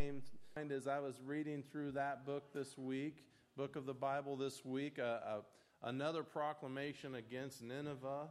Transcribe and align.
came 0.00 0.20
to 0.20 0.30
mind 0.54 0.70
as 0.70 0.86
I 0.86 1.00
was 1.00 1.20
reading 1.26 1.64
through 1.72 1.90
that 1.92 2.24
book 2.24 2.52
this 2.54 2.78
week, 2.78 3.24
book 3.56 3.74
of 3.74 3.84
the 3.84 3.94
Bible 3.94 4.36
this 4.36 4.64
week, 4.64 5.00
uh, 5.00 5.02
uh, 5.02 5.40
another 5.82 6.22
proclamation 6.22 7.16
against 7.16 7.64
Nineveh, 7.64 8.28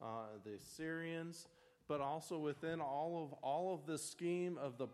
uh, 0.00 0.06
the 0.46 0.54
Assyrians, 0.54 1.46
but 1.88 2.00
also 2.00 2.38
within 2.38 2.80
all 2.80 3.22
of 3.22 3.38
all 3.42 3.74
of 3.74 3.84
the 3.84 3.98
scheme 3.98 4.56
of 4.56 4.78
the 4.78 4.86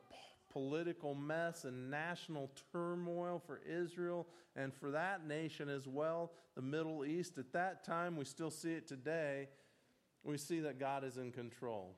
political 0.53 1.15
mess 1.15 1.63
and 1.63 1.89
national 1.93 2.51
turmoil 2.73 3.41
for 3.47 3.61
Israel 3.65 4.27
and 4.57 4.75
for 4.75 4.91
that 4.91 5.29
nation 5.29 5.69
as 5.69 5.87
well, 5.87 6.33
the 6.57 6.63
Middle 6.63 7.05
East. 7.05 7.39
At 7.39 7.53
that 7.53 7.85
time, 7.85 8.17
we 8.17 8.25
still 8.25 8.51
see 8.51 8.73
it 8.73 8.89
today. 8.89 9.47
We 10.25 10.39
see 10.39 10.59
that 10.59 10.81
God 10.81 11.05
is 11.05 11.19
in 11.19 11.31
control, 11.31 11.95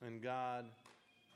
and 0.00 0.22
God 0.22 0.66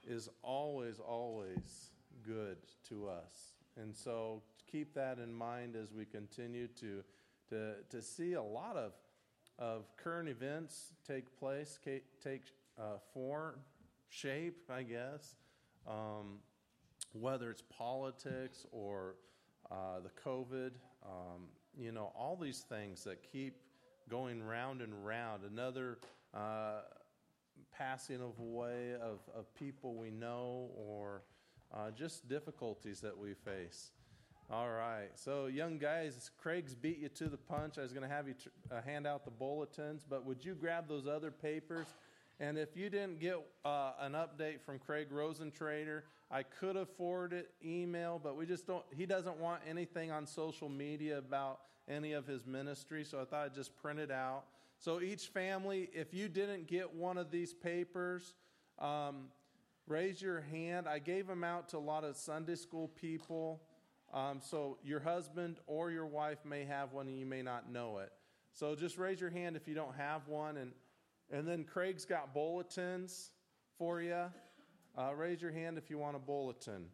is 0.07 0.29
always, 0.45 1.01
always 1.01 1.91
good 2.27 2.59
to 2.89 3.09
us. 3.09 3.52
And 3.80 3.95
so 3.95 4.43
keep 4.71 4.95
that 4.95 5.19
in 5.19 5.33
mind 5.33 5.77
as 5.77 5.93
we 5.93 6.05
continue 6.05 6.69
to, 6.80 7.02
to, 7.51 7.75
to 7.91 8.02
see 8.02 8.35
a 8.35 8.43
lot 8.43 8.77
of, 8.77 8.93
of 9.59 9.85
current 9.97 10.29
events 10.29 10.93
take 11.07 11.38
place, 11.38 11.79
take 11.85 12.43
uh, 12.79 12.98
form, 13.12 13.57
shape, 14.09 14.71
I 14.71 14.83
guess, 14.83 15.37
um, 15.87 16.38
whether 17.12 17.51
it's 17.51 17.62
politics 17.62 18.66
or 18.73 19.16
uh, 19.71 20.01
the 20.02 20.10
COVID, 20.29 20.73
um, 21.05 21.49
you 21.79 21.93
know, 21.93 22.13
all 22.15 22.37
these 22.37 22.60
things 22.60 23.05
that 23.05 23.23
keep 23.33 23.57
going 24.10 24.43
round 24.43 24.83
and 24.83 25.05
round. 25.05 25.43
Another 25.45 25.99
uh, 26.35 26.80
passing 27.77 28.16
of 28.16 28.38
away 28.38 28.95
of, 28.95 29.21
of 29.35 29.52
people 29.55 29.95
we 29.95 30.10
know 30.10 30.71
or 30.77 31.23
uh, 31.73 31.90
just 31.90 32.28
difficulties 32.28 33.01
that 33.01 33.16
we 33.16 33.34
face. 33.34 33.90
All 34.51 34.68
right. 34.68 35.09
So, 35.15 35.46
young 35.46 35.78
guys, 35.78 36.30
Craig's 36.37 36.74
beat 36.74 36.98
you 36.98 37.09
to 37.10 37.28
the 37.28 37.38
punch. 37.38 37.78
I 37.78 37.82
was 37.82 37.92
going 37.92 38.06
to 38.06 38.15
have 38.15 38.28
you 38.28 38.34
tr- 38.34 38.48
uh, 38.70 38.82
hand 38.82 39.06
out 39.06 39.24
the 39.24 39.30
bulletins, 39.30 40.04
but 40.09 40.26
would 40.26 40.45
you 40.45 40.54
grab 40.54 40.88
those 40.88 41.06
other 41.06 41.30
papers? 41.30 41.87
And 42.38 42.59
if 42.59 42.76
you 42.76 42.90
didn't 42.90 43.20
get 43.20 43.37
uh, 43.65 43.93
an 44.00 44.12
update 44.12 44.60
from 44.60 44.78
Craig 44.78 45.09
Rosentrader, 45.10 46.02
I 46.30 46.43
could 46.43 46.76
have 46.76 46.88
forwarded 46.90 47.46
email, 47.65 48.20
but 48.23 48.37
we 48.37 48.46
just 48.46 48.66
don't. 48.66 48.84
He 48.95 49.06
doesn't 49.06 49.38
want 49.38 49.62
anything 49.68 50.10
on 50.10 50.26
social 50.26 50.68
media 50.68 51.18
about 51.18 51.60
any 51.88 52.12
of 52.12 52.26
his 52.26 52.46
ministry, 52.46 53.04
so 53.04 53.20
I 53.20 53.24
thought 53.24 53.46
I'd 53.46 53.54
just 53.54 53.76
print 53.76 54.00
it 54.00 54.10
out. 54.10 54.45
So 54.78 55.00
each 55.00 55.28
family, 55.28 55.88
if 55.93 56.12
you 56.12 56.28
didn't 56.28 56.66
get 56.66 56.93
one 56.93 57.16
of 57.16 57.30
these 57.30 57.52
papers, 57.52 58.34
um, 58.78 59.28
raise 59.87 60.21
your 60.21 60.41
hand. 60.41 60.88
I 60.88 60.99
gave 60.99 61.27
them 61.27 61.45
out 61.45 61.69
to 61.71 61.79
a 61.79 61.79
lot 61.79 62.05
of 62.05 62.16
Sunday 62.16 62.55
school 62.55 62.88
people. 62.88 63.63
Um, 64.12 64.41
so 64.41 64.78
your 64.84 65.00
husband 65.00 65.59
or 65.66 65.91
your 65.91 66.06
wife 66.06 66.44
may 66.44 66.65
have 66.65 66.93
one 66.93 67.09
and 67.09 67.19
you 67.19 67.27
may 67.27 67.43
not 67.43 67.71
know 67.71 67.99
it. 67.99 68.12
So 68.53 68.75
just 68.75 68.99
raise 68.99 69.21
your 69.21 69.31
hand 69.31 69.56
if 69.56 69.66
you 69.66 69.75
don't 69.75 69.94
have 69.94 70.28
one. 70.28 70.59
And, 70.59 70.72
and 71.31 71.49
then 71.49 71.65
Craig's 71.65 72.05
got 72.05 72.34
bulletins 72.34 73.31
for 73.78 74.00
you. 74.00 74.25
Uh, 74.97 75.15
raise 75.15 75.41
your 75.41 75.53
hand 75.53 75.78
if 75.78 75.89
you 75.89 75.97
want 75.99 76.17
a 76.17 76.19
bulletin. 76.19 76.84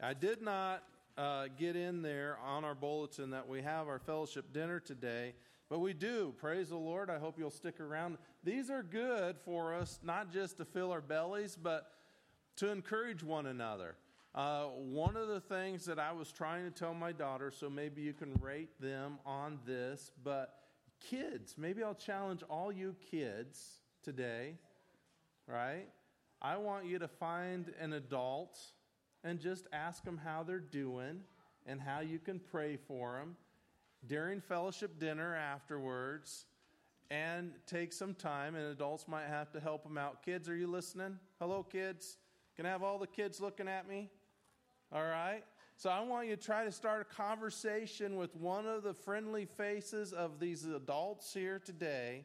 I 0.00 0.12
did 0.12 0.42
not 0.42 0.82
uh, 1.16 1.46
get 1.56 1.76
in 1.76 2.02
there 2.02 2.36
on 2.44 2.64
our 2.64 2.74
bulletin 2.74 3.30
that 3.30 3.48
we 3.48 3.62
have 3.62 3.88
our 3.88 3.98
fellowship 3.98 4.52
dinner 4.52 4.80
today. 4.80 5.34
But 5.68 5.80
we 5.80 5.92
do. 5.92 6.32
Praise 6.38 6.68
the 6.68 6.76
Lord. 6.76 7.10
I 7.10 7.18
hope 7.18 7.38
you'll 7.38 7.50
stick 7.50 7.80
around. 7.80 8.18
These 8.44 8.70
are 8.70 8.82
good 8.82 9.36
for 9.44 9.74
us, 9.74 9.98
not 10.02 10.32
just 10.32 10.58
to 10.58 10.64
fill 10.64 10.92
our 10.92 11.00
bellies, 11.00 11.58
but 11.60 11.90
to 12.56 12.70
encourage 12.70 13.24
one 13.24 13.46
another. 13.46 13.96
Uh, 14.34 14.64
one 14.66 15.16
of 15.16 15.28
the 15.28 15.40
things 15.40 15.84
that 15.86 15.98
I 15.98 16.12
was 16.12 16.30
trying 16.30 16.64
to 16.64 16.70
tell 16.70 16.94
my 16.94 17.10
daughter, 17.10 17.50
so 17.50 17.68
maybe 17.68 18.02
you 18.02 18.12
can 18.12 18.34
rate 18.40 18.80
them 18.80 19.18
on 19.24 19.58
this, 19.66 20.12
but 20.22 20.54
kids, 21.00 21.54
maybe 21.56 21.82
I'll 21.82 21.94
challenge 21.94 22.42
all 22.48 22.70
you 22.70 22.94
kids 23.10 23.80
today, 24.04 24.54
right? 25.48 25.88
I 26.40 26.58
want 26.58 26.86
you 26.86 26.98
to 26.98 27.08
find 27.08 27.72
an 27.80 27.94
adult 27.94 28.58
and 29.24 29.40
just 29.40 29.66
ask 29.72 30.04
them 30.04 30.20
how 30.22 30.42
they're 30.42 30.60
doing 30.60 31.20
and 31.66 31.80
how 31.80 32.00
you 32.00 32.18
can 32.18 32.38
pray 32.38 32.76
for 32.76 33.18
them 33.18 33.36
during 34.06 34.40
fellowship 34.40 34.98
dinner 34.98 35.34
afterwards 35.34 36.46
and 37.10 37.52
take 37.66 37.92
some 37.92 38.14
time, 38.14 38.54
and 38.54 38.66
adults 38.66 39.06
might 39.06 39.26
have 39.26 39.52
to 39.52 39.60
help 39.60 39.84
them 39.84 39.96
out. 39.96 40.24
Kids, 40.24 40.48
are 40.48 40.56
you 40.56 40.66
listening? 40.66 41.18
Hello, 41.38 41.62
kids. 41.62 42.18
Can 42.56 42.66
I 42.66 42.70
have 42.70 42.82
all 42.82 42.98
the 42.98 43.06
kids 43.06 43.40
looking 43.40 43.68
at 43.68 43.88
me? 43.88 44.10
All 44.92 45.04
right. 45.04 45.42
So 45.76 45.90
I 45.90 46.00
want 46.00 46.26
you 46.26 46.36
to 46.36 46.42
try 46.42 46.64
to 46.64 46.72
start 46.72 47.06
a 47.10 47.14
conversation 47.14 48.16
with 48.16 48.34
one 48.34 48.66
of 48.66 48.82
the 48.82 48.94
friendly 48.94 49.44
faces 49.44 50.12
of 50.12 50.40
these 50.40 50.64
adults 50.64 51.34
here 51.34 51.60
today 51.64 52.24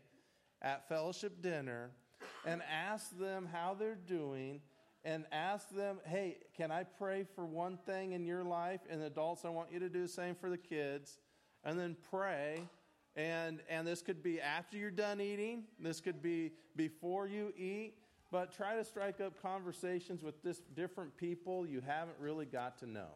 at 0.62 0.88
fellowship 0.88 1.42
dinner 1.42 1.92
and 2.46 2.62
ask 2.72 3.18
them 3.20 3.48
how 3.52 3.76
they're 3.78 3.96
doing 4.08 4.62
and 5.04 5.26
ask 5.32 5.70
them, 5.70 6.00
hey, 6.06 6.38
can 6.56 6.72
I 6.72 6.84
pray 6.84 7.26
for 7.36 7.46
one 7.46 7.78
thing 7.78 8.14
in 8.14 8.26
your 8.26 8.44
life? 8.44 8.82
And 8.90 9.02
adults, 9.02 9.44
I 9.44 9.50
want 9.50 9.72
you 9.72 9.80
to 9.80 9.90
do 9.90 10.04
the 10.04 10.08
same 10.08 10.36
for 10.36 10.50
the 10.50 10.58
kids 10.58 11.18
and 11.64 11.80
then 11.80 11.96
pray. 12.10 12.62
And, 13.16 13.60
and 13.70 13.86
this 13.86 14.02
could 14.02 14.24
be 14.24 14.40
after 14.40 14.78
you're 14.78 14.90
done 14.90 15.20
eating, 15.20 15.64
this 15.80 16.00
could 16.00 16.22
be 16.22 16.54
before 16.76 17.28
you 17.28 17.54
eat, 17.58 17.96
but 18.32 18.56
try 18.56 18.76
to 18.76 18.86
strike 18.86 19.20
up 19.20 19.42
conversations 19.42 20.24
with 20.24 20.42
this 20.42 20.62
different 20.76 21.16
people 21.18 21.68
you 21.68 21.82
haven't 21.86 22.16
really 22.20 22.46
got 22.46 22.78
to 22.80 22.88
know. 22.88 23.10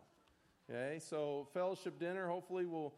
Okay, 0.69 0.99
so 0.99 1.47
fellowship 1.53 1.99
dinner, 1.99 2.27
hopefully, 2.27 2.65
we'll 2.65 2.93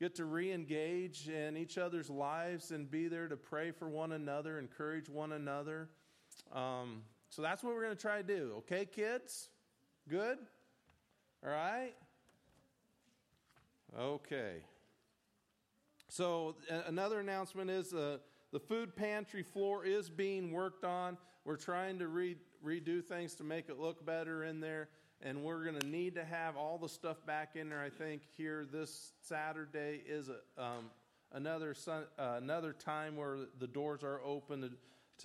get 0.00 0.16
to 0.16 0.24
re 0.24 0.50
engage 0.52 1.28
in 1.28 1.56
each 1.56 1.78
other's 1.78 2.10
lives 2.10 2.72
and 2.72 2.90
be 2.90 3.06
there 3.06 3.28
to 3.28 3.36
pray 3.36 3.70
for 3.70 3.88
one 3.88 4.12
another, 4.12 4.58
encourage 4.58 5.08
one 5.08 5.32
another. 5.32 5.88
Um, 6.52 7.02
so 7.30 7.40
that's 7.40 7.62
what 7.62 7.74
we're 7.74 7.84
going 7.84 7.96
to 7.96 8.02
try 8.02 8.20
to 8.20 8.22
do. 8.26 8.54
Okay, 8.58 8.84
kids? 8.84 9.48
Good? 10.08 10.38
All 11.44 11.50
right? 11.50 11.94
Okay. 13.96 14.62
So, 16.12 16.56
another 16.68 17.20
announcement 17.20 17.70
is 17.70 17.94
uh, 17.94 18.18
the 18.52 18.60
food 18.60 18.94
pantry 18.94 19.42
floor 19.42 19.86
is 19.86 20.10
being 20.10 20.52
worked 20.52 20.84
on. 20.84 21.16
We're 21.46 21.56
trying 21.56 21.98
to 22.00 22.08
re- 22.08 22.36
redo 22.62 23.02
things 23.02 23.34
to 23.36 23.44
make 23.44 23.70
it 23.70 23.78
look 23.80 24.04
better 24.04 24.44
in 24.44 24.60
there, 24.60 24.90
and 25.22 25.42
we're 25.42 25.64
going 25.64 25.80
to 25.80 25.86
need 25.86 26.14
to 26.16 26.24
have 26.26 26.54
all 26.54 26.76
the 26.76 26.90
stuff 26.90 27.24
back 27.24 27.56
in 27.56 27.70
there. 27.70 27.80
I 27.80 27.88
think 27.88 28.24
here 28.36 28.66
this 28.70 29.14
Saturday 29.22 30.02
is 30.06 30.28
a, 30.28 30.62
um, 30.62 30.90
another 31.32 31.72
sun, 31.72 32.04
uh, 32.18 32.34
another 32.36 32.74
time 32.74 33.16
where 33.16 33.38
the 33.58 33.66
doors 33.66 34.04
are 34.04 34.20
open 34.22 34.60
to, 34.60 34.70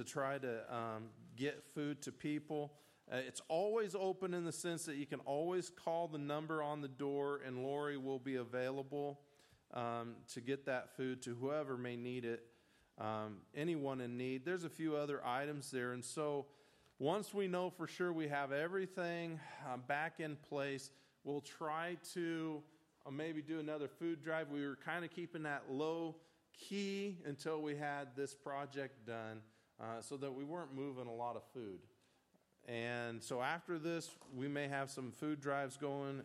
to 0.01 0.09
try 0.09 0.37
to 0.37 0.73
um, 0.73 1.09
get 1.35 1.65
food 1.75 2.01
to 2.03 2.13
people. 2.13 2.71
Uh, 3.11 3.17
it's 3.17 3.41
always 3.49 3.93
open 3.93 4.33
in 4.33 4.45
the 4.45 4.53
sense 4.53 4.85
that 4.85 4.95
you 4.95 5.05
can 5.05 5.19
always 5.25 5.69
call 5.69 6.07
the 6.07 6.17
number 6.17 6.63
on 6.63 6.79
the 6.79 6.87
door, 6.87 7.41
and 7.45 7.61
Lori 7.61 7.97
will 7.97 8.19
be 8.19 8.37
available 8.37 9.19
um, 9.73 10.15
to 10.33 10.41
get 10.41 10.65
that 10.65 10.95
food 10.95 11.21
to 11.23 11.35
whoever 11.35 11.77
may 11.77 11.95
need 11.95 12.25
it, 12.25 12.43
um, 12.99 13.37
anyone 13.55 14.01
in 14.01 14.17
need. 14.17 14.45
There's 14.45 14.63
a 14.63 14.69
few 14.69 14.95
other 14.95 15.25
items 15.25 15.71
there. 15.71 15.93
And 15.93 16.03
so 16.03 16.45
once 16.99 17.33
we 17.33 17.47
know 17.47 17.69
for 17.69 17.87
sure 17.87 18.11
we 18.11 18.27
have 18.27 18.51
everything 18.51 19.39
uh, 19.67 19.77
back 19.77 20.19
in 20.19 20.35
place, 20.49 20.89
we'll 21.23 21.41
try 21.41 21.97
to 22.13 22.61
uh, 23.05 23.11
maybe 23.11 23.41
do 23.41 23.59
another 23.59 23.87
food 23.87 24.23
drive. 24.23 24.49
We 24.49 24.65
were 24.65 24.77
kind 24.83 25.05
of 25.05 25.11
keeping 25.11 25.43
that 25.43 25.63
low 25.69 26.15
key 26.57 27.17
until 27.25 27.61
we 27.61 27.75
had 27.75 28.15
this 28.15 28.33
project 28.33 29.05
done 29.05 29.41
uh, 29.79 30.01
so 30.01 30.17
that 30.17 30.33
we 30.33 30.43
weren't 30.43 30.73
moving 30.73 31.07
a 31.07 31.13
lot 31.13 31.35
of 31.35 31.43
food. 31.53 31.79
And 32.67 33.23
so 33.23 33.41
after 33.41 33.79
this, 33.79 34.09
we 34.35 34.47
may 34.47 34.67
have 34.67 34.89
some 34.89 35.11
food 35.11 35.39
drives 35.39 35.77
going, 35.77 36.21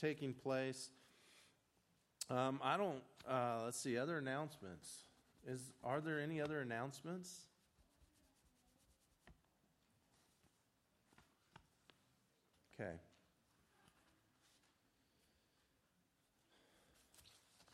taking 0.00 0.32
place. 0.32 0.90
Um, 2.30 2.60
I 2.62 2.76
don't. 2.76 3.02
Uh, 3.28 3.62
let's 3.64 3.78
see. 3.78 3.96
Other 3.96 4.18
announcements. 4.18 5.04
Is 5.46 5.72
are 5.82 6.00
there 6.00 6.20
any 6.20 6.40
other 6.40 6.60
announcements? 6.60 7.40
Okay. 12.78 12.92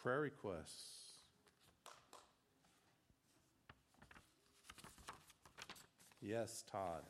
Prayer 0.02 0.20
requests. 0.20 1.04
Yes, 6.22 6.64
Todd. 6.70 7.02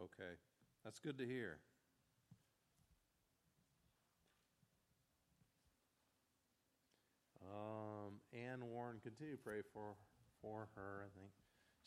Okay, 0.00 0.32
that's 0.84 0.98
good 0.98 1.18
to 1.18 1.26
hear. 1.26 1.58
Um, 7.42 8.20
Ann 8.32 8.64
Warren, 8.70 8.98
continue 9.02 9.36
to 9.36 9.42
pray 9.42 9.60
for 9.72 9.94
for 10.40 10.68
her. 10.74 11.04
I 11.04 11.10
think 11.18 11.30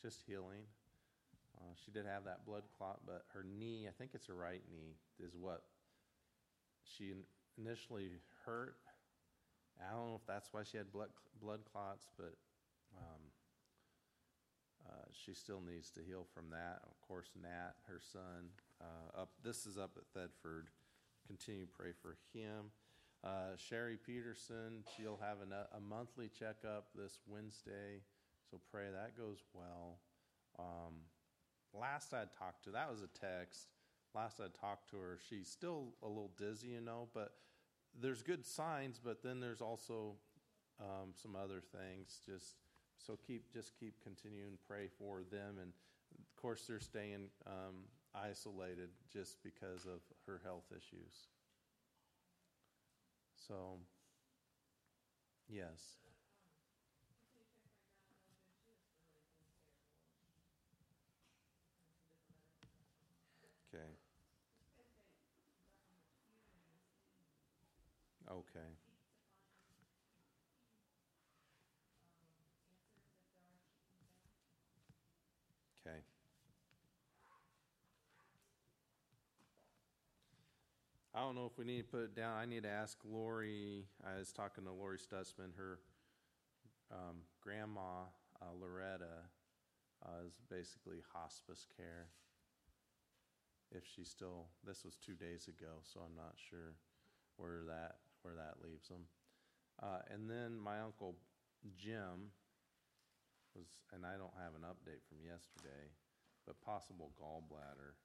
just 0.02 0.22
healing. 0.26 0.62
Uh, 1.58 1.72
she 1.84 1.90
did 1.90 2.06
have 2.06 2.24
that 2.24 2.44
blood 2.46 2.64
clot, 2.76 3.00
but 3.06 3.24
her 3.32 3.44
knee, 3.44 3.86
I 3.88 3.92
think 3.96 4.10
it's 4.14 4.26
her 4.26 4.34
right 4.34 4.62
knee, 4.70 4.96
is 5.24 5.34
what 5.38 5.62
she 6.82 7.12
initially 7.58 8.10
hurt. 8.44 8.76
I 9.80 9.90
don't 9.92 10.08
know 10.08 10.20
if 10.20 10.26
that's 10.26 10.52
why 10.52 10.62
she 10.62 10.76
had 10.76 10.92
blood 10.92 11.10
blood 11.40 11.60
clots, 11.72 12.06
but 12.16 12.34
um, 12.96 13.20
uh, 14.86 15.06
she 15.12 15.34
still 15.34 15.60
needs 15.60 15.90
to 15.90 16.00
heal 16.06 16.26
from 16.34 16.50
that. 16.50 16.80
Of 16.84 17.00
course, 17.06 17.30
Nat, 17.40 17.74
her 17.88 18.00
son, 18.12 18.50
uh, 18.80 19.22
up. 19.22 19.30
This 19.42 19.66
is 19.66 19.78
up 19.78 19.96
at 19.96 20.04
Thedford. 20.18 20.68
Continue 21.26 21.66
to 21.66 21.72
pray 21.72 21.92
for 22.02 22.16
him. 22.32 22.70
Uh, 23.22 23.56
Sherry 23.56 23.96
Peterson, 23.96 24.84
she'll 24.94 25.18
have 25.22 25.40
an, 25.40 25.52
a 25.52 25.80
monthly 25.80 26.28
checkup 26.28 26.88
this 26.94 27.18
Wednesday, 27.26 28.02
so 28.50 28.60
pray 28.70 28.84
that 28.92 29.16
goes 29.16 29.38
well. 29.54 30.00
Um, 30.58 30.94
last 31.72 32.12
I 32.12 32.24
talked 32.38 32.64
to, 32.64 32.70
that 32.72 32.90
was 32.90 33.00
a 33.00 33.08
text. 33.18 33.68
Last 34.14 34.40
I 34.40 34.48
talked 34.60 34.90
to 34.90 34.98
her, 34.98 35.18
she's 35.30 35.48
still 35.48 35.94
a 36.02 36.06
little 36.06 36.32
dizzy, 36.36 36.68
you 36.68 36.82
know, 36.82 37.08
but 37.14 37.32
there's 37.98 38.22
good 38.22 38.44
signs, 38.44 39.00
but 39.02 39.22
then 39.22 39.40
there's 39.40 39.62
also 39.62 40.16
um, 40.78 41.12
some 41.14 41.34
other 41.34 41.60
things. 41.60 42.20
Just 42.26 42.56
so 43.06 43.18
keep 43.26 43.52
just 43.52 43.72
keep 43.78 43.94
continuing 44.02 44.56
pray 44.66 44.88
for 44.98 45.22
them, 45.30 45.56
and 45.60 45.72
of 46.18 46.36
course 46.40 46.64
they're 46.66 46.80
staying 46.80 47.28
um, 47.46 47.84
isolated 48.14 48.88
just 49.12 49.42
because 49.42 49.84
of 49.86 50.00
her 50.26 50.40
health 50.44 50.64
issues. 50.70 51.28
So, 53.48 53.78
yes. 55.48 55.98
Okay. 63.74 63.84
Okay. 68.30 68.93
Okay. 75.86 75.96
I 81.14 81.20
don't 81.20 81.34
know 81.34 81.46
if 81.46 81.58
we 81.58 81.64
need 81.64 81.78
to 81.78 81.84
put 81.84 82.02
it 82.02 82.16
down. 82.16 82.36
I 82.38 82.46
need 82.46 82.62
to 82.62 82.70
ask 82.70 82.98
Lori. 83.04 83.84
I 84.04 84.18
was 84.18 84.32
talking 84.32 84.64
to 84.64 84.72
Lori 84.72 84.98
Stutzman. 84.98 85.54
Her 85.56 85.78
um, 86.90 87.18
grandma, 87.40 88.08
uh, 88.42 88.46
Loretta, 88.60 89.28
uh, 90.04 90.26
is 90.26 90.40
basically 90.50 91.02
hospice 91.12 91.66
care. 91.76 92.08
If 93.70 93.84
she's 93.86 94.08
still, 94.08 94.46
this 94.66 94.84
was 94.84 94.96
two 94.96 95.14
days 95.14 95.48
ago, 95.48 95.82
so 95.82 96.00
I'm 96.00 96.16
not 96.16 96.34
sure 96.50 96.74
where 97.36 97.62
that 97.66 97.96
where 98.22 98.34
that 98.34 98.64
leaves 98.64 98.88
them. 98.88 99.06
Uh, 99.82 100.00
and 100.10 100.30
then 100.30 100.58
my 100.58 100.80
uncle 100.80 101.16
Jim 101.76 102.30
was, 103.56 103.66
and 103.92 104.04
I 104.04 104.18
don't 104.18 104.34
have 104.38 104.54
an 104.54 104.66
update 104.66 105.02
from 105.08 105.24
yesterday, 105.24 105.90
but 106.46 106.60
possible 106.60 107.12
gallbladder. 107.18 107.96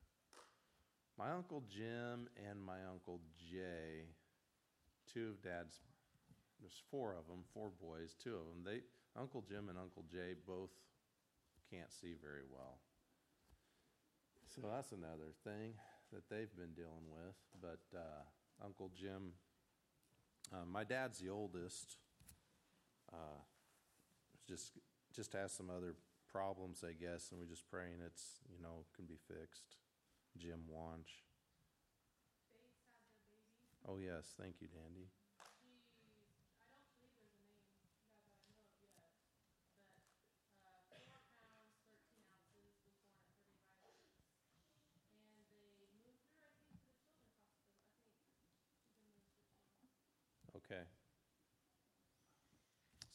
My 1.17 1.31
uncle 1.31 1.63
Jim 1.67 2.29
and 2.37 2.63
my 2.63 2.79
uncle 2.89 3.19
Jay, 3.35 4.07
two 5.11 5.35
of 5.35 5.43
Dad's, 5.43 5.81
there's 6.61 6.81
four 6.89 7.15
of 7.17 7.27
them, 7.27 7.43
four 7.53 7.71
boys, 7.81 8.15
two 8.21 8.35
of 8.35 8.45
them. 8.47 8.63
They, 8.63 8.81
Uncle 9.19 9.43
Jim 9.47 9.69
and 9.69 9.77
Uncle 9.77 10.05
Jay 10.11 10.35
both 10.47 10.71
can't 11.69 11.91
see 11.91 12.15
very 12.21 12.47
well. 12.49 12.79
So 14.47 14.61
that's 14.71 14.91
another 14.91 15.35
thing 15.43 15.73
that 16.13 16.29
they've 16.29 16.55
been 16.55 16.73
dealing 16.73 17.11
with. 17.11 17.35
But 17.61 17.83
uh, 17.97 18.23
Uncle 18.63 18.91
Jim 18.95 19.33
uh, 20.51 20.65
my 20.65 20.83
dad's 20.83 21.19
the 21.19 21.29
oldest. 21.29 21.97
Uh, 23.11 23.41
just 24.47 24.71
just 25.15 25.33
has 25.33 25.51
some 25.51 25.69
other 25.69 25.95
problems, 26.31 26.83
I 26.87 26.93
guess, 26.93 27.31
and 27.31 27.39
we're 27.39 27.47
just 27.47 27.69
praying 27.69 28.01
it's 28.05 28.39
you 28.51 28.61
know 28.61 28.85
can 28.95 29.05
be 29.05 29.17
fixed. 29.27 29.75
Jim 30.37 30.61
Wanch. 30.71 31.23
Oh 33.87 33.97
yes, 33.97 34.33
thank 34.39 34.61
you, 34.61 34.67
Dandy. 34.67 35.09
Okay. 50.55 50.83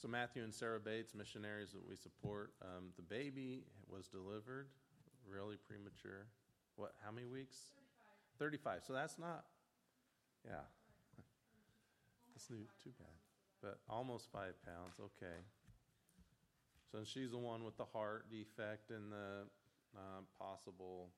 So 0.04 0.10
Matthew 0.10 0.42
and 0.44 0.52
Sarah 0.52 0.80
Bates, 0.80 1.14
missionaries 1.14 1.72
that 1.72 1.80
we 1.88 1.96
support, 1.96 2.52
um, 2.60 2.92
the 2.96 3.02
baby 3.02 3.64
was 3.88 4.06
delivered 4.06 4.68
really 5.26 5.56
premature. 5.56 6.28
What? 6.76 6.92
How 7.02 7.10
many 7.10 7.26
weeks? 7.26 7.56
Thirty-five. 8.38 8.82
So 8.86 8.92
that's 8.92 9.18
not. 9.18 9.46
Yeah. 10.44 10.68
That's 12.34 12.48
too 12.48 12.92
bad. 12.98 13.16
But 13.62 13.78
almost 13.88 14.28
five 14.30 14.52
pounds. 14.66 15.00
Okay. 15.00 15.40
So 16.92 16.98
she's 17.02 17.30
the 17.30 17.38
one 17.38 17.64
with 17.64 17.78
the 17.78 17.86
heart 17.86 18.26
defect 18.28 18.90
and 18.90 19.10
the 19.10 19.48
uh, 19.96 20.20
possible. 20.38 21.08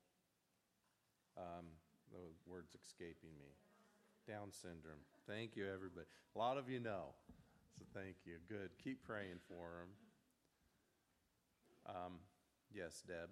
Um, 1.37 1.67
the 2.13 2.21
word's 2.49 2.77
escaping 2.87 3.35
me. 3.37 3.51
Down 4.29 4.53
syndrome. 4.53 5.03
Thank 5.27 5.57
you, 5.57 5.65
everybody. 5.67 6.07
A 6.37 6.39
lot 6.39 6.57
of 6.57 6.71
you 6.71 6.79
know. 6.79 7.15
So 7.79 7.85
thank 7.95 8.17
you. 8.25 8.39
Good. 8.49 8.71
Keep 8.83 9.03
praying 9.05 9.41
for 9.49 9.87
them. 11.87 11.95
Um, 11.95 12.13
yes, 12.73 13.03
Deb. 13.07 13.29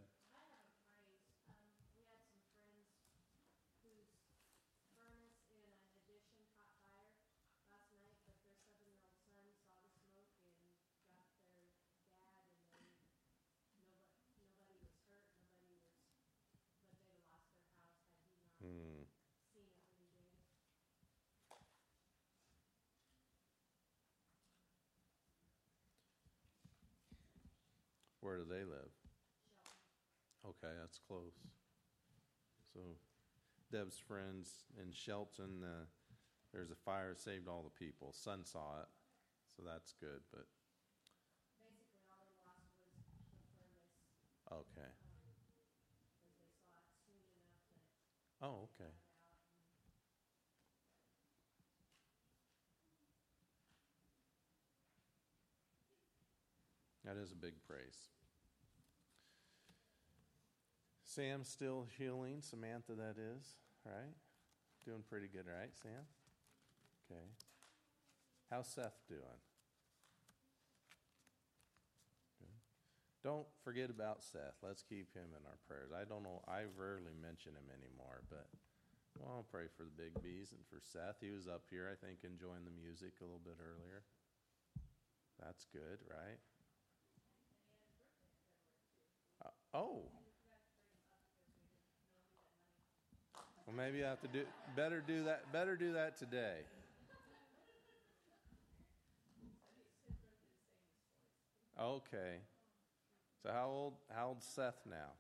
Where 28.24 28.40
do 28.40 28.48
they 28.48 28.64
live? 28.64 28.88
Okay, 30.48 30.72
that's 30.80 30.96
close. 30.96 31.36
So, 32.72 32.80
Deb's 33.70 34.00
friends 34.00 34.64
in 34.80 34.88
Shelton, 34.96 35.60
uh, 35.60 35.84
there's 36.48 36.70
a 36.70 36.80
fire 36.88 37.12
saved 37.12 37.48
all 37.48 37.60
the 37.60 37.84
people. 37.84 38.16
Son 38.16 38.40
saw 38.48 38.80
it, 38.80 38.88
so 39.54 39.60
that's 39.60 39.92
good. 40.00 40.24
But 40.32 40.48
basically, 41.60 42.00
all 42.08 42.24
they 42.24 42.40
lost 42.48 42.72
was 42.80 42.96
the 42.96 43.04
furnace. 43.60 43.92
Okay. 44.48 44.88
Um, 44.88 46.32
they 46.32 46.56
saw 46.64 46.80
it 46.80 46.96
soon 47.04 47.20
enough 47.20 47.52
that. 47.76 47.84
Oh, 48.40 48.72
okay. 48.72 49.03
That 57.04 57.16
is 57.16 57.32
a 57.32 57.36
big 57.36 57.54
praise. 57.68 58.08
Sam's 61.04 61.48
still 61.48 61.86
healing. 61.98 62.40
Samantha, 62.40 62.92
that 62.92 63.16
is, 63.20 63.56
right? 63.84 64.14
Doing 64.84 65.04
pretty 65.08 65.28
good, 65.28 65.46
right, 65.46 65.70
Sam? 65.80 66.08
Okay. 67.06 67.24
How's 68.50 68.68
Seth 68.68 68.96
doing? 69.08 69.40
Good. 72.40 72.56
Don't 73.22 73.46
forget 73.62 73.90
about 73.90 74.24
Seth. 74.24 74.56
Let's 74.62 74.82
keep 74.82 75.12
him 75.14 75.28
in 75.36 75.44
our 75.46 75.58
prayers. 75.68 75.92
I 75.92 76.04
don't 76.08 76.22
know, 76.22 76.42
I 76.48 76.64
rarely 76.76 77.14
mention 77.20 77.52
him 77.52 77.68
anymore, 77.72 78.22
but 78.30 78.48
well, 79.20 79.30
I'll 79.38 79.50
pray 79.50 79.70
for 79.76 79.84
the 79.84 79.94
big 79.94 80.20
bees 80.22 80.50
and 80.50 80.66
for 80.66 80.82
Seth. 80.82 81.22
He 81.22 81.30
was 81.30 81.46
up 81.46 81.62
here, 81.70 81.86
I 81.86 81.94
think, 81.94 82.24
enjoying 82.24 82.66
the 82.66 82.74
music 82.74 83.14
a 83.20 83.24
little 83.24 83.42
bit 83.44 83.62
earlier. 83.62 84.02
That's 85.38 85.66
good, 85.70 86.02
right? 86.10 86.38
Uh, 89.44 89.54
oh. 89.74 90.02
Well, 93.66 93.76
maybe 93.76 94.04
I 94.04 94.10
have 94.10 94.20
to 94.20 94.28
do 94.28 94.42
better 94.76 95.02
do 95.06 95.24
that 95.24 95.52
better 95.52 95.76
do 95.76 95.94
that 95.94 96.18
today. 96.18 96.58
Okay. 101.80 102.38
So 103.42 103.50
how 103.52 103.66
old 103.66 103.94
how 104.14 104.28
old 104.28 104.42
Seth 104.42 104.80
now? 104.88 105.12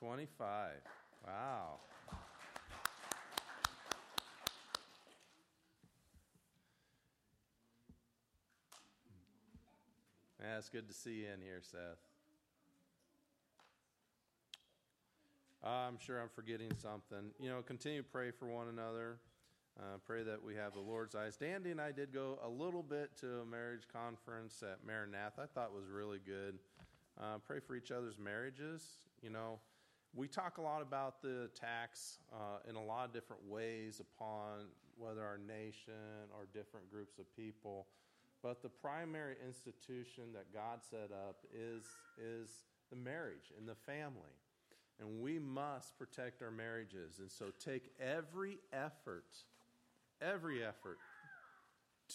25. 0.00 0.72
Wow. 1.26 1.80
Yeah, 10.40 10.58
it's 10.58 10.68
good 10.68 10.86
to 10.86 10.94
see 10.94 11.14
you 11.14 11.26
in 11.34 11.40
here, 11.40 11.60
Seth. 11.60 12.15
I'm 15.66 15.98
sure 15.98 16.20
I'm 16.20 16.28
forgetting 16.28 16.70
something. 16.80 17.32
You 17.40 17.50
know, 17.50 17.60
continue 17.62 18.02
to 18.02 18.08
pray 18.08 18.30
for 18.30 18.46
one 18.46 18.68
another. 18.68 19.18
Uh, 19.78 19.98
pray 20.06 20.22
that 20.22 20.42
we 20.42 20.54
have 20.54 20.72
the 20.72 20.80
Lord's 20.80 21.14
eyes. 21.14 21.36
Dandy 21.36 21.70
and 21.70 21.80
I 21.80 21.92
did 21.92 22.12
go 22.12 22.38
a 22.44 22.48
little 22.48 22.82
bit 22.82 23.16
to 23.20 23.40
a 23.40 23.44
marriage 23.44 23.86
conference 23.92 24.62
at 24.62 24.86
Maranatha. 24.86 25.42
I 25.42 25.46
thought 25.46 25.74
was 25.74 25.88
really 25.90 26.20
good. 26.24 26.58
Uh, 27.20 27.38
pray 27.44 27.58
for 27.60 27.74
each 27.74 27.90
other's 27.90 28.18
marriages. 28.18 29.00
You 29.22 29.30
know, 29.30 29.58
we 30.14 30.28
talk 30.28 30.58
a 30.58 30.62
lot 30.62 30.82
about 30.82 31.20
the 31.20 31.44
attacks 31.44 32.18
uh, 32.32 32.70
in 32.70 32.76
a 32.76 32.82
lot 32.82 33.06
of 33.06 33.12
different 33.12 33.42
ways 33.46 34.00
upon 34.00 34.66
whether 34.96 35.22
our 35.22 35.38
nation 35.38 36.30
or 36.32 36.46
different 36.54 36.90
groups 36.90 37.18
of 37.18 37.24
people. 37.36 37.86
But 38.42 38.62
the 38.62 38.68
primary 38.68 39.34
institution 39.44 40.32
that 40.32 40.54
God 40.54 40.80
set 40.88 41.10
up 41.12 41.44
is, 41.52 41.84
is 42.18 42.50
the 42.88 42.96
marriage 42.96 43.52
and 43.58 43.68
the 43.68 43.74
family. 43.74 44.32
And 45.00 45.20
we 45.20 45.38
must 45.38 45.98
protect 45.98 46.42
our 46.42 46.50
marriages. 46.50 47.18
And 47.18 47.30
so 47.30 47.46
take 47.62 47.90
every 48.00 48.58
effort, 48.72 49.36
every 50.22 50.64
effort 50.64 50.98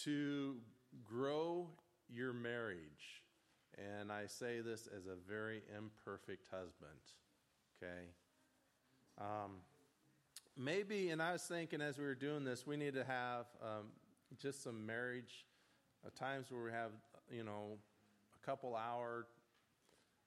to 0.02 0.56
grow 1.04 1.68
your 2.12 2.32
marriage. 2.32 3.22
And 3.78 4.10
I 4.10 4.26
say 4.26 4.60
this 4.60 4.88
as 4.94 5.06
a 5.06 5.14
very 5.28 5.62
imperfect 5.76 6.48
husband. 6.50 6.98
Okay? 7.82 8.08
Um, 9.18 9.52
maybe, 10.56 11.10
and 11.10 11.22
I 11.22 11.32
was 11.32 11.42
thinking 11.42 11.80
as 11.80 11.98
we 11.98 12.04
were 12.04 12.14
doing 12.14 12.44
this, 12.44 12.66
we 12.66 12.76
need 12.76 12.94
to 12.94 13.04
have 13.04 13.46
um, 13.62 13.86
just 14.38 14.62
some 14.62 14.84
marriage 14.84 15.46
uh, 16.04 16.10
times 16.18 16.50
where 16.50 16.62
we 16.62 16.72
have, 16.72 16.90
you 17.30 17.44
know, 17.44 17.78
a 18.42 18.46
couple 18.46 18.74
hour 18.74 19.26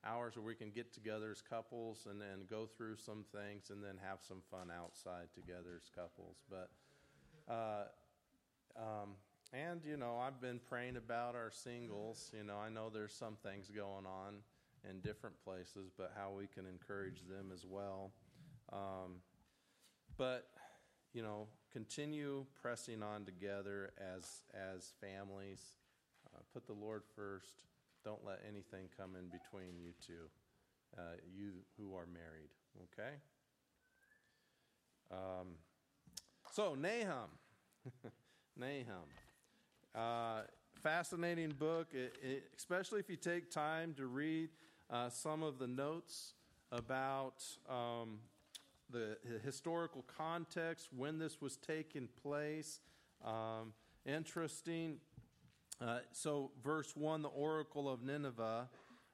hours 0.06 0.36
where 0.36 0.46
we 0.46 0.56
can 0.56 0.70
get 0.70 0.94
together 0.94 1.32
as 1.32 1.42
couples 1.42 2.08
and 2.10 2.22
then 2.22 2.46
go 2.50 2.66
through 2.66 2.96
some 2.96 3.26
things 3.32 3.70
and 3.70 3.84
then 3.84 3.96
have 4.04 4.20
some 4.22 4.42
fun 4.52 4.70
outside 4.72 5.28
together 5.34 5.80
as 5.82 5.90
couples. 5.94 6.38
But, 6.50 6.70
uh, 7.52 7.86
um, 8.78 9.16
and, 9.52 9.82
you 9.86 9.98
know, 9.98 10.18
I've 10.18 10.40
been 10.42 10.60
praying 10.60 10.98
about 10.98 11.36
our 11.36 11.52
singles. 11.52 12.32
You 12.38 12.44
know, 12.44 12.58
I 12.58 12.70
know 12.70 12.90
there's 12.94 13.14
some 13.14 13.38
things 13.44 13.72
going 13.72 14.06
on 14.06 14.36
in 14.90 15.00
different 15.00 15.36
places, 15.44 15.90
but 15.98 16.14
how 16.16 16.32
we 16.32 16.48
can 16.48 16.66
encourage 16.66 17.22
them 17.28 17.52
as 17.54 17.66
well. 17.66 18.12
Um, 18.72 19.22
but, 20.18 20.48
you 21.14 21.24
know, 21.24 21.48
continue 21.72 22.46
pressing 22.62 23.02
on 23.02 23.26
together 23.26 23.92
as, 23.98 24.44
as 24.54 24.94
families. 25.02 25.62
Uh, 26.34 26.40
put 26.54 26.68
the 26.68 26.74
Lord 26.74 27.04
first 27.16 27.64
don't 28.06 28.24
let 28.24 28.40
anything 28.48 28.88
come 28.96 29.16
in 29.16 29.26
between 29.26 29.80
you 29.82 29.92
two, 30.06 30.30
uh, 30.96 31.18
you 31.36 31.54
who 31.78 31.96
are 31.96 32.06
married. 32.06 32.52
Okay? 32.94 33.16
Um, 35.12 35.48
so, 36.52 36.76
Nahum. 36.76 37.30
Nahum. 38.58 39.10
Uh, 39.96 40.44
fascinating 40.82 41.50
book, 41.50 41.88
it, 41.94 42.14
it, 42.22 42.44
especially 42.56 43.00
if 43.00 43.10
you 43.10 43.16
take 43.16 43.50
time 43.50 43.96
to 43.96 44.06
read 44.06 44.50
uh, 44.92 45.10
some 45.10 45.42
of 45.42 45.58
the 45.58 45.68
notes 45.68 46.34
about 46.72 47.44
um, 47.68 48.20
the 48.92 49.18
historical 49.44 50.06
context, 50.16 50.90
when 50.96 51.18
this 51.18 51.42
was 51.42 51.58
taking 51.58 52.08
place. 52.22 52.82
Um, 53.24 53.74
interesting. 54.06 54.98
Uh, 55.82 56.00
so, 56.12 56.52
verse 56.64 56.96
1, 56.96 57.22
the 57.22 57.28
oracle 57.30 57.90
of 57.90 58.02
Nineveh, 58.02 58.70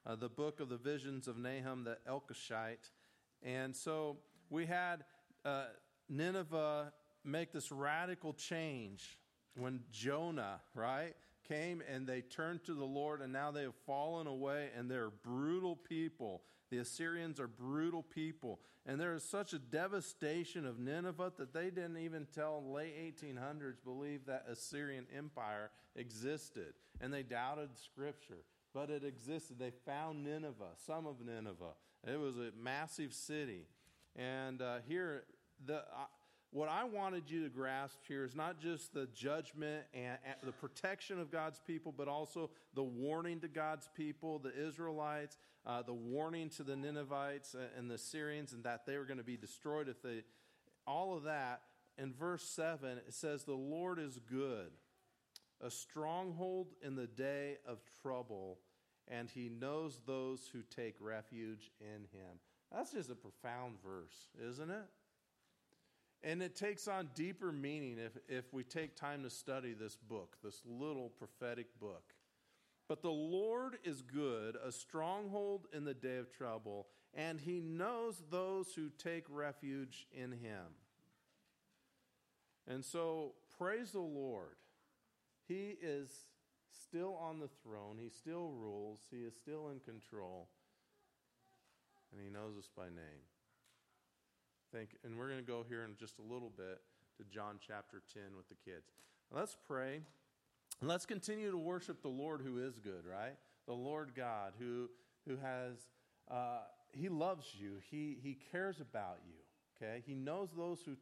uh, 0.06 0.16
the 0.16 0.30
book 0.30 0.60
of 0.60 0.70
the 0.70 0.78
visions 0.78 1.28
of 1.28 1.38
Nahum 1.38 1.84
the 1.84 1.98
Elkoshite. 2.08 2.92
And 3.44 3.76
so 3.76 4.18
we 4.50 4.68
had 4.68 5.04
uh, 5.44 5.66
Nineveh 6.08 6.94
make 7.24 7.52
this 7.52 7.72
radical 7.72 8.34
change 8.34 9.18
when 9.58 9.82
Jonah, 9.92 10.62
right, 10.76 11.16
came 11.48 11.82
and 11.92 12.06
they 12.06 12.22
turned 12.22 12.64
to 12.66 12.74
the 12.74 12.86
Lord, 12.86 13.22
and 13.22 13.34
now 13.34 13.52
they 13.52 13.64
have 13.64 13.76
fallen 13.86 14.28
away, 14.28 14.70
and 14.78 14.90
they're 14.90 15.10
brutal 15.10 15.76
people. 15.76 16.44
The 16.72 16.80
Assyrians 16.80 17.40
are 17.40 17.48
brutal 17.48 18.02
people. 18.02 18.60
And 18.86 19.00
there 19.00 19.14
is 19.14 19.24
such 19.24 19.54
a 19.54 19.60
devastation 19.60 20.66
of 20.66 20.80
Nineveh 20.80 21.34
that 21.38 21.54
they 21.54 21.70
didn't 21.70 21.98
even 21.98 22.26
tell 22.34 22.64
late 22.74 22.96
1800s 22.98 23.76
believe 23.84 24.26
that 24.26 24.46
Assyrian 24.50 25.06
empire 25.16 25.70
existed. 25.96 26.74
And 27.00 27.14
they 27.14 27.24
doubted 27.24 27.78
Scripture. 27.78 28.44
But 28.74 28.90
it 28.90 29.04
existed. 29.04 29.60
They 29.60 29.74
found 29.86 30.24
Nineveh, 30.24 30.76
some 30.88 31.06
of 31.06 31.18
Nineveh. 31.20 31.76
It 32.08 32.18
was 32.18 32.38
a 32.38 32.52
massive 32.58 33.14
city. 33.14 33.68
And 34.16 34.62
uh, 34.62 34.78
here, 34.88 35.26
the, 35.66 35.80
uh, 35.80 36.08
what 36.52 36.68
I 36.68 36.84
wanted 36.84 37.32
you 37.32 37.44
to 37.44 37.50
grasp 37.50 38.00
here 38.08 38.26
is 38.26 38.36
not 38.36 38.60
just 38.60 38.94
the 38.94 39.08
judgment 39.14 39.86
and, 39.94 40.18
and, 40.26 40.36
the 40.44 40.52
protection 40.52 41.18
of 41.18 41.32
God's 41.32 41.62
people, 41.66 41.94
but 41.96 42.10
also 42.10 42.50
the 42.74 42.84
warning 42.84 43.40
to 43.40 43.48
God's 43.48 43.90
people, 43.96 44.38
the 44.38 44.54
Israelites, 44.68 45.38
uh, 45.66 45.82
the 45.82 45.94
warning 45.94 46.50
to 46.50 46.64
the 46.64 46.76
Ninevites 46.76 47.56
and 47.78 47.90
the 47.90 47.98
Syrians, 47.98 48.52
and 48.52 48.66
that 48.66 48.86
they 48.86 48.98
were 48.98 49.06
going 49.06 49.18
to 49.18 49.24
be 49.24 49.38
destroyed 49.38 49.88
if 49.88 50.02
they. 50.02 50.24
All 50.86 51.16
of 51.16 51.24
that. 51.24 51.62
In 51.98 52.14
verse 52.14 52.44
7, 52.44 52.98
it 52.98 53.14
says, 53.14 53.44
The 53.44 53.54
Lord 53.54 54.00
is 54.00 54.20
good, 54.30 54.72
a 55.62 55.70
stronghold 55.70 56.74
in 56.82 56.96
the 56.96 57.08
day 57.08 57.58
of 57.68 57.80
trouble, 58.02 58.60
and 59.08 59.30
he 59.30 59.50
knows 59.50 60.02
those 60.06 60.50
who 60.52 60.64
take 60.64 60.96
refuge 61.00 61.70
in 61.80 62.08
him. 62.12 62.40
That's 62.72 62.92
just 62.92 63.10
a 63.10 63.16
profound 63.16 63.76
verse, 63.86 64.30
isn't 64.50 64.70
it? 64.70 64.86
And 66.24 66.44
it 66.44 66.56
takes 66.56 66.88
on 66.88 67.10
deeper 67.16 67.52
meaning 67.52 67.98
if, 67.98 68.18
if 68.30 68.54
we 68.54 68.64
take 68.64 68.96
time 68.96 69.24
to 69.24 69.30
study 69.30 69.74
this 69.74 69.96
book, 69.96 70.38
this 70.44 70.62
little 70.66 71.10
prophetic 71.10 71.80
book. 71.80 72.14
But 72.88 73.02
the 73.02 73.10
Lord 73.10 73.78
is 73.84 74.02
good, 74.02 74.58
a 74.64 74.72
stronghold 74.72 75.68
in 75.74 75.86
the 75.86 75.94
day 75.94 76.18
of 76.18 76.32
trouble, 76.32 76.88
and 77.14 77.40
he 77.40 77.60
knows 77.60 78.22
those 78.30 78.74
who 78.76 78.90
take 78.90 79.24
refuge 79.30 80.08
in 80.12 80.32
him. 80.32 80.76
And 82.68 82.86
so, 82.86 83.34
praise 83.58 83.92
the 83.92 84.00
Lord. 84.00 84.58
He 85.48 85.76
is 85.82 86.12
still 86.70 87.16
on 87.16 87.40
the 87.40 87.50
throne, 87.64 87.98
he 88.00 88.10
still 88.10 88.50
rules, 88.50 89.00
he 89.10 89.18
is 89.18 89.36
still 89.36 89.70
in 89.70 89.80
control, 89.80 90.50
and 92.12 92.22
he 92.22 92.30
knows 92.30 92.58
us 92.58 92.70
by 92.76 92.86
name. 92.86 93.24
Thank, 94.74 94.92
and 95.04 95.18
we're 95.18 95.28
going 95.28 95.40
to 95.40 95.46
go 95.46 95.66
here 95.68 95.84
in 95.84 95.96
just 96.00 96.18
a 96.20 96.22
little 96.22 96.52
bit 96.56 96.80
to 97.18 97.26
John 97.26 97.60
chapter 97.60 98.02
10 98.14 98.24
with 98.38 98.48
the 98.48 98.56
kids. 98.56 98.94
Let's 99.30 99.58
pray. 99.68 100.00
Let's 100.82 101.06
continue 101.06 101.52
to 101.52 101.58
worship 101.58 102.02
the 102.02 102.08
Lord 102.08 102.42
who 102.42 102.58
is 102.58 102.80
good, 102.80 103.04
right? 103.06 103.36
The 103.68 103.74
Lord 103.74 104.14
God 104.16 104.54
who, 104.58 104.90
who 105.28 105.36
has, 105.38 105.76
uh, 106.30 106.62
he 106.94 107.10
loves 107.10 107.48
you. 107.54 107.80
He, 107.90 108.18
he 108.24 108.38
cares 108.50 108.80
about 108.80 109.18
you, 109.28 109.36
okay? 109.76 110.04
He 110.06 110.16
knows 110.16 110.50
those 110.56 110.82
who, 110.86 110.96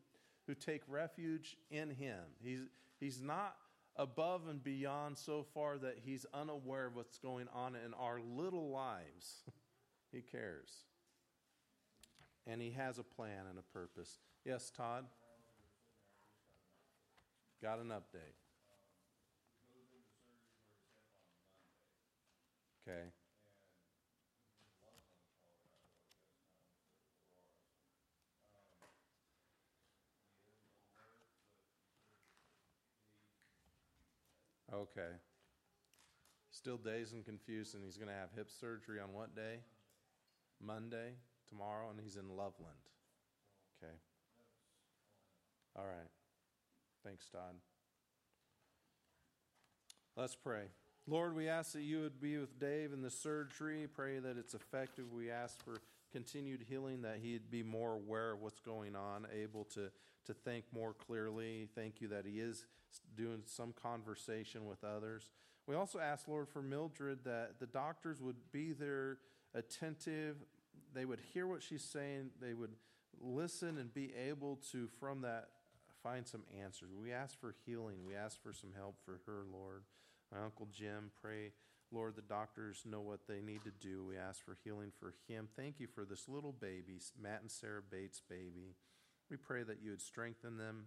who 0.48 0.56
take 0.56 0.82
refuge 0.88 1.56
in 1.70 1.92
him. 1.92 2.22
He's, 2.42 2.62
he's 3.00 3.22
not 3.22 3.56
above 3.96 4.48
and 4.50 4.64
beyond 4.64 5.16
so 5.16 5.46
far 5.54 5.78
that 5.78 6.00
he's 6.04 6.26
unaware 6.34 6.88
of 6.88 6.96
what's 6.96 7.20
going 7.20 7.48
on 7.54 7.76
in 7.76 7.94
our 7.94 8.20
little 8.20 8.72
lives. 8.72 9.44
he 10.12 10.22
cares. 10.22 10.72
And 12.50 12.60
he 12.62 12.72
has 12.72 12.98
a 12.98 13.04
plan 13.04 13.46
and 13.48 13.60
a 13.60 13.62
purpose. 13.62 14.18
Yes, 14.44 14.72
Todd? 14.76 15.06
Got 17.62 17.80
an 17.80 17.90
update. 17.90 18.34
Okay. 22.88 23.04
Okay. 34.74 35.12
Still 36.52 36.78
dazed 36.78 37.14
and 37.14 37.24
confused, 37.24 37.76
and 37.76 37.84
he's 37.84 37.98
going 37.98 38.08
to 38.08 38.14
have 38.14 38.30
hip 38.36 38.50
surgery 38.50 39.00
on 39.00 39.14
what 39.14 39.36
day? 39.36 39.60
Monday, 40.60 41.14
tomorrow, 41.50 41.90
and 41.90 42.00
he's 42.02 42.16
in 42.16 42.30
Loveland. 42.30 42.86
Okay. 43.82 43.94
All 45.76 45.86
right. 45.86 46.10
Thanks, 47.04 47.28
Todd. 47.30 47.56
Let's 50.16 50.36
pray. 50.36 50.64
Lord, 51.08 51.36
we 51.36 51.48
ask 51.48 51.72
that 51.74 51.82
you 51.82 52.02
would 52.02 52.22
be 52.22 52.38
with 52.38 52.60
Dave 52.60 52.94
in 52.94 53.02
the 53.02 53.10
surgery. 53.10 53.88
Pray 53.92 54.20
that 54.20 54.38
it's 54.38 54.54
effective. 54.54 55.12
We 55.12 55.32
ask 55.32 55.64
for 55.64 55.78
continued 56.12 56.66
healing, 56.68 57.02
that 57.04 57.20
he'd 57.22 57.50
be 57.50 57.64
more 57.64 57.94
aware 57.94 58.34
of 58.34 58.42
what's 58.42 58.60
going 58.60 58.96
on, 58.96 59.26
able 59.34 59.64
to, 59.64 59.90
to 60.26 60.34
think 60.34 60.66
more 60.74 60.94
clearly. 60.94 61.68
Thank 61.74 62.02
you 62.02 62.10
that 62.10 62.26
he 62.26 62.40
is 62.40 62.66
doing 63.16 63.44
some 63.46 63.74
conversation 63.74 64.66
with 64.68 64.84
others. 64.84 65.30
We 65.68 65.76
also 65.76 66.00
ask, 66.00 66.28
Lord, 66.28 66.50
for 66.50 66.62
Mildred 66.62 67.20
that 67.26 67.60
the 67.60 67.68
doctors 67.68 68.22
would 68.22 68.52
be 68.52 68.74
there 68.74 69.18
attentive. 69.54 70.36
They 70.94 71.06
would 71.06 71.20
hear 71.34 71.48
what 71.48 71.64
she's 71.64 71.84
saying. 71.84 72.32
They 72.42 72.54
would 72.54 72.76
listen 73.20 73.78
and 73.78 73.94
be 73.94 74.14
able 74.30 74.60
to, 74.72 74.88
from 75.00 75.22
that, 75.22 75.50
find 76.04 76.28
some 76.28 76.44
answers. 76.64 76.90
We 76.94 77.12
ask 77.12 77.40
for 77.40 77.56
healing. 77.66 78.06
We 78.06 78.16
ask 78.16 78.42
for 78.42 78.54
some 78.54 78.72
help 78.76 78.96
for 79.06 79.22
her, 79.26 79.44
Lord. 79.52 79.84
My 80.32 80.44
Uncle 80.44 80.68
Jim, 80.72 81.12
pray, 81.22 81.52
Lord, 81.92 82.16
the 82.16 82.22
doctors 82.22 82.84
know 82.86 83.02
what 83.02 83.28
they 83.28 83.42
need 83.42 83.64
to 83.64 83.72
do. 83.72 84.06
We 84.06 84.18
ask 84.18 84.44
for 84.44 84.58
healing 84.64 84.92
for 85.00 85.14
him. 85.28 85.48
Thank 85.56 85.80
you 85.80 85.88
for 85.88 86.06
this 86.06 86.30
little 86.30 86.54
baby, 86.54 87.00
Matt 87.22 87.42
and 87.42 87.52
Sarah 87.52 87.82
Bates' 87.82 88.22
baby. 88.30 88.76
We 89.30 89.38
pray 89.38 89.64
that 89.64 89.82
you 89.84 89.92
would 89.92 90.02
strengthen 90.02 90.58
them, 90.58 90.86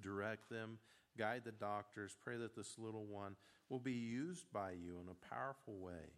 direct 0.00 0.50
them, 0.50 0.78
guide 1.18 1.42
the 1.44 1.52
doctors. 1.52 2.16
Pray 2.22 2.36
that 2.36 2.54
this 2.54 2.78
little 2.78 3.04
one 3.04 3.36
will 3.68 3.78
be 3.78 3.92
used 3.92 4.44
by 4.52 4.72
you 4.72 5.00
in 5.00 5.08
a 5.08 5.34
powerful 5.34 5.78
way. 5.78 6.12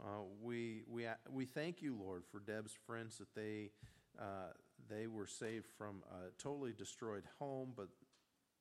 Uh, 0.00 0.22
we, 0.42 0.82
we, 0.88 1.06
we 1.30 1.44
thank 1.44 1.82
you, 1.82 1.96
Lord, 1.98 2.22
for 2.30 2.40
Deb's 2.40 2.76
friends 2.86 3.18
that 3.18 3.34
they, 3.34 3.70
uh, 4.18 4.52
they 4.88 5.06
were 5.06 5.26
saved 5.26 5.66
from 5.76 6.02
a 6.10 6.30
totally 6.40 6.72
destroyed 6.72 7.24
home, 7.38 7.72
but 7.76 7.88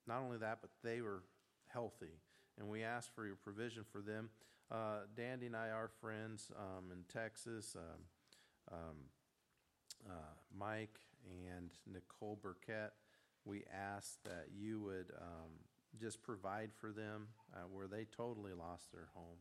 not 0.07 0.21
only 0.21 0.37
that, 0.37 0.59
but 0.61 0.71
they 0.83 1.01
were 1.01 1.23
healthy 1.67 2.19
and 2.57 2.67
we 2.67 2.83
ask 2.83 3.13
for 3.13 3.25
your 3.25 3.35
provision 3.35 3.83
for 3.91 4.01
them. 4.01 4.29
Uh, 4.71 5.01
Dandy 5.15 5.45
and 5.45 5.55
I 5.55 5.69
are 5.69 5.89
friends 6.01 6.51
um, 6.57 6.91
in 6.91 7.03
Texas. 7.11 7.75
Um, 7.75 8.73
um, 8.73 8.95
uh, 10.09 10.33
Mike 10.57 10.99
and 11.47 11.69
Nicole 11.91 12.37
Burkett, 12.41 12.93
we 13.45 13.63
ask 13.73 14.21
that 14.23 14.47
you 14.53 14.81
would 14.81 15.11
um, 15.21 15.51
just 15.99 16.21
provide 16.21 16.71
for 16.73 16.91
them 16.91 17.27
uh, 17.55 17.59
where 17.71 17.87
they 17.87 18.05
totally 18.05 18.53
lost 18.53 18.91
their 18.91 19.07
home. 19.13 19.37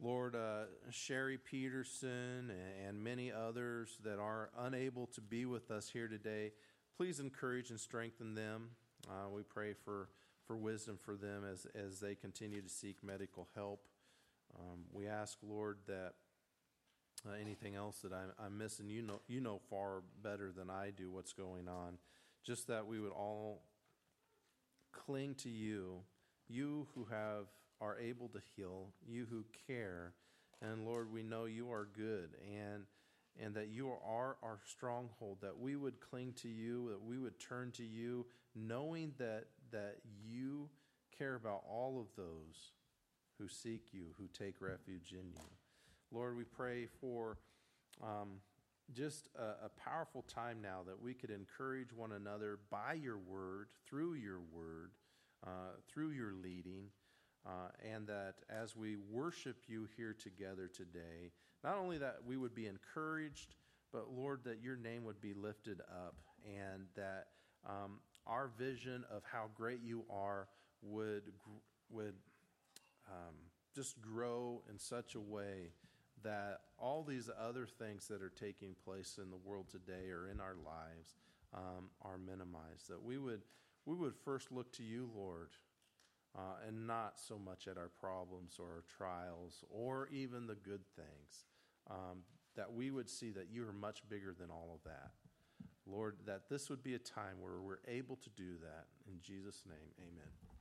Lord, 0.00 0.34
uh, 0.34 0.64
Sherry 0.90 1.38
Peterson 1.38 2.52
and 2.86 3.02
many 3.02 3.32
others 3.32 3.98
that 4.04 4.18
are 4.18 4.50
unable 4.58 5.06
to 5.08 5.20
be 5.20 5.46
with 5.46 5.70
us 5.70 5.88
here 5.88 6.08
today, 6.08 6.52
please 6.96 7.20
encourage 7.20 7.70
and 7.70 7.80
strengthen 7.80 8.34
them. 8.34 8.70
Uh, 9.08 9.28
we 9.30 9.42
pray 9.42 9.72
for 9.72 10.08
for 10.46 10.56
wisdom 10.56 10.98
for 11.02 11.16
them 11.16 11.42
as, 11.50 11.66
as 11.74 12.00
they 12.00 12.14
continue 12.14 12.60
to 12.60 12.68
seek 12.68 13.02
medical 13.02 13.48
help. 13.54 13.86
Um, 14.58 14.80
we 14.92 15.06
ask, 15.06 15.38
Lord, 15.42 15.78
that 15.86 16.14
uh, 17.26 17.32
anything 17.40 17.74
else 17.74 18.00
that 18.00 18.12
I'm, 18.12 18.32
I'm, 18.38 18.58
missing, 18.58 18.88
you 18.90 19.02
know, 19.02 19.20
you 19.26 19.40
know 19.40 19.60
far 19.70 20.02
better 20.22 20.52
than 20.52 20.70
I 20.70 20.90
do 20.90 21.10
what's 21.10 21.32
going 21.32 21.68
on. 21.68 21.98
Just 22.44 22.68
that 22.68 22.86
we 22.86 23.00
would 23.00 23.12
all 23.12 23.62
cling 24.92 25.34
to 25.36 25.48
you, 25.48 26.00
you 26.46 26.86
who 26.94 27.06
have 27.10 27.46
are 27.80 27.98
able 27.98 28.28
to 28.28 28.40
heal, 28.56 28.88
you 29.06 29.26
who 29.30 29.44
care, 29.66 30.14
and 30.62 30.84
Lord, 30.84 31.12
we 31.12 31.22
know 31.22 31.44
you 31.44 31.70
are 31.70 31.88
good, 31.96 32.30
and 32.42 32.84
and 33.40 33.54
that 33.56 33.68
you 33.68 33.88
are 33.88 34.36
our 34.42 34.60
stronghold. 34.64 35.38
That 35.42 35.58
we 35.58 35.76
would 35.76 36.00
cling 36.00 36.34
to 36.42 36.48
you, 36.48 36.90
that 36.90 37.02
we 37.02 37.18
would 37.18 37.38
turn 37.40 37.72
to 37.72 37.84
you, 37.84 38.26
knowing 38.54 39.12
that 39.18 39.46
that 39.72 39.98
you 40.24 40.68
care 41.16 41.34
about 41.34 41.62
all 41.68 42.00
of 42.00 42.06
those 42.16 42.72
who 43.38 43.48
seek 43.48 43.92
you, 43.92 44.06
who 44.18 44.28
take 44.28 44.60
refuge 44.60 45.12
in 45.12 45.30
you. 45.32 45.48
Lord, 46.12 46.36
we 46.36 46.44
pray 46.44 46.86
for 47.00 47.38
um, 48.02 48.40
just 48.92 49.28
a, 49.36 49.66
a, 49.66 49.70
powerful 49.76 50.22
time 50.22 50.58
now 50.60 50.82
that 50.86 51.00
we 51.00 51.14
could 51.14 51.30
encourage 51.30 51.92
one 51.92 52.12
another 52.12 52.58
by 52.70 52.94
your 52.94 53.18
word, 53.18 53.68
through 53.88 54.14
your 54.14 54.40
word, 54.52 54.92
uh, 55.44 55.76
through 55.88 56.10
your 56.10 56.32
leading, 56.32 56.88
uh, 57.46 57.68
and 57.94 58.06
that 58.06 58.34
as 58.48 58.76
we 58.76 58.96
worship 59.10 59.56
you 59.66 59.88
here 59.96 60.14
together 60.14 60.68
today, 60.68 61.32
not 61.62 61.76
only 61.76 61.98
that 61.98 62.18
we 62.26 62.36
would 62.36 62.54
be 62.54 62.66
encouraged, 62.66 63.54
but 63.92 64.12
Lord, 64.12 64.40
that 64.44 64.62
your 64.62 64.76
name 64.76 65.04
would 65.04 65.20
be 65.20 65.34
lifted 65.34 65.80
up 65.80 66.16
and 66.44 66.84
that 66.96 67.28
um, 67.66 68.00
our 68.26 68.50
vision 68.58 69.04
of 69.10 69.22
how 69.30 69.46
great 69.54 69.80
you 69.82 70.04
are 70.10 70.48
would 70.82 71.22
would 71.90 72.14
um, 73.08 73.34
just 73.74 74.00
grow 74.00 74.62
in 74.70 74.78
such 74.78 75.14
a 75.14 75.20
way 75.20 75.72
that 76.22 76.60
all 76.78 77.02
these 77.02 77.28
other 77.38 77.66
things 77.66 78.08
that 78.08 78.22
are 78.22 78.30
taking 78.30 78.74
place 78.84 79.18
in 79.22 79.30
the 79.30 79.36
world 79.36 79.66
today 79.70 80.10
or 80.10 80.28
in 80.28 80.40
our 80.40 80.56
lives 80.64 81.14
um, 81.54 81.90
are 82.02 82.18
minimized. 82.18 82.88
That 82.88 83.02
we 83.02 83.18
would 83.18 83.42
we 83.86 83.94
would 83.94 84.14
first 84.24 84.50
look 84.50 84.72
to 84.72 84.82
you, 84.82 85.10
Lord, 85.14 85.50
uh, 86.36 86.66
and 86.66 86.86
not 86.86 87.18
so 87.18 87.38
much 87.38 87.68
at 87.68 87.76
our 87.76 87.90
problems 88.00 88.56
or 88.58 88.66
our 88.66 88.84
trials 88.96 89.64
or 89.70 90.08
even 90.08 90.46
the 90.46 90.54
good 90.54 90.82
things. 90.96 91.46
Um, 91.90 92.22
that 92.56 92.72
we 92.72 92.90
would 92.90 93.10
see 93.10 93.30
that 93.32 93.48
you 93.50 93.66
are 93.66 93.72
much 93.72 94.08
bigger 94.08 94.34
than 94.38 94.50
all 94.50 94.70
of 94.74 94.84
that. 94.84 95.10
Lord, 95.86 96.16
that 96.26 96.48
this 96.48 96.70
would 96.70 96.82
be 96.82 96.94
a 96.94 96.98
time 96.98 97.40
where 97.40 97.60
we're 97.60 97.78
able 97.86 98.16
to 98.16 98.30
do 98.30 98.58
that. 98.62 98.86
In 99.06 99.20
Jesus' 99.20 99.64
name, 99.66 99.90
amen. 99.98 100.53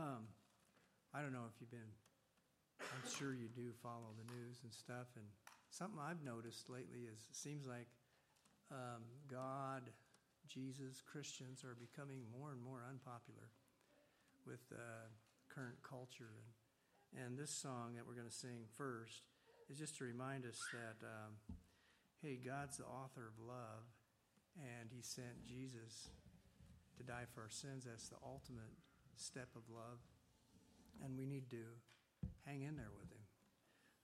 I 0.00 1.22
don't 1.22 1.32
know 1.32 1.44
if 1.50 1.60
you've 1.60 1.70
been, 1.70 1.92
I'm 2.80 3.06
sure 3.10 3.34
you 3.34 3.48
do 3.48 3.72
follow 3.82 4.14
the 4.16 4.24
news 4.32 4.62
and 4.62 4.72
stuff. 4.72 5.12
And 5.16 5.26
something 5.70 5.98
I've 5.98 6.22
noticed 6.22 6.70
lately 6.70 7.04
is 7.10 7.26
it 7.28 7.36
seems 7.36 7.66
like 7.66 7.88
um, 8.70 9.02
God, 9.30 9.90
Jesus, 10.46 11.02
Christians 11.02 11.64
are 11.64 11.74
becoming 11.74 12.22
more 12.30 12.52
and 12.52 12.62
more 12.62 12.86
unpopular 12.88 13.50
with 14.46 14.62
uh, 14.72 15.10
current 15.52 15.82
culture. 15.82 16.30
And, 16.38 17.26
and 17.26 17.38
this 17.38 17.50
song 17.50 17.94
that 17.96 18.06
we're 18.06 18.16
going 18.16 18.30
to 18.30 18.34
sing 18.34 18.70
first 18.78 19.26
is 19.68 19.78
just 19.78 19.98
to 19.98 20.04
remind 20.04 20.46
us 20.46 20.58
that, 20.72 21.04
um, 21.04 21.58
hey, 22.22 22.38
God's 22.38 22.78
the 22.78 22.86
author 22.86 23.26
of 23.26 23.36
love, 23.42 23.84
and 24.56 24.90
He 24.94 25.02
sent 25.02 25.44
Jesus 25.46 26.08
to 26.96 27.02
die 27.02 27.26
for 27.34 27.42
our 27.42 27.50
sins. 27.50 27.84
That's 27.86 28.08
the 28.08 28.22
ultimate 28.24 28.74
step 29.20 29.48
of 29.54 29.62
love 29.68 30.00
and 31.04 31.16
we 31.16 31.26
need 31.26 31.50
to 31.50 31.64
hang 32.46 32.62
in 32.62 32.76
there 32.76 32.90
with 32.96 33.10
him. 33.10 33.20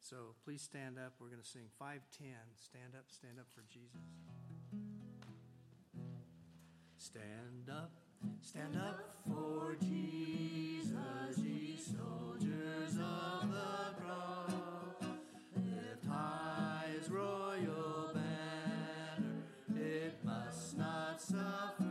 So 0.00 0.36
please 0.44 0.62
stand 0.62 0.98
up. 0.98 1.14
We're 1.20 1.28
going 1.28 1.42
to 1.42 1.48
sing 1.48 1.68
510. 1.78 2.28
Stand 2.54 2.94
up, 2.96 3.06
stand 3.08 3.38
up 3.38 3.46
for 3.54 3.62
Jesus. 3.68 3.96
Stand 6.96 7.70
up, 7.70 7.90
stand 8.42 8.76
up 8.76 9.14
for 9.26 9.76
Jesus, 9.80 11.38
ye 11.38 11.76
soldiers 11.76 12.98
of 12.98 13.50
the 13.50 14.00
cross. 14.00 14.52
Lift 15.56 16.06
high 16.08 16.86
his 16.98 17.08
royal 17.10 18.10
banner, 18.12 19.42
it 19.76 20.14
must 20.24 20.76
not 20.76 21.20
suffer. 21.20 21.85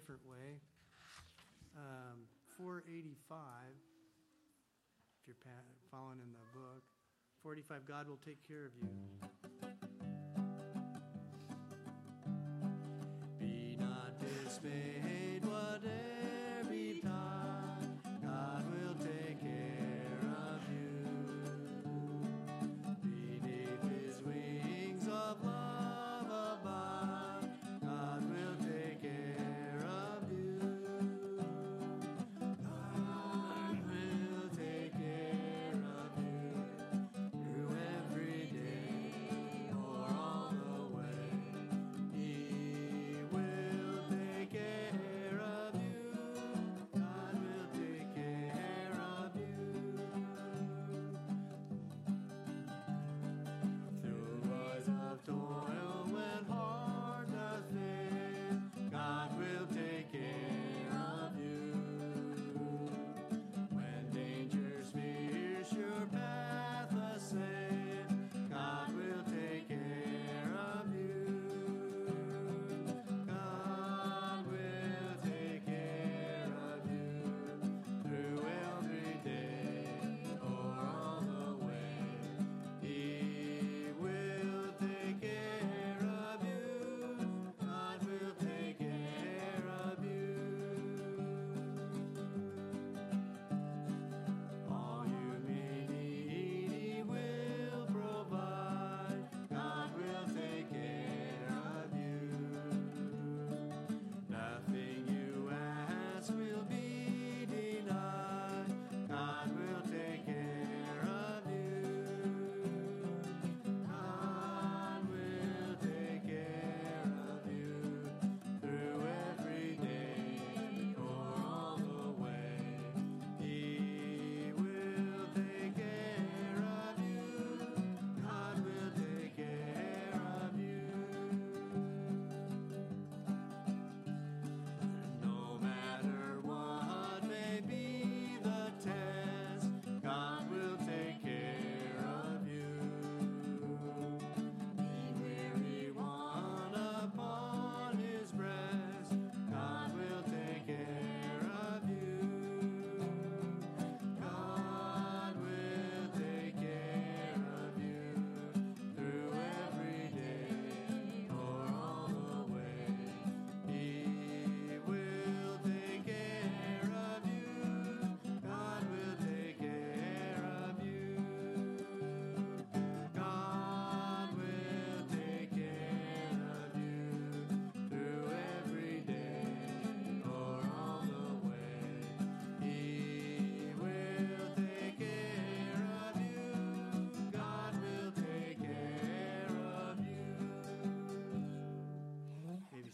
different 0.00 0.24
way. 0.24 0.56
Um, 1.76 2.24
485, 2.56 3.12
if 5.20 5.22
you're 5.28 5.36
following 5.92 6.24
in 6.24 6.32
the 6.32 6.46
book, 6.56 6.80
45. 7.44 7.84
God 7.84 8.08
will 8.08 8.20
take 8.24 8.40
care 8.48 8.64
of 8.64 8.72
you. 8.80 8.99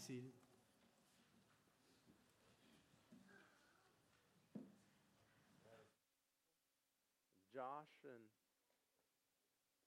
seated. 0.07 0.31
Josh 7.53 7.91
and 8.07 8.23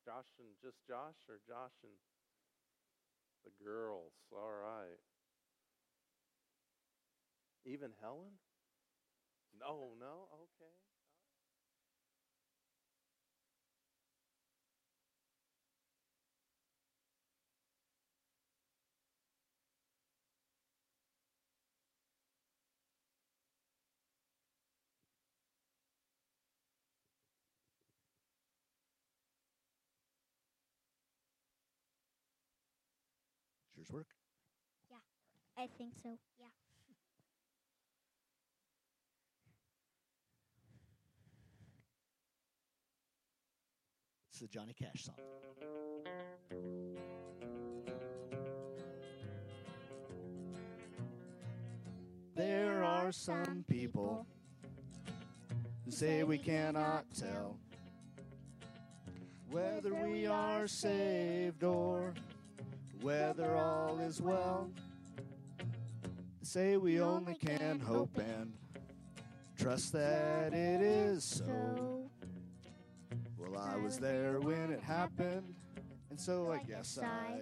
Josh 0.05 0.29
and 0.37 0.49
just 0.61 0.77
Josh 0.87 1.17
or 1.29 1.41
Josh 1.49 1.73
and 1.85 1.97
the 3.45 3.65
girls. 3.65 4.13
All 4.33 4.53
right. 4.53 5.01
Even 7.65 7.91
Helen? 8.03 8.37
No, 9.59 9.97
no. 9.99 10.29
Okay. 10.35 10.90
Pictures 33.81 33.93
work? 33.93 34.07
I 35.59 35.67
think 35.79 35.93
so. 36.03 36.19
Yeah. 36.39 36.47
It's 44.31 44.41
the 44.41 44.47
Johnny 44.47 44.75
Cash 44.75 45.05
song. 45.05 45.15
There 52.35 52.83
are 52.83 53.13
some 53.13 53.65
people 53.69 54.27
who 55.85 55.91
say 55.91 56.23
we 56.23 56.39
cannot 56.39 57.05
tell 57.15 57.59
whether 59.51 59.93
we 59.95 60.27
are 60.27 60.67
saved 60.67 61.65
or 61.65 62.15
whether 63.03 63.57
all 63.57 63.99
is 64.01 64.21
well. 64.21 64.71
Say 66.43 66.77
we 66.77 67.01
only 67.01 67.35
can 67.35 67.81
hope 67.81 68.19
and 68.19 68.53
trust 69.59 69.93
that 69.93 70.53
it 70.53 70.81
is 70.81 71.25
so. 71.25 72.11
Well, 73.39 73.59
I 73.59 73.77
was 73.77 73.99
there 73.99 74.41
when 74.41 74.73
it 74.73 74.83
happened, 74.83 75.55
and 76.11 76.21
so 76.21 76.53
I 76.53 76.59
guess 76.59 76.99
I 76.99 77.41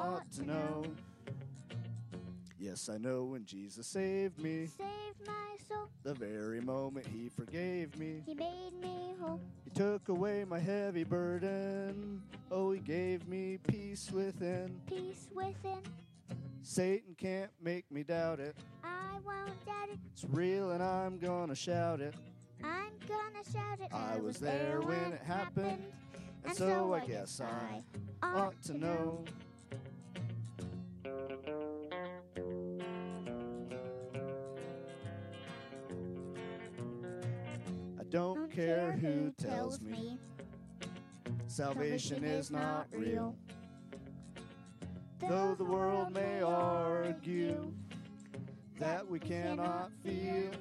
ought 0.00 0.30
to 0.32 0.44
know. 0.44 0.84
Yes, 2.64 2.88
I 2.88 2.96
know 2.96 3.24
when 3.24 3.44
Jesus 3.44 3.86
saved 3.86 4.38
me, 4.38 4.68
Save 4.78 5.26
my 5.26 5.34
soul. 5.68 5.86
the 6.02 6.14
very 6.14 6.62
moment 6.62 7.06
he 7.06 7.28
forgave 7.28 7.94
me. 7.98 8.22
He 8.24 8.32
made 8.32 8.72
me 8.80 9.14
whole. 9.20 9.38
He 9.64 9.70
took 9.70 10.08
away 10.08 10.46
my 10.48 10.58
heavy 10.58 11.04
burden. 11.04 12.22
Oh, 12.50 12.72
he 12.72 12.80
gave 12.80 13.28
me 13.28 13.58
peace 13.68 14.10
within. 14.10 14.80
Peace 14.86 15.28
within. 15.34 15.82
Satan 16.62 17.14
can't 17.18 17.50
make 17.62 17.84
me 17.92 18.02
doubt 18.02 18.40
it. 18.40 18.56
I 18.82 19.18
won't 19.26 19.66
doubt 19.66 19.90
it. 19.92 19.98
It's 20.14 20.24
real 20.30 20.70
and 20.70 20.82
I'm 20.82 21.18
gonna 21.18 21.54
shout 21.54 22.00
it. 22.00 22.14
I'm 22.62 22.94
gonna 23.06 23.44
shout 23.52 23.78
it. 23.78 23.92
I 23.92 24.18
was 24.20 24.38
there 24.38 24.80
when 24.80 25.12
it 25.12 25.20
happened, 25.22 25.84
and 26.46 26.56
so 26.56 26.94
I 26.94 27.00
guess 27.00 27.42
I 27.42 27.82
ought 28.22 28.62
to 28.62 28.72
know. 28.72 29.22
I 29.28 29.43
don't 38.14 38.48
care 38.48 38.92
who 38.92 39.32
tells 39.42 39.80
me 39.80 40.16
salvation 41.48 42.22
is 42.22 42.48
not 42.48 42.86
real. 42.92 43.34
Though 45.18 45.56
the 45.56 45.64
world 45.64 46.12
may 46.12 46.40
argue 46.40 47.72
that 48.78 49.04
we 49.04 49.18
cannot 49.18 49.90
feel 50.04 50.52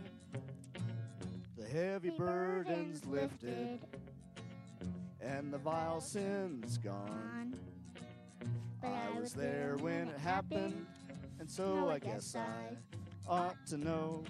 the 1.55 1.67
heavy 1.67 2.09
burdens 2.09 3.05
lifted 3.05 3.79
and 5.21 5.53
the 5.53 5.59
vile 5.59 6.01
sins 6.01 6.79
gone. 6.79 7.53
But 8.81 8.93
I 8.93 9.19
was 9.19 9.31
there 9.31 9.77
when 9.79 10.07
it 10.07 10.17
happened, 10.17 10.87
and 11.39 11.47
so 11.47 11.91
I 11.91 11.99
guess 11.99 12.35
I 12.35 12.75
ought 13.29 13.63
to 13.67 13.77
know. 13.77 14.23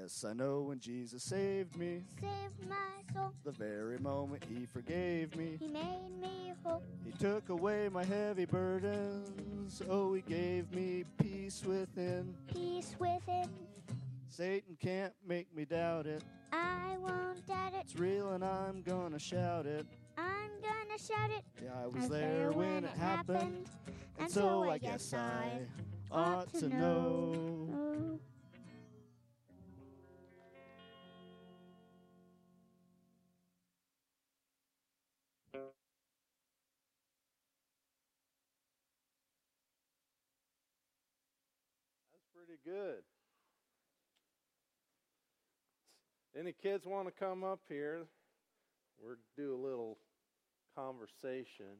Yes, 0.00 0.24
I 0.24 0.32
know 0.32 0.60
when 0.60 0.78
Jesus 0.78 1.24
saved 1.24 1.76
me, 1.76 2.04
Saved 2.20 2.68
my 2.68 2.76
soul. 3.12 3.32
the 3.44 3.50
very 3.50 3.98
moment 3.98 4.44
He 4.48 4.64
forgave 4.64 5.34
me. 5.36 5.56
He 5.58 5.66
made 5.66 6.10
me 6.20 6.52
whole. 6.62 6.82
He 7.04 7.10
took 7.12 7.48
away 7.48 7.88
my 7.88 8.04
heavy 8.04 8.44
burdens. 8.44 9.82
Oh, 9.90 10.14
He 10.14 10.22
gave 10.22 10.72
me 10.72 11.04
peace 11.20 11.64
within. 11.64 12.32
Peace 12.52 12.94
within. 13.00 13.50
Satan 14.28 14.76
can't 14.80 15.14
make 15.26 15.52
me 15.54 15.64
doubt 15.64 16.06
it. 16.06 16.22
I 16.52 16.96
won't 17.00 17.44
doubt 17.46 17.74
it. 17.74 17.80
It's 17.80 17.96
real 17.96 18.30
and 18.34 18.44
I'm 18.44 18.82
gonna 18.82 19.18
shout 19.18 19.66
it. 19.66 19.84
I'm 20.16 20.50
gonna 20.62 20.98
shout 20.98 21.30
it. 21.30 21.42
Yeah, 21.62 21.70
I 21.82 21.86
was 21.88 22.08
there 22.08 22.52
when 22.52 22.84
it 22.84 22.96
happened, 22.96 23.68
and 24.18 24.30
so 24.30 24.70
I 24.70 24.78
guess 24.78 25.12
I 25.12 25.60
ought 26.12 26.52
to 26.54 26.68
know. 26.68 27.68
Oh. 27.74 28.20
Good. 42.68 43.02
Any 46.38 46.52
kids 46.52 46.86
want 46.86 47.08
to 47.08 47.12
come 47.12 47.42
up 47.42 47.60
here? 47.68 48.06
We're 49.02 49.16
do 49.36 49.54
a 49.54 49.60
little 49.60 49.96
conversation. 50.76 51.78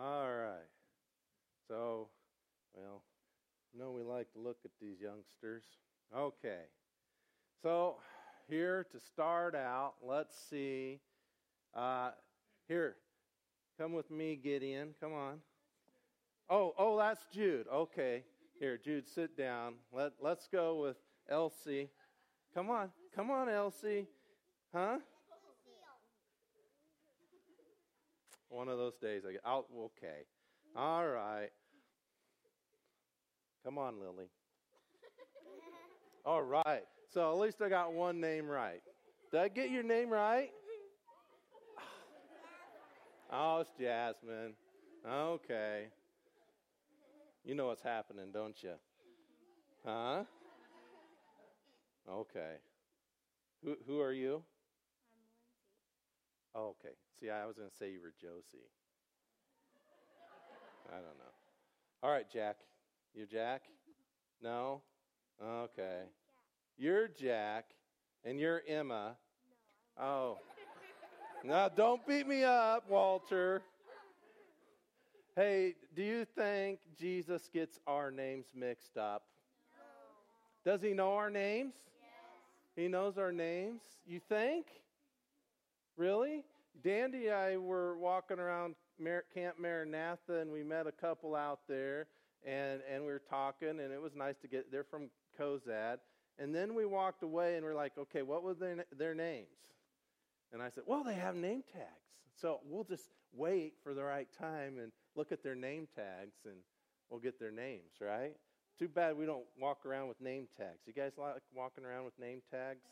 All 0.00 0.30
right. 0.30 0.68
So, 1.68 2.08
well, 2.74 3.02
know 3.78 3.90
we 3.90 4.02
like 4.02 4.32
to 4.32 4.38
look 4.38 4.56
at 4.64 4.70
these 4.80 5.00
youngsters. 5.00 5.64
Okay. 6.16 6.62
So, 7.62 7.96
here 8.48 8.86
to 8.90 8.98
start 8.98 9.54
out, 9.54 9.94
let's 10.02 10.34
see. 10.48 11.00
Uh, 11.74 12.10
here, 12.66 12.96
come 13.78 13.92
with 13.92 14.10
me, 14.10 14.36
Gideon. 14.36 14.94
Come 14.98 15.12
on. 15.12 15.40
Oh, 16.48 16.72
oh, 16.78 16.96
that's 16.96 17.26
Jude. 17.32 17.66
Okay. 17.70 18.24
Here, 18.58 18.78
Jude, 18.82 19.06
sit 19.06 19.36
down. 19.36 19.74
Let 19.92 20.12
Let's 20.20 20.48
go 20.50 20.80
with 20.80 20.96
Elsie. 21.28 21.90
Come 22.54 22.70
on, 22.70 22.88
come 23.14 23.30
on, 23.30 23.48
Elsie. 23.48 24.06
Huh? 24.74 24.98
One 28.48 28.68
of 28.68 28.78
those 28.78 28.96
days, 28.96 29.22
I 29.28 29.32
get 29.32 29.42
out. 29.46 29.66
Okay. 29.76 30.24
All 30.74 31.06
right. 31.06 31.50
Come 33.68 33.76
on, 33.76 34.00
Lily. 34.00 34.30
All 36.24 36.40
right. 36.40 36.84
So 37.12 37.30
at 37.30 37.38
least 37.38 37.60
I 37.60 37.68
got 37.68 37.92
one 37.92 38.18
name 38.18 38.46
right. 38.48 38.80
Did 39.30 39.40
I 39.40 39.48
get 39.48 39.68
your 39.68 39.82
name 39.82 40.08
right? 40.08 40.48
Oh, 43.30 43.58
it's 43.60 43.70
Jasmine. 43.78 44.54
Okay. 45.06 45.88
You 47.44 47.54
know 47.54 47.66
what's 47.66 47.82
happening, 47.82 48.32
don't 48.32 48.56
you? 48.62 48.72
Huh? 49.84 50.24
Okay. 52.10 52.54
Who 53.62 53.76
who 53.86 54.00
are 54.00 54.14
you? 54.14 54.42
I'm 56.54 56.62
Oh, 56.62 56.74
okay. 56.80 56.94
See, 57.20 57.28
I 57.28 57.44
was 57.44 57.58
going 57.58 57.68
to 57.68 57.76
say 57.76 57.90
you 57.90 58.00
were 58.00 58.14
Josie. 58.18 58.64
I 60.88 60.94
don't 60.94 61.18
know. 61.18 61.34
All 62.02 62.10
right, 62.10 62.24
Jack. 62.32 62.56
You 63.18 63.26
Jack? 63.26 63.62
No? 64.40 64.80
Okay. 65.44 66.02
You're 66.78 67.08
Jack, 67.08 67.64
and 68.24 68.38
you're 68.38 68.62
Emma. 68.68 69.16
Oh. 70.00 70.38
Now, 71.42 71.68
don't 71.68 72.06
beat 72.06 72.28
me 72.28 72.44
up, 72.44 72.88
Walter. 72.88 73.62
Hey, 75.34 75.74
do 75.96 76.02
you 76.04 76.24
think 76.36 76.78
Jesus 76.96 77.50
gets 77.52 77.80
our 77.88 78.12
names 78.12 78.52
mixed 78.54 78.96
up? 78.96 79.24
Does 80.64 80.80
he 80.80 80.92
know 80.92 81.14
our 81.14 81.28
names? 81.28 81.74
He 82.76 82.86
knows 82.86 83.18
our 83.18 83.32
names? 83.32 83.80
You 84.06 84.20
think? 84.28 84.66
Really? 85.96 86.44
Dandy 86.84 87.26
and 87.26 87.34
I 87.34 87.56
were 87.56 87.98
walking 87.98 88.38
around 88.38 88.76
Camp 89.34 89.56
Maranatha, 89.58 90.34
and 90.34 90.52
we 90.52 90.62
met 90.62 90.86
a 90.86 90.92
couple 90.92 91.34
out 91.34 91.58
there, 91.66 92.06
and, 92.44 92.80
and 92.90 93.02
we 93.04 93.12
were 93.12 93.22
talking, 93.30 93.68
and 93.68 93.92
it 93.92 94.00
was 94.00 94.14
nice 94.14 94.36
to 94.42 94.48
get. 94.48 94.70
They're 94.70 94.84
from 94.84 95.10
Cozad, 95.38 95.98
and 96.38 96.54
then 96.54 96.74
we 96.74 96.86
walked 96.86 97.22
away, 97.22 97.56
and 97.56 97.64
we're 97.64 97.74
like, 97.74 97.98
okay, 97.98 98.22
what 98.22 98.42
were 98.42 98.54
their 98.54 98.84
their 98.96 99.14
names? 99.14 99.48
And 100.52 100.62
I 100.62 100.70
said, 100.70 100.84
Well, 100.86 101.04
they 101.04 101.14
have 101.14 101.34
name 101.34 101.62
tags. 101.72 101.86
So 102.40 102.60
we'll 102.64 102.84
just 102.84 103.10
wait 103.32 103.74
for 103.82 103.94
the 103.94 104.02
right 104.02 104.28
time 104.38 104.78
and 104.78 104.92
look 105.16 105.32
at 105.32 105.42
their 105.42 105.54
name 105.54 105.88
tags 105.94 106.36
and 106.44 106.56
we'll 107.10 107.20
get 107.20 107.38
their 107.38 107.50
names, 107.50 108.00
right? 108.00 108.34
Too 108.78 108.88
bad 108.88 109.16
we 109.16 109.26
don't 109.26 109.44
walk 109.60 109.84
around 109.84 110.08
with 110.08 110.20
name 110.20 110.46
tags. 110.56 110.78
You 110.86 110.92
guys 110.92 111.12
like 111.18 111.34
walking 111.54 111.84
around 111.84 112.04
with 112.04 112.18
name 112.18 112.40
tags? 112.50 112.84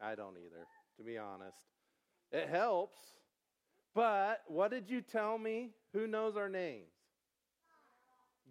No. 0.00 0.06
I 0.06 0.14
don't 0.14 0.36
either, 0.36 0.66
to 0.96 1.02
be 1.02 1.18
honest. 1.18 1.58
It 2.30 2.48
helps. 2.48 2.96
But 3.94 4.42
what 4.46 4.70
did 4.70 4.88
you 4.88 5.00
tell 5.02 5.38
me? 5.38 5.70
Who 5.92 6.06
knows 6.06 6.36
our 6.36 6.48
names? 6.48 6.93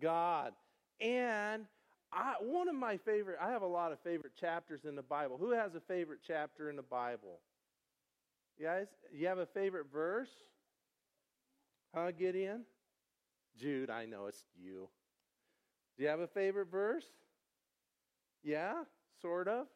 God. 0.02 0.54
And 1.02 1.66
I, 2.12 2.36
one 2.42 2.68
of 2.70 2.76
my 2.76 2.98
favorite, 2.98 3.38
I 3.42 3.52
have 3.52 3.62
a 3.62 3.68
lot 3.68 3.92
of 3.92 4.00
favorite 4.00 4.34
chapters 4.40 4.82
in 4.86 4.96
the 4.96 5.02
Bible. 5.02 5.38
Who 5.38 5.52
has 5.52 5.76
a 5.76 5.80
favorite 5.82 6.20
chapter 6.26 6.70
in 6.70 6.76
the 6.76 6.84
Bible? 6.84 7.40
You 8.58 8.66
guys, 8.66 8.88
you 9.12 9.28
have 9.28 9.40
a 9.40 9.46
favorite 9.48 9.88
verse? 9.92 10.30
Huh, 11.94 12.12
Gideon? 12.12 12.66
Jude, 13.58 13.90
I 13.90 14.06
know 14.06 14.28
it's 14.28 14.44
you. 14.60 14.90
Do 15.98 16.04
you 16.04 16.10
have 16.10 16.20
a 16.20 16.28
favorite 16.28 16.72
verse? 16.72 17.06
Yeah, 18.44 18.84
sort 19.22 19.48
of. 19.48 19.68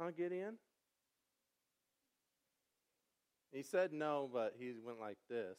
Huh, 0.00 0.10
Gideon? 0.16 0.54
He 3.52 3.62
said 3.62 3.92
no, 3.92 4.28
but 4.32 4.54
he 4.58 4.72
went 4.84 5.00
like 5.00 5.18
this. 5.30 5.58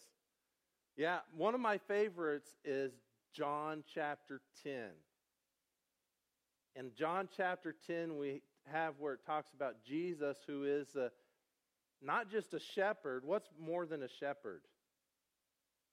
Yeah, 0.97 1.19
one 1.35 1.55
of 1.55 1.61
my 1.61 1.77
favorites 1.77 2.49
is 2.63 2.91
John 3.35 3.83
chapter 3.93 4.41
10. 4.63 4.73
In 6.75 6.91
John 6.97 7.27
chapter 7.35 7.75
10, 7.87 8.17
we 8.17 8.41
have 8.71 8.95
where 8.99 9.13
it 9.13 9.25
talks 9.25 9.51
about 9.53 9.83
Jesus, 9.85 10.37
who 10.47 10.63
is 10.63 10.95
a, 10.95 11.11
not 12.01 12.31
just 12.31 12.53
a 12.53 12.59
shepherd. 12.59 13.23
What's 13.25 13.49
more 13.59 13.85
than 13.85 14.03
a 14.03 14.07
shepherd? 14.19 14.61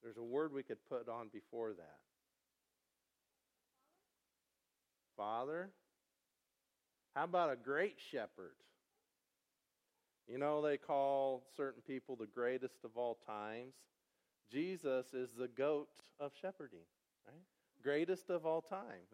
There's 0.02 0.16
a 0.16 0.22
word 0.22 0.52
we 0.52 0.62
could 0.62 0.84
put 0.88 1.08
on 1.08 1.28
before 1.32 1.72
that. 1.72 1.98
Father? 5.16 5.70
How 7.14 7.24
about 7.24 7.52
a 7.52 7.56
great 7.56 7.96
shepherd? 8.10 8.54
You 10.28 10.38
know, 10.38 10.62
they 10.62 10.76
call 10.76 11.42
certain 11.56 11.82
people 11.86 12.16
the 12.16 12.26
greatest 12.26 12.84
of 12.84 12.96
all 12.96 13.18
times. 13.26 13.74
Jesus 14.50 15.12
is 15.12 15.30
the 15.36 15.48
goat 15.48 15.88
of 16.20 16.32
shepherding, 16.40 16.86
right? 17.26 17.42
Greatest 17.82 18.30
of 18.30 18.46
all 18.46 18.60
time. 18.60 19.06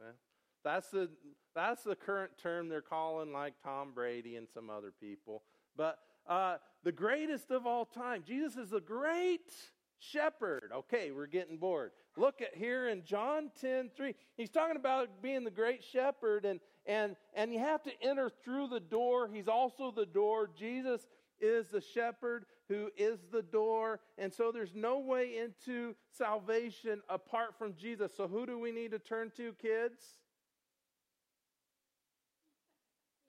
That's 0.64 0.90
the, 0.90 1.08
that's 1.54 1.82
the 1.82 1.96
current 1.96 2.32
term 2.40 2.68
they're 2.68 2.80
calling, 2.80 3.32
like 3.32 3.54
Tom 3.62 3.92
Brady 3.94 4.36
and 4.36 4.48
some 4.52 4.70
other 4.70 4.92
people. 5.00 5.42
But 5.76 5.98
uh, 6.28 6.56
the 6.84 6.92
greatest 6.92 7.50
of 7.50 7.66
all 7.66 7.86
time. 7.86 8.22
Jesus 8.26 8.56
is 8.56 8.70
the 8.70 8.80
great 8.80 9.52
shepherd. 9.98 10.70
Okay, 10.74 11.10
we're 11.10 11.26
getting 11.26 11.56
bored. 11.56 11.92
Look 12.16 12.42
at 12.42 12.54
here 12.56 12.88
in 12.88 13.04
John 13.04 13.50
10 13.60 13.90
3. 13.96 14.14
He's 14.36 14.50
talking 14.50 14.76
about 14.76 15.22
being 15.22 15.44
the 15.44 15.50
great 15.50 15.82
shepherd, 15.82 16.44
and, 16.44 16.60
and, 16.86 17.16
and 17.34 17.52
you 17.52 17.60
have 17.60 17.82
to 17.84 17.90
enter 18.02 18.30
through 18.44 18.68
the 18.68 18.80
door. 18.80 19.28
He's 19.32 19.48
also 19.48 19.90
the 19.90 20.06
door. 20.06 20.50
Jesus 20.56 21.06
is 21.40 21.68
the 21.68 21.80
shepherd 21.80 22.44
who 22.68 22.90
is 22.96 23.18
the 23.32 23.42
door. 23.42 24.00
And 24.16 24.32
so 24.32 24.52
there's 24.52 24.74
no 24.74 24.98
way 24.98 25.38
into 25.38 25.94
salvation 26.10 27.00
apart 27.08 27.56
from 27.58 27.74
Jesus. 27.74 28.12
So 28.16 28.28
who 28.28 28.46
do 28.46 28.58
we 28.58 28.72
need 28.72 28.90
to 28.92 28.98
turn 28.98 29.32
to, 29.36 29.52
kids? 29.54 30.02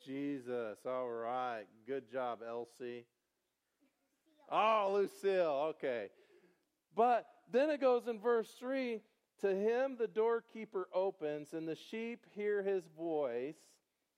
Jesus. 0.05 0.79
All 0.85 1.09
right. 1.09 1.65
Good 1.87 2.11
job, 2.11 2.39
Elsie. 2.47 3.05
Oh, 4.51 4.91
Lucille. 4.93 5.73
Okay. 5.75 6.09
But 6.95 7.27
then 7.51 7.69
it 7.69 7.81
goes 7.81 8.07
in 8.07 8.19
verse 8.19 8.49
3 8.59 9.01
To 9.41 9.55
him 9.55 9.95
the 9.97 10.07
doorkeeper 10.07 10.87
opens, 10.93 11.53
and 11.53 11.67
the 11.67 11.75
sheep 11.75 12.25
hear 12.35 12.63
his 12.63 12.83
voice, 12.97 13.57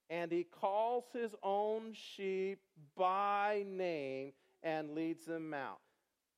and 0.09 0.31
he 0.31 0.43
calls 0.43 1.05
his 1.13 1.35
own 1.43 1.93
sheep 1.93 2.59
by 2.95 3.65
name 3.67 4.31
and 4.63 4.91
leads 4.91 5.25
them 5.25 5.53
out. 5.53 5.79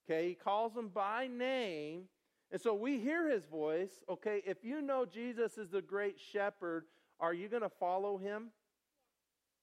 Okay, 0.09 0.29
he 0.29 0.35
calls 0.35 0.73
them 0.73 0.89
by 0.89 1.27
name. 1.27 2.03
And 2.51 2.61
so 2.61 2.73
we 2.73 2.99
hear 2.99 3.29
his 3.29 3.45
voice. 3.45 4.03
Okay, 4.09 4.41
if 4.45 4.63
you 4.63 4.81
know 4.81 5.05
Jesus 5.05 5.57
is 5.57 5.69
the 5.69 5.81
great 5.81 6.19
shepherd, 6.19 6.85
are 7.19 7.33
you 7.33 7.47
going 7.47 7.63
to 7.63 7.69
follow 7.69 8.17
him? 8.17 8.49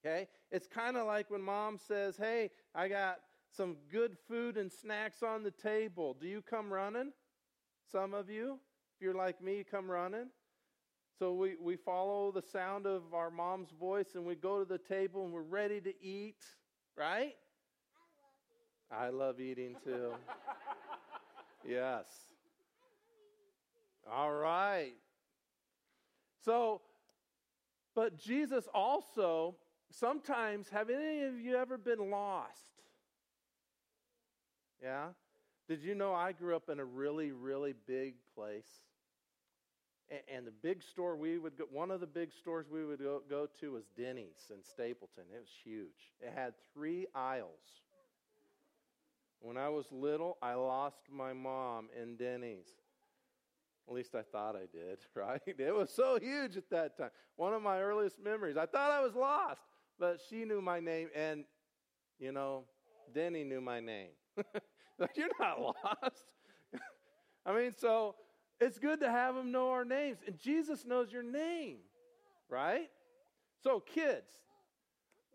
Okay, 0.05 0.29
it's 0.51 0.67
kind 0.67 0.97
of 0.97 1.07
like 1.07 1.31
when 1.31 1.43
mom 1.43 1.79
says, 1.79 2.17
Hey, 2.17 2.51
I 2.75 2.89
got 2.89 3.19
some 3.55 3.77
good 3.91 4.17
food 4.29 4.57
and 4.57 4.73
snacks 4.73 5.23
on 5.23 5.43
the 5.43 5.51
table. 5.51 6.17
Do 6.19 6.27
you 6.27 6.43
come 6.43 6.73
running? 6.73 7.13
Some 7.91 8.15
of 8.15 8.31
you, 8.31 8.59
if 8.95 9.05
you're 9.05 9.15
like 9.15 9.43
me, 9.43 9.65
come 9.69 9.91
running. 9.91 10.29
So 11.19 11.35
we, 11.35 11.57
we 11.61 11.77
follow 11.77 12.33
the 12.33 12.43
sound 12.43 12.87
of 12.87 13.13
our 13.13 13.31
mom's 13.31 13.73
voice 13.79 14.15
and 14.15 14.25
we 14.25 14.37
go 14.37 14.59
to 14.59 14.65
the 14.65 14.79
table 14.79 15.25
and 15.25 15.33
we're 15.33 15.43
ready 15.43 15.81
to 15.83 15.93
eat, 16.03 16.43
right? 16.97 17.35
I 18.91 19.11
love 19.11 19.41
eating 19.41 19.77
too. 19.85 20.13
yes. 21.69 22.07
All 24.11 24.33
right. 24.33 24.95
So, 26.45 26.81
but 27.95 28.19
Jesus 28.19 28.67
also, 28.75 29.55
sometimes, 29.91 30.69
have 30.71 30.91
any 30.91 31.23
of 31.25 31.39
you 31.39 31.57
ever 31.57 31.79
been 31.79 32.11
lost? 32.11 32.67
Yeah? 34.83 35.09
Did 35.69 35.83
you 35.83 35.95
know 35.95 36.13
I 36.13 36.33
grew 36.33 36.57
up 36.57 36.69
in 36.69 36.81
a 36.81 36.85
really, 36.85 37.31
really 37.31 37.75
big 37.87 38.15
place? 38.35 38.83
And, 40.29 40.45
the 40.45 40.51
big 40.51 40.83
store 40.83 41.15
we 41.15 41.39
would 41.39 41.57
go, 41.57 41.67
one 41.71 41.93
of 41.93 42.01
the 42.01 42.07
big 42.07 42.33
stores 42.33 42.67
we 42.69 42.85
would 42.85 42.99
go, 42.99 43.23
go 43.31 43.47
to 43.61 43.73
was 43.73 43.85
Denny's 43.97 44.51
in 44.51 44.57
Stapleton. 44.65 45.23
It 45.33 45.39
was 45.39 45.51
huge. 45.63 46.11
It 46.21 46.33
had 46.35 46.55
three 46.75 47.07
aisles. 47.15 47.85
When 49.41 49.57
I 49.57 49.69
was 49.69 49.87
little, 49.91 50.37
I 50.43 50.55
lost 50.55 51.01
my 51.11 51.33
mom 51.33 51.89
in 52.01 52.17
Denny's. 52.17 52.69
At 53.89 53.95
least 53.95 54.15
I 54.15 54.23
thought 54.23 54.55
I 54.55 54.67
did, 54.73 54.99
right? 55.15 55.41
It 55.47 55.75
was 55.75 55.91
so 55.91 56.19
huge 56.21 56.57
at 56.57 56.71
that 56.71 56.97
time. 56.97 57.11
One 57.37 57.55
of 57.55 57.63
my 57.63 57.81
earliest 57.81 58.23
memories. 58.23 58.57
I 58.57 58.67
thought 58.67 58.91
I 58.91 59.01
was 59.01 59.15
lost, 59.15 59.63
but 59.99 60.21
she 60.29 60.45
knew 60.45 60.61
my 60.61 60.79
name, 60.79 61.09
and, 61.15 61.45
you 62.19 62.33
know, 62.33 62.65
Denny 63.13 63.45
knew 63.45 63.61
my 63.61 63.81
name. 63.81 64.11
You're 65.17 65.29
not 65.41 65.61
lost. 65.61 66.25
I 67.45 67.55
mean, 67.55 67.73
so 67.77 68.15
it's 68.61 68.79
good 68.79 69.01
to 69.01 69.11
have 69.11 69.35
them 69.35 69.51
know 69.51 69.71
our 69.71 69.85
names. 69.85 70.19
And 70.27 70.39
Jesus 70.39 70.85
knows 70.85 71.11
your 71.11 71.23
name, 71.23 71.79
right? 72.49 72.91
So, 73.63 73.81
kids, 73.81 74.31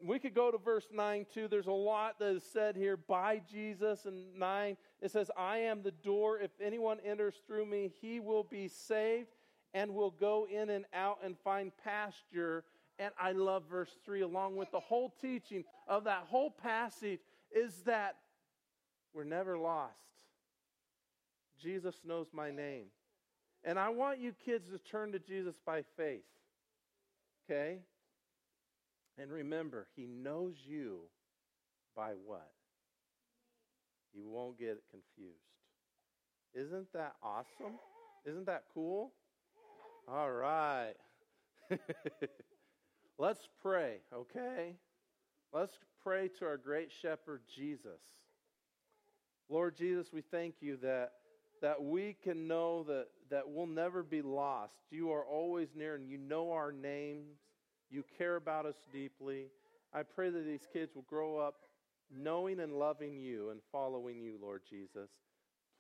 we 0.04 0.20
could 0.20 0.34
go 0.34 0.52
to 0.52 0.58
verse 0.58 0.88
9 0.92 1.26
too. 1.34 1.48
There's 1.48 1.68
a 1.68 1.72
lot 1.72 2.20
that 2.20 2.36
is 2.36 2.44
said 2.44 2.76
here 2.76 2.98
by 2.98 3.42
Jesus. 3.52 4.06
And 4.06 4.38
9, 4.38 4.78
it 5.02 5.12
says, 5.12 5.32
I 5.38 5.60
am 5.60 5.82
the 5.82 5.92
door. 5.92 6.40
If 6.40 6.52
anyone 6.62 6.98
enters 7.06 7.36
through 7.48 7.66
me, 7.66 7.92
he 8.02 8.20
will 8.20 8.44
be 8.44 8.68
saved 8.68 9.30
and 9.74 9.94
will 9.94 10.12
go 10.12 10.48
in 10.52 10.70
and 10.70 10.86
out 10.94 11.20
and 11.24 11.38
find 11.44 11.72
pasture. 11.84 12.64
And 13.00 13.14
I 13.20 13.32
love 13.34 13.64
verse 13.70 13.96
3, 14.06 14.22
along 14.22 14.56
with 14.56 14.72
the 14.72 14.80
whole 14.80 15.14
teaching 15.22 15.64
of 15.88 16.06
that 16.06 16.26
whole 16.30 16.52
passage, 16.52 17.20
is 17.54 17.74
that 17.86 18.16
we're 19.14 19.24
never 19.24 19.58
lost. 19.58 19.94
Jesus 21.62 21.96
knows 22.06 22.28
my 22.34 22.52
name. 22.52 22.86
And 23.64 23.80
I 23.80 23.90
want 23.90 24.20
you 24.20 24.34
kids 24.46 24.70
to 24.70 24.78
turn 24.78 25.12
to 25.14 25.20
Jesus 25.20 25.56
by 25.66 25.84
faith. 25.98 26.22
Okay? 27.50 27.80
And 29.18 29.32
remember, 29.32 29.88
He 29.96 30.06
knows 30.06 30.56
you 30.66 31.02
by 31.96 32.12
what? 32.26 32.52
You 34.14 34.28
won't 34.28 34.58
get 34.58 34.82
confused. 34.92 35.40
Isn't 36.54 36.92
that 36.94 37.14
awesome? 37.22 37.80
Isn't 38.26 38.46
that 38.46 38.64
cool? 38.74 39.12
All 40.08 40.32
right. 40.32 40.94
Let's 43.18 43.48
pray, 43.62 43.98
okay? 44.14 44.76
Let's 45.54 45.78
pray 46.04 46.30
to 46.40 46.46
our 46.46 46.58
great 46.58 46.92
shepherd, 47.02 47.42
Jesus. 47.56 48.02
Lord 49.50 49.78
Jesus, 49.78 50.08
we 50.12 50.22
thank 50.22 50.56
you 50.60 50.78
that, 50.78 51.12
that 51.62 51.82
we 51.82 52.16
can 52.24 52.48
know 52.48 52.84
that, 52.84 53.08
that 53.30 53.44
we'll 53.48 53.68
never 53.68 54.04
be 54.04 54.22
lost. 54.22 54.74
You 54.92 55.12
are 55.12 55.24
always 55.24 55.70
near 55.76 55.96
and 55.96 56.10
you 56.10 56.18
know 56.18 56.52
our 56.52 56.72
names. 56.72 57.38
You 57.90 58.04
care 58.18 58.36
about 58.36 58.66
us 58.66 58.76
deeply. 58.92 59.48
I 59.94 60.04
pray 60.04 60.30
that 60.30 60.46
these 60.46 60.68
kids 60.72 60.96
will 60.96 61.04
grow 61.04 61.38
up 61.38 61.56
knowing 62.14 62.60
and 62.60 62.74
loving 62.74 63.18
you 63.18 63.50
and 63.50 63.60
following 63.72 64.20
you, 64.20 64.38
Lord 64.42 64.62
Jesus. 64.70 65.10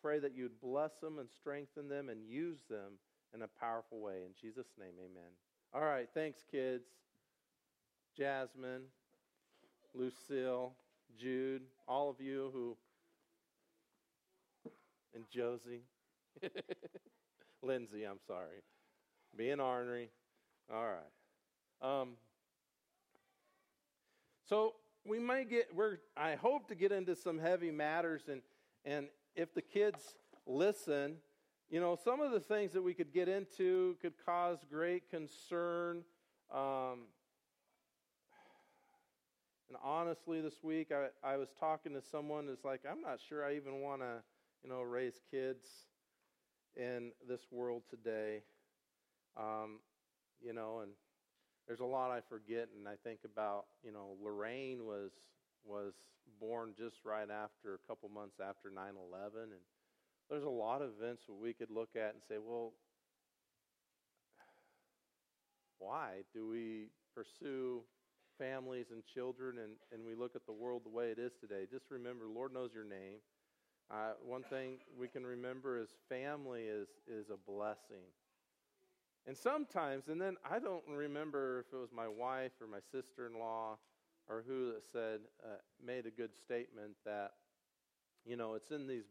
Pray 0.02 0.20
that 0.20 0.36
you'd 0.36 0.60
bless 0.62 1.00
them 1.02 1.20
and 1.20 1.30
strengthen 1.30 1.90
them 1.90 2.10
and 2.10 2.24
use 2.24 2.60
them 2.70 2.94
in 3.34 3.42
a 3.42 3.48
powerful 3.60 4.00
way. 4.00 4.22
In 4.26 4.32
Jesus' 4.40 4.68
name, 4.80 4.94
amen. 5.00 5.32
All 5.74 5.82
right, 5.82 6.08
thanks, 6.14 6.44
kids. 6.50 6.86
Jasmine, 8.18 8.84
Lucille, 9.94 10.74
Jude, 11.20 11.64
all 11.88 12.10
of 12.10 12.22
you 12.22 12.50
who, 12.54 12.78
and 15.14 15.26
Josie, 15.30 15.82
Lindsay, 17.62 18.04
I'm 18.04 18.20
sorry, 18.26 18.62
being 19.36 19.60
ornery. 19.60 20.10
All 20.74 20.86
right. 20.86 21.25
Um, 21.82 22.10
so 24.48 24.76
we 25.06 25.20
may 25.20 25.44
get 25.44 25.68
we're 25.76 25.98
I 26.18 26.36
hope 26.36 26.68
to 26.70 26.76
get 26.76 26.92
into 26.92 27.16
some 27.16 27.40
heavy 27.40 27.72
matters 27.72 28.24
and 28.30 28.42
and 28.84 29.08
if 29.36 29.54
the 29.54 29.62
kids 29.62 30.16
listen, 30.46 31.18
you 31.70 31.80
know, 31.80 31.98
some 32.02 32.22
of 32.22 32.32
the 32.32 32.40
things 32.40 32.74
that 32.74 32.82
we 32.82 32.94
could 32.94 33.12
get 33.14 33.28
into 33.28 33.98
could 34.02 34.14
cause 34.26 34.60
great 34.70 35.10
concern. 35.10 36.04
Um, 36.54 37.08
and 39.68 39.78
honestly, 39.84 40.42
this 40.42 40.64
week 40.64 40.92
I, 40.92 41.08
I 41.28 41.38
was 41.38 41.50
talking 41.60 41.94
to 41.94 42.02
someone 42.02 42.46
that's 42.46 42.64
like, 42.64 42.82
I'm 42.90 43.02
not 43.02 43.20
sure 43.28 43.44
I 43.44 43.56
even 43.56 43.82
want 43.82 44.02
to, 44.02 44.22
you 44.64 44.70
know, 44.70 44.82
raise 44.82 45.20
kids 45.32 45.66
in 46.76 47.12
this 47.28 47.42
world 47.52 47.84
today. 47.90 48.44
Um, 49.36 49.80
you 50.42 50.54
know, 50.54 50.80
and 50.84 50.92
there's 51.68 51.80
a 51.80 51.86
lot 51.86 52.12
I 52.12 52.22
forget, 52.30 52.70
and 52.78 52.88
I 52.88 52.96
think 53.04 53.20
about, 53.26 53.66
you 53.84 53.92
know, 53.92 54.16
Lorraine 54.22 54.86
was 54.86 55.12
was 55.64 55.94
born 56.40 56.74
just 56.78 56.98
right 57.06 57.30
after 57.30 57.74
a 57.74 57.88
couple 57.88 58.10
months 58.10 58.40
after 58.40 58.70
9/11, 58.70 59.44
and 59.44 59.64
there's 60.30 60.44
a 60.44 60.50
lot 60.50 60.82
of 60.82 60.92
events 61.00 61.24
that 61.28 61.34
we 61.34 61.54
could 61.54 61.70
look 61.72 61.96
at 61.96 62.14
and 62.14 62.22
say, 62.28 62.38
well, 62.38 62.74
why 65.80 66.22
do 66.34 66.48
we 66.48 66.88
pursue 67.14 67.82
families 68.38 68.88
and 68.92 69.04
children 69.06 69.60
and, 69.60 69.74
and 69.92 70.06
we 70.06 70.16
look 70.16 70.36
at 70.36 70.46
the 70.46 70.54
world 70.54 70.84
the 70.84 70.90
way 70.90 71.10
it 71.12 71.20
is 71.20 71.32
today? 71.40 71.66
Just 71.70 71.86
remember, 71.90 72.26
Lord 72.28 72.54
knows 72.54 72.72
your 72.74 72.86
name. 72.86 73.20
Uh, 73.92 74.14
one 74.26 74.44
thing 74.50 74.78
we 74.98 75.08
can 75.08 75.24
remember 75.26 75.80
is 75.80 75.90
family 76.10 76.64
is, 76.64 76.88
is 77.08 77.30
a 77.30 77.38
blessing. 77.38 78.10
And 79.28 79.36
sometimes, 79.36 80.08
and 80.08 80.22
then 80.22 80.36
I 80.50 80.60
don't 80.60 80.84
remember 80.88 81.62
if 81.62 81.74
it 81.74 81.78
was 81.78 81.90
my 81.92 82.08
wife 82.08 82.52
or 82.62 82.68
my 82.68 82.80
sister 82.92 83.26
in 83.26 83.40
law 83.40 83.78
or 84.28 84.44
who 84.48 84.74
that 84.74 84.84
said, 84.92 85.22
uh, 85.44 85.58
made 85.84 86.06
a 86.06 86.12
good 86.12 86.36
statement 86.36 86.94
that, 87.06 87.32
you 88.24 88.36
know, 88.36 88.54
it's 88.54 88.70
in 88.70 88.88
these, 88.88 89.06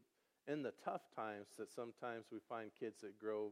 in 0.47 0.63
the 0.63 0.73
tough 0.83 1.01
times 1.15 1.47
that 1.57 1.69
sometimes 1.69 2.27
we 2.31 2.39
find 2.47 2.71
kids 2.79 3.01
that 3.01 3.19
grow 3.19 3.51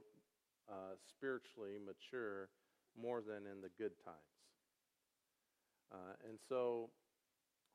uh, 0.70 0.96
spiritually 1.10 1.78
mature 1.86 2.50
more 3.00 3.22
than 3.22 3.46
in 3.46 3.62
the 3.62 3.70
good 3.78 3.94
times. 4.04 4.18
Uh, 5.92 6.14
and 6.30 6.40
so 6.48 6.90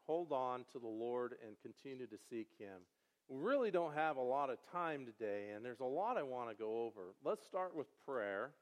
hold 0.07 0.33
on 0.33 0.65
to 0.73 0.79
the 0.79 0.89
Lord 0.89 1.35
and 1.47 1.57
continue 1.61 2.07
to 2.07 2.19
seek 2.31 2.49
Him. 2.59 2.81
We 3.29 3.39
really 3.39 3.71
don't 3.71 3.95
have 3.95 4.17
a 4.17 4.23
lot 4.23 4.49
of 4.49 4.57
time 4.73 5.05
today, 5.05 5.51
and 5.55 5.63
there's 5.63 5.81
a 5.81 5.85
lot 5.85 6.17
I 6.17 6.23
want 6.23 6.49
to 6.49 6.55
go 6.57 6.85
over. 6.85 7.15
Let's 7.23 7.45
start 7.45 7.77
with 7.77 7.87
prayer 8.07 8.53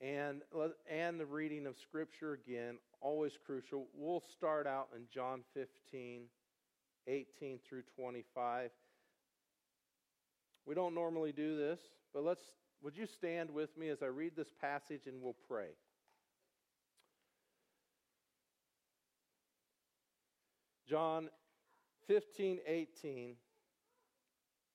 and, 0.00 0.42
and 0.90 1.20
the 1.20 1.26
reading 1.26 1.66
of 1.66 1.76
Scripture 1.76 2.32
again, 2.32 2.78
always 3.00 3.32
crucial. 3.44 3.86
We'll 3.94 4.22
start 4.36 4.66
out 4.66 4.88
in 4.96 5.02
John 5.12 5.42
15, 5.54 6.22
18 7.06 7.58
through 7.68 7.82
25. 7.96 8.70
We 10.66 10.74
don't 10.74 10.94
normally 10.94 11.32
do 11.32 11.56
this, 11.56 11.80
but 12.14 12.24
let's, 12.24 12.42
would 12.82 12.96
you 12.96 13.06
stand 13.06 13.50
with 13.50 13.76
me 13.76 13.88
as 13.88 14.02
I 14.02 14.06
read 14.06 14.32
this 14.36 14.52
passage 14.60 15.02
and 15.06 15.20
we'll 15.20 15.36
pray? 15.48 15.70
John 20.88 21.28
15, 22.08 22.58
18 22.66 23.34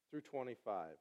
through 0.10 0.22
25. 0.22 0.92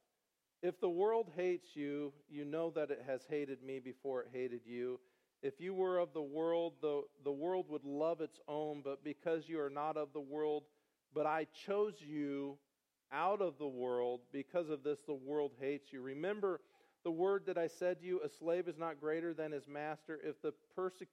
If 0.65 0.81
the 0.81 0.89
world 0.89 1.29
hates 1.35 1.75
you, 1.75 2.11
you 2.27 2.43
know 2.43 2.71
that 2.71 2.89
it 2.89 3.03
has 3.05 3.21
hated 3.29 3.61
me 3.61 3.77
before 3.77 4.23
it 4.23 4.29
hated 4.33 4.61
you. 4.65 4.99
If 5.43 5.61
you 5.61 5.75
were 5.75 5.99
of 5.99 6.11
the 6.11 6.23
world, 6.23 6.73
the, 6.81 7.03
the 7.23 7.31
world 7.31 7.67
would 7.69 7.83
love 7.83 8.19
its 8.19 8.39
own, 8.47 8.81
but 8.83 9.03
because 9.03 9.47
you 9.47 9.59
are 9.59 9.69
not 9.69 9.95
of 9.95 10.11
the 10.11 10.19
world, 10.19 10.63
but 11.13 11.27
I 11.27 11.45
chose 11.67 11.93
you 11.99 12.57
out 13.11 13.43
of 13.43 13.59
the 13.59 13.67
world, 13.67 14.21
because 14.31 14.71
of 14.71 14.81
this 14.81 14.97
the 15.05 15.13
world 15.13 15.51
hates 15.59 15.93
you. 15.93 16.01
Remember 16.01 16.61
the 17.03 17.11
word 17.11 17.43
that 17.45 17.59
I 17.59 17.67
said 17.67 17.99
to 17.99 18.05
you, 18.07 18.21
a 18.25 18.29
slave 18.29 18.67
is 18.67 18.79
not 18.79 18.99
greater 18.99 19.35
than 19.35 19.51
his 19.51 19.67
master. 19.67 20.19
If, 20.23 20.41
the 20.41 20.51
perse- 20.75 21.03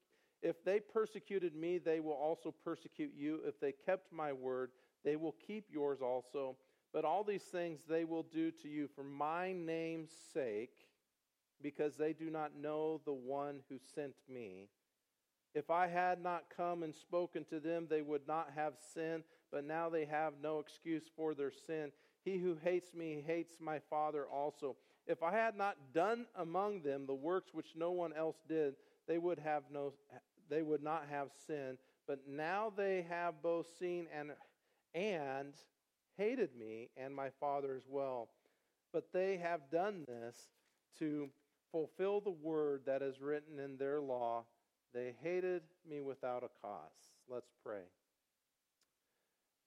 if 0.40 0.64
they 0.64 0.80
persecuted 0.80 1.54
me, 1.54 1.76
they 1.76 2.00
will 2.00 2.12
also 2.12 2.54
persecute 2.64 3.12
you. 3.14 3.40
If 3.44 3.60
they 3.60 3.74
kept 3.84 4.14
my 4.14 4.32
word, 4.32 4.70
they 5.04 5.16
will 5.16 5.36
keep 5.46 5.66
yours 5.70 5.98
also. 6.00 6.56
But 6.92 7.04
all 7.04 7.24
these 7.24 7.42
things 7.42 7.80
they 7.88 8.04
will 8.04 8.22
do 8.22 8.50
to 8.62 8.68
you 8.68 8.88
for 8.94 9.02
my 9.02 9.52
name's 9.52 10.10
sake, 10.32 10.88
because 11.62 11.96
they 11.96 12.12
do 12.12 12.28
not 12.30 12.56
know 12.56 13.00
the 13.04 13.12
one 13.12 13.60
who 13.68 13.78
sent 13.94 14.14
me. 14.28 14.68
If 15.54 15.70
I 15.70 15.86
had 15.86 16.22
not 16.22 16.44
come 16.54 16.82
and 16.82 16.94
spoken 16.94 17.44
to 17.46 17.60
them, 17.60 17.86
they 17.88 18.02
would 18.02 18.26
not 18.26 18.50
have 18.54 18.74
sin, 18.94 19.22
but 19.50 19.64
now 19.64 19.88
they 19.88 20.06
have 20.06 20.34
no 20.42 20.58
excuse 20.58 21.04
for 21.14 21.34
their 21.34 21.52
sin. 21.52 21.92
He 22.24 22.38
who 22.38 22.56
hates 22.62 22.94
me 22.94 23.22
hates 23.26 23.56
my 23.60 23.78
Father 23.90 24.24
also. 24.26 24.76
If 25.06 25.22
I 25.22 25.32
had 25.32 25.56
not 25.56 25.76
done 25.92 26.26
among 26.36 26.82
them 26.82 27.06
the 27.06 27.14
works 27.14 27.52
which 27.52 27.74
no 27.76 27.90
one 27.90 28.12
else 28.12 28.36
did, 28.48 28.74
they 29.06 29.18
would 29.18 29.38
have 29.38 29.64
no 29.70 29.92
they 30.48 30.62
would 30.62 30.82
not 30.82 31.06
have 31.10 31.28
sin. 31.46 31.78
But 32.06 32.20
now 32.28 32.72
they 32.74 33.04
have 33.08 33.42
both 33.42 33.66
seen 33.78 34.06
and 34.16 34.32
and 34.94 35.54
hated 36.16 36.50
me 36.58 36.88
and 36.96 37.14
my 37.14 37.30
Father 37.40 37.74
as 37.76 37.84
well. 37.88 38.28
But 38.92 39.12
they 39.12 39.38
have 39.38 39.70
done 39.70 40.04
this 40.06 40.36
to 40.98 41.28
fulfill 41.70 42.20
the 42.20 42.30
word 42.30 42.82
that 42.86 43.02
is 43.02 43.20
written 43.20 43.58
in 43.58 43.76
their 43.78 44.00
law. 44.00 44.44
They 44.92 45.14
hated 45.22 45.62
me 45.88 46.02
without 46.02 46.44
a 46.44 46.50
cause. 46.60 47.14
Let's 47.28 47.50
pray. 47.64 47.84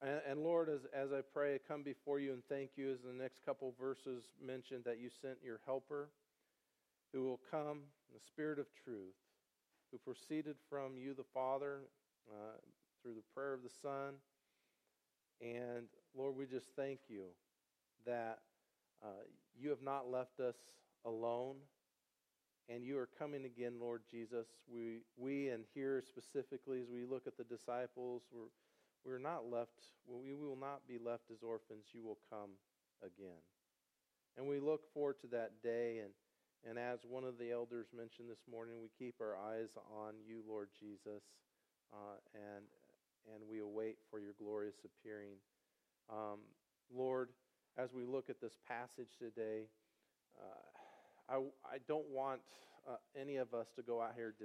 And, 0.02 0.22
and, 0.30 0.40
Lord, 0.44 0.70
as, 0.70 0.82
as 0.94 1.12
I 1.12 1.22
pray, 1.34 1.56
I 1.56 1.60
come 1.68 1.82
before 1.82 2.20
you 2.20 2.34
and 2.34 2.44
thank 2.48 2.72
you 2.76 2.92
as 2.92 3.00
the 3.02 3.14
next 3.14 3.44
couple 3.44 3.74
verses 3.80 4.26
mentioned 4.46 4.84
that 4.86 5.00
you 5.00 5.10
sent 5.22 5.38
your 5.44 5.60
helper 5.66 6.10
who 7.12 7.24
will 7.24 7.40
come 7.50 7.80
in 8.10 8.14
the 8.14 8.20
spirit 8.20 8.60
of 8.60 8.68
truth, 8.84 9.16
who 9.92 9.98
proceeded 9.98 10.58
from 10.70 10.98
you, 10.98 11.14
the 11.14 11.24
Father, 11.34 11.80
uh, 12.30 12.58
through 13.02 13.14
the 13.14 13.24
prayer 13.34 13.54
of 13.54 13.64
the 13.64 13.70
Son. 13.82 14.16
And 15.42 15.88
Lord, 16.18 16.38
we 16.38 16.46
just 16.46 16.68
thank 16.78 17.00
you 17.10 17.26
that 18.06 18.40
uh, 19.04 19.26
you 19.60 19.70
have 19.70 19.82
not 19.82 20.10
left 20.10 20.40
us 20.40 20.56
alone 21.06 21.56
and 22.70 22.86
you 22.86 22.98
are 22.98 23.10
coming 23.20 23.46
again, 23.46 23.74
Lord 23.80 24.02
Jesus. 24.10 24.48
We, 24.72 25.02
we 25.18 25.50
and 25.50 25.66
here 25.74 26.02
specifically, 26.08 26.80
as 26.80 26.88
we 26.90 27.04
look 27.04 27.28
at 27.28 27.38
the 27.38 27.44
disciples, 27.44 28.24
we're, 28.32 28.50
we're 29.04 29.20
not 29.20 29.52
left, 29.52 29.92
we 30.08 30.34
will 30.34 30.58
not 30.58 30.88
be 30.88 30.98
left 30.98 31.24
as 31.32 31.44
orphans. 31.44 31.86
You 31.94 32.04
will 32.04 32.18
come 32.30 32.52
again. 33.04 33.44
And 34.38 34.48
we 34.48 34.60
look 34.60 34.82
forward 34.94 35.20
to 35.22 35.28
that 35.28 35.62
day. 35.62 36.00
And, 36.00 36.12
and 36.68 36.80
as 36.80 37.00
one 37.08 37.24
of 37.24 37.38
the 37.38 37.52
elders 37.52 37.88
mentioned 37.96 38.30
this 38.30 38.44
morning, 38.50 38.76
we 38.82 38.90
keep 38.98 39.16
our 39.20 39.36
eyes 39.36 39.70
on 39.94 40.14
you, 40.26 40.42
Lord 40.48 40.70
Jesus, 40.80 41.24
uh, 41.94 42.18
and, 42.34 42.66
and 43.36 43.44
we 43.50 43.60
await 43.60 43.98
for 44.10 44.20
your 44.20 44.34
glorious 44.40 44.78
appearing. 44.86 45.36
Um, 46.10 46.40
Lord, 46.94 47.30
as 47.78 47.94
we 47.94 48.06
look 48.06 48.30
at 48.30 48.40
this 48.42 48.58
passage 48.68 49.18
today, 49.20 49.68
uh, 50.40 51.34
I, 51.34 51.36
I 51.66 51.78
don't 51.88 52.08
want 52.10 52.42
uh, 52.88 52.98
any 53.20 53.38
of 53.38 53.54
us 53.54 53.68
to 53.76 53.82
go 53.82 54.02
out 54.02 54.14
here 54.16 54.36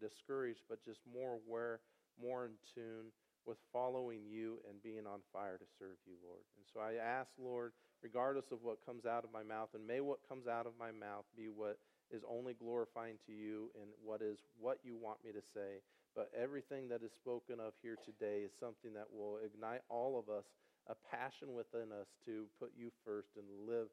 discouraged, 0.00 0.62
but 0.68 0.84
just 0.84 1.00
more 1.12 1.38
aware, 1.46 1.80
more 2.20 2.46
in 2.46 2.52
tune 2.74 3.12
with 3.46 3.58
following 3.72 4.20
you 4.24 4.58
and 4.68 4.82
being 4.82 5.06
on 5.06 5.20
fire 5.32 5.58
to 5.58 5.64
serve 5.78 6.00
you, 6.06 6.14
Lord. 6.24 6.40
And 6.56 6.64
so 6.72 6.80
I 6.80 6.94
ask, 6.96 7.28
Lord, 7.38 7.72
regardless 8.02 8.52
of 8.52 8.62
what 8.62 8.84
comes 8.86 9.04
out 9.04 9.24
of 9.24 9.32
my 9.32 9.42
mouth, 9.42 9.68
and 9.74 9.86
may 9.86 10.00
what 10.00 10.26
comes 10.26 10.46
out 10.46 10.66
of 10.66 10.72
my 10.80 10.90
mouth 10.90 11.24
be 11.36 11.48
what 11.48 11.78
is 12.10 12.22
only 12.28 12.54
glorifying 12.54 13.16
to 13.26 13.32
you 13.32 13.70
and 13.80 13.90
what 14.02 14.22
is 14.22 14.38
what 14.58 14.78
you 14.82 14.96
want 14.96 15.18
me 15.24 15.32
to 15.32 15.42
say. 15.52 15.84
But 16.16 16.30
everything 16.32 16.88
that 16.88 17.02
is 17.02 17.12
spoken 17.12 17.60
of 17.60 17.74
here 17.82 17.96
today 18.04 18.46
is 18.46 18.52
something 18.58 18.94
that 18.94 19.12
will 19.12 19.38
ignite 19.44 19.82
all 19.90 20.18
of 20.18 20.32
us 20.32 20.44
a 20.88 20.94
passion 21.10 21.54
within 21.54 21.92
us 21.92 22.08
to 22.26 22.44
put 22.58 22.72
you 22.76 22.90
first 23.04 23.28
and 23.36 23.46
live 23.68 23.88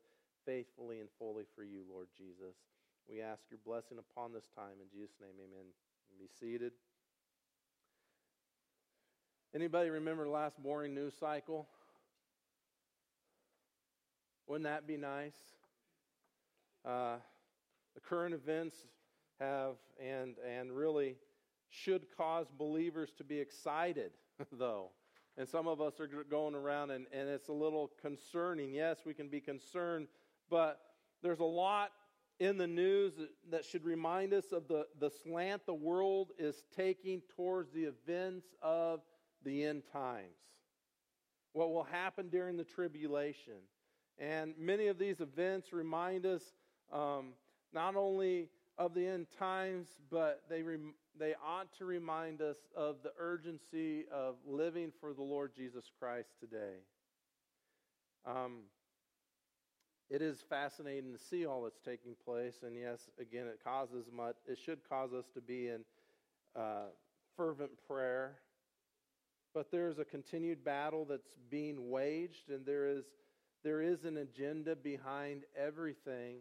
faithfully 0.45 0.99
and 0.99 1.09
fully 1.17 1.43
for 1.55 1.63
you, 1.63 1.83
Lord 1.89 2.07
Jesus. 2.17 2.55
We 3.09 3.21
ask 3.21 3.41
your 3.49 3.59
blessing 3.65 3.97
upon 3.97 4.33
this 4.33 4.47
time. 4.55 4.79
In 4.81 4.89
Jesus' 4.91 5.15
name, 5.19 5.35
amen. 5.39 5.65
Be 6.19 6.27
seated. 6.39 6.73
Anybody 9.53 9.89
remember 9.89 10.23
the 10.25 10.31
last 10.31 10.61
boring 10.61 10.93
news 10.93 11.13
cycle? 11.19 11.67
Wouldn't 14.47 14.65
that 14.65 14.87
be 14.87 14.97
nice? 14.97 15.35
Uh, 16.85 17.17
the 17.95 18.01
current 18.01 18.33
events 18.33 18.75
have 19.39 19.75
and 20.01 20.35
and 20.47 20.71
really 20.71 21.15
should 21.69 22.05
cause 22.15 22.47
believers 22.57 23.11
to 23.17 23.23
be 23.23 23.39
excited, 23.39 24.11
though. 24.51 24.89
And 25.37 25.47
some 25.47 25.67
of 25.67 25.79
us 25.79 25.99
are 25.99 26.07
going 26.07 26.55
around 26.55 26.91
and, 26.91 27.05
and 27.13 27.29
it's 27.29 27.47
a 27.47 27.53
little 27.53 27.91
concerning. 28.01 28.73
Yes, 28.73 28.99
we 29.05 29.13
can 29.13 29.29
be 29.29 29.39
concerned, 29.39 30.07
but 30.49 30.79
there's 31.23 31.39
a 31.39 31.43
lot 31.43 31.91
in 32.39 32.57
the 32.57 32.67
news 32.67 33.13
that 33.49 33.63
should 33.63 33.85
remind 33.85 34.33
us 34.33 34.51
of 34.51 34.67
the, 34.67 34.87
the 34.99 35.11
slant 35.23 35.65
the 35.65 35.73
world 35.73 36.31
is 36.39 36.63
taking 36.75 37.21
towards 37.35 37.71
the 37.71 37.83
events 37.83 38.47
of 38.61 39.01
the 39.43 39.63
end 39.63 39.83
times. 39.93 40.35
What 41.53 41.69
will 41.69 41.83
happen 41.83 42.29
during 42.29 42.57
the 42.57 42.63
tribulation. 42.63 43.61
And 44.17 44.53
many 44.57 44.87
of 44.87 44.97
these 44.97 45.19
events 45.19 45.71
remind 45.73 46.25
us 46.25 46.41
um, 46.91 47.33
not 47.73 47.95
only 47.95 48.49
of 48.85 48.93
the 48.95 49.05
end 49.05 49.27
times, 49.37 49.89
but 50.09 50.41
they, 50.49 50.63
rem- 50.63 50.95
they 51.17 51.33
ought 51.45 51.71
to 51.77 51.85
remind 51.85 52.41
us 52.41 52.57
of 52.75 52.97
the 53.03 53.11
urgency 53.19 54.05
of 54.11 54.35
living 54.45 54.91
for 54.99 55.13
the 55.13 55.21
Lord 55.21 55.51
Jesus 55.55 55.85
Christ 55.99 56.29
today. 56.39 56.77
Um, 58.25 58.63
it 60.09 60.21
is 60.21 60.43
fascinating 60.49 61.13
to 61.13 61.19
see 61.19 61.45
all 61.45 61.63
that's 61.63 61.79
taking 61.79 62.15
place, 62.25 62.63
and 62.63 62.75
yes, 62.75 63.09
again, 63.19 63.45
it 63.47 63.59
causes 63.63 64.07
much. 64.11 64.35
It 64.47 64.57
should 64.57 64.79
cause 64.89 65.13
us 65.13 65.25
to 65.35 65.41
be 65.41 65.67
in 65.67 65.85
uh, 66.55 66.87
fervent 67.37 67.71
prayer. 67.87 68.37
But 69.53 69.71
there 69.71 69.89
is 69.89 69.99
a 69.99 70.05
continued 70.05 70.63
battle 70.63 71.05
that's 71.05 71.29
being 71.49 71.89
waged, 71.89 72.49
and 72.49 72.65
there 72.65 72.87
is 72.87 73.05
there 73.63 73.81
is 73.81 74.05
an 74.05 74.17
agenda 74.17 74.75
behind 74.75 75.43
everything, 75.55 76.37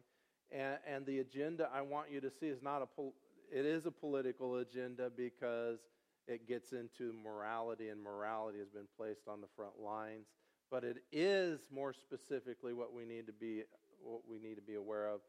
and, 0.53 0.79
and 0.87 1.07
the 1.07 1.21
agenda 1.21 1.69
I 1.73 1.83
want 1.83 2.11
you 2.11 2.21
to 2.21 2.31
see 2.31 2.47
is 2.47 2.63
not 2.63 2.83
a 2.83 2.87
pol- 2.87 3.15
it 3.53 3.65
is 3.67 3.87
a 3.87 3.91
political 3.91 4.57
agenda 4.59 5.11
because 5.15 5.81
it 6.29 6.47
gets 6.47 6.73
into 6.73 7.13
morality, 7.13 7.89
and 7.89 8.01
morality 8.01 8.59
has 8.59 8.69
been 8.69 8.87
placed 8.97 9.27
on 9.27 9.41
the 9.41 9.49
front 9.57 9.81
lines. 9.81 10.27
But 10.71 10.85
it 10.85 10.99
is 11.11 11.61
more 11.73 11.93
specifically 11.93 12.73
what 12.73 12.95
we 12.95 13.05
need 13.05 13.27
to 13.27 13.33
be 13.33 13.65
what 14.03 14.23
we 14.29 14.39
need 14.39 14.55
to 14.55 14.63
be 14.63 14.77
aware 14.77 15.09
of 15.09 15.21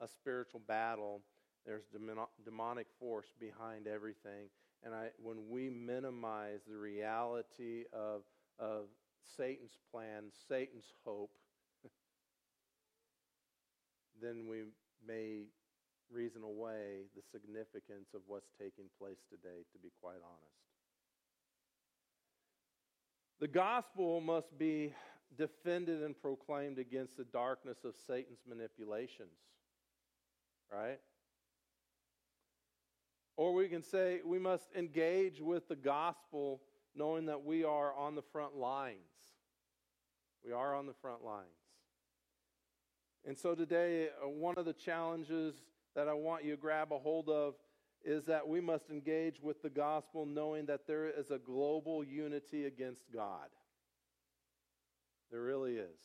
a 0.00 0.08
spiritual 0.08 0.60
battle. 0.66 1.20
There's 1.66 1.84
demonic 2.44 2.86
force 3.00 3.32
behind 3.40 3.86
everything. 3.86 4.48
And 4.84 4.94
I, 4.94 5.08
when 5.22 5.48
we 5.48 5.70
minimize 5.70 6.60
the 6.68 6.76
reality 6.76 7.84
of, 7.92 8.22
of 8.58 8.84
satan's 9.36 9.78
plan 9.90 10.24
satan's 10.48 10.92
hope 11.04 11.30
then 14.20 14.46
we 14.48 14.62
may 15.06 15.44
reason 16.10 16.42
away 16.42 17.08
the 17.16 17.22
significance 17.32 18.14
of 18.14 18.20
what's 18.26 18.50
taking 18.58 18.86
place 18.98 19.18
today 19.30 19.64
to 19.72 19.78
be 19.78 19.90
quite 20.00 20.20
honest 20.22 20.64
the 23.40 23.48
gospel 23.48 24.20
must 24.20 24.56
be 24.58 24.94
defended 25.36 26.02
and 26.02 26.18
proclaimed 26.18 26.78
against 26.78 27.16
the 27.16 27.24
darkness 27.24 27.78
of 27.84 27.94
Satan's 28.06 28.40
manipulations. 28.48 29.36
Right? 30.72 30.98
Or 33.36 33.52
we 33.52 33.68
can 33.68 33.82
say 33.82 34.20
we 34.24 34.38
must 34.38 34.68
engage 34.76 35.40
with 35.40 35.68
the 35.68 35.76
gospel 35.76 36.62
knowing 36.94 37.26
that 37.26 37.44
we 37.44 37.64
are 37.64 37.92
on 37.94 38.14
the 38.14 38.22
front 38.22 38.56
lines. 38.56 38.96
We 40.44 40.52
are 40.52 40.74
on 40.74 40.86
the 40.86 40.94
front 40.94 41.24
lines. 41.24 41.48
And 43.26 43.38
so 43.38 43.54
today, 43.54 44.08
uh, 44.22 44.28
one 44.28 44.56
of 44.58 44.66
the 44.66 44.72
challenges 44.72 45.54
that 45.94 46.08
I 46.08 46.12
want 46.12 46.44
you 46.44 46.50
to 46.50 46.60
grab 46.60 46.92
a 46.92 46.98
hold 46.98 47.28
of 47.28 47.54
is 48.04 48.26
that 48.26 48.46
we 48.46 48.60
must 48.60 48.90
engage 48.90 49.40
with 49.40 49.62
the 49.62 49.70
gospel 49.70 50.26
knowing 50.26 50.66
that 50.66 50.86
there 50.86 51.08
is 51.08 51.30
a 51.30 51.38
global 51.38 52.04
unity 52.04 52.66
against 52.66 53.04
God. 53.12 53.48
There 55.30 55.40
really 55.40 55.76
is. 55.76 56.00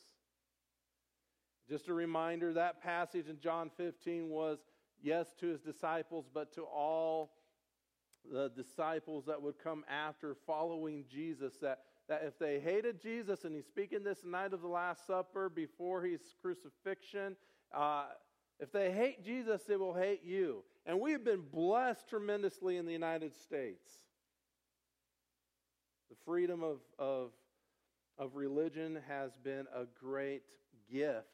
Just 1.69 1.89
a 1.89 1.93
reminder 1.93 2.53
that 2.53 2.81
passage 2.81 3.27
in 3.27 3.39
John 3.39 3.69
15 3.75 4.29
was 4.29 4.59
yes 5.01 5.27
to 5.41 5.47
his 5.47 5.59
disciples, 5.59 6.25
but 6.33 6.53
to 6.53 6.63
all 6.63 7.33
the 8.31 8.49
disciples 8.55 9.25
that 9.25 9.41
would 9.41 9.59
come 9.61 9.83
after 9.89 10.35
following 10.47 11.03
Jesus. 11.11 11.53
That, 11.61 11.79
that 12.09 12.23
if 12.25 12.37
they 12.39 12.59
hated 12.59 12.99
Jesus, 12.99 13.45
and 13.45 13.55
he's 13.55 13.67
speaking 13.67 14.03
this 14.03 14.25
night 14.25 14.51
of 14.51 14.61
the 14.61 14.67
Last 14.67 15.05
Supper 15.05 15.47
before 15.47 16.01
his 16.01 16.19
crucifixion, 16.41 17.35
uh, 17.73 18.05
if 18.59 18.71
they 18.71 18.91
hate 18.91 19.23
Jesus, 19.23 19.63
they 19.63 19.77
will 19.77 19.93
hate 19.93 20.23
you. 20.25 20.63
And 20.87 20.99
we 20.99 21.11
have 21.11 21.23
been 21.23 21.43
blessed 21.53 22.09
tremendously 22.09 22.77
in 22.77 22.87
the 22.87 22.91
United 22.91 23.33
States. 23.35 23.91
The 26.09 26.15
freedom 26.25 26.63
of, 26.63 26.79
of, 26.97 27.29
of 28.17 28.35
religion 28.35 28.99
has 29.07 29.31
been 29.43 29.67
a 29.73 29.85
great 30.03 30.41
gift. 30.91 31.27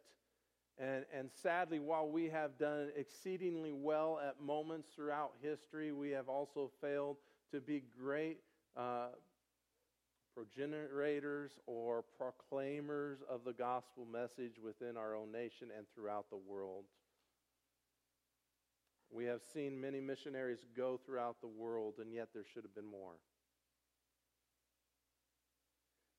And, 0.78 1.06
and 1.18 1.30
sadly, 1.42 1.80
while 1.80 2.10
we 2.10 2.28
have 2.30 2.58
done 2.60 2.90
exceedingly 2.98 3.72
well 3.72 4.20
at 4.22 4.42
moments 4.42 4.90
throughout 4.94 5.32
history, 5.42 5.94
we 5.94 6.10
have 6.10 6.28
also 6.28 6.70
failed 6.82 7.16
to 7.54 7.62
be 7.62 7.82
great 7.98 8.40
uh, 8.76 9.08
progenitors 10.36 11.52
or 11.66 12.04
proclaimers 12.18 13.20
of 13.30 13.42
the 13.46 13.54
gospel 13.54 14.06
message 14.12 14.60
within 14.62 14.98
our 14.98 15.16
own 15.16 15.32
nation 15.32 15.70
and 15.76 15.86
throughout 15.96 16.30
the 16.30 16.38
world. 16.38 16.84
We 19.12 19.26
have 19.26 19.42
seen 19.54 19.80
many 19.80 20.02
missionaries 20.02 20.66
go 20.76 21.00
throughout 21.06 21.40
the 21.40 21.48
world, 21.48 21.96
and 22.02 22.14
yet 22.14 22.30
there 22.34 22.44
should 22.54 22.64
have 22.64 22.76
been 22.76 22.90
more. 22.90 23.14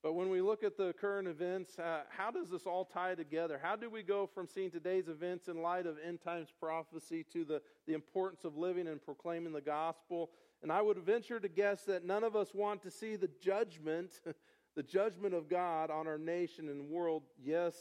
But 0.03 0.13
when 0.13 0.31
we 0.31 0.41
look 0.41 0.63
at 0.63 0.77
the 0.77 0.93
current 0.93 1.27
events, 1.27 1.79
uh, 1.79 2.03
how 2.09 2.31
does 2.31 2.49
this 2.49 2.65
all 2.65 2.85
tie 2.85 3.17
together? 3.17 3.59
How 3.61 3.75
do 3.75 3.91
we 3.91 4.05
go 4.05 4.25
from 4.25 4.47
seeing 4.47 4.71
today's 4.71 5.09
events 5.09 5.49
in 5.49 5.63
light 5.63 5.85
of 5.85 5.97
end 6.07 6.21
times 6.23 6.49
prophecy 6.61 7.25
to 7.33 7.45
the, 7.45 7.61
the 7.89 7.95
importance 7.95 8.45
of 8.45 8.57
living 8.57 8.87
and 8.87 9.03
proclaiming 9.03 9.53
the 9.53 9.61
gospel? 9.61 10.31
And 10.63 10.73
I 10.73 10.83
would 10.83 10.99
venture 10.99 11.39
to 11.39 11.49
guess 11.49 11.83
that 11.83 12.05
none 12.05 12.25
of 12.25 12.35
us 12.35 12.55
want 12.55 12.83
to 12.83 12.91
see 12.91 13.17
the 13.17 13.31
judgment, 13.41 14.21
the 14.75 14.83
judgment 14.83 15.35
of 15.35 15.49
God 15.49 15.91
on 15.91 16.07
our 16.07 16.19
nation 16.19 16.69
and 16.69 16.91
world. 16.91 17.23
Yes, 17.43 17.75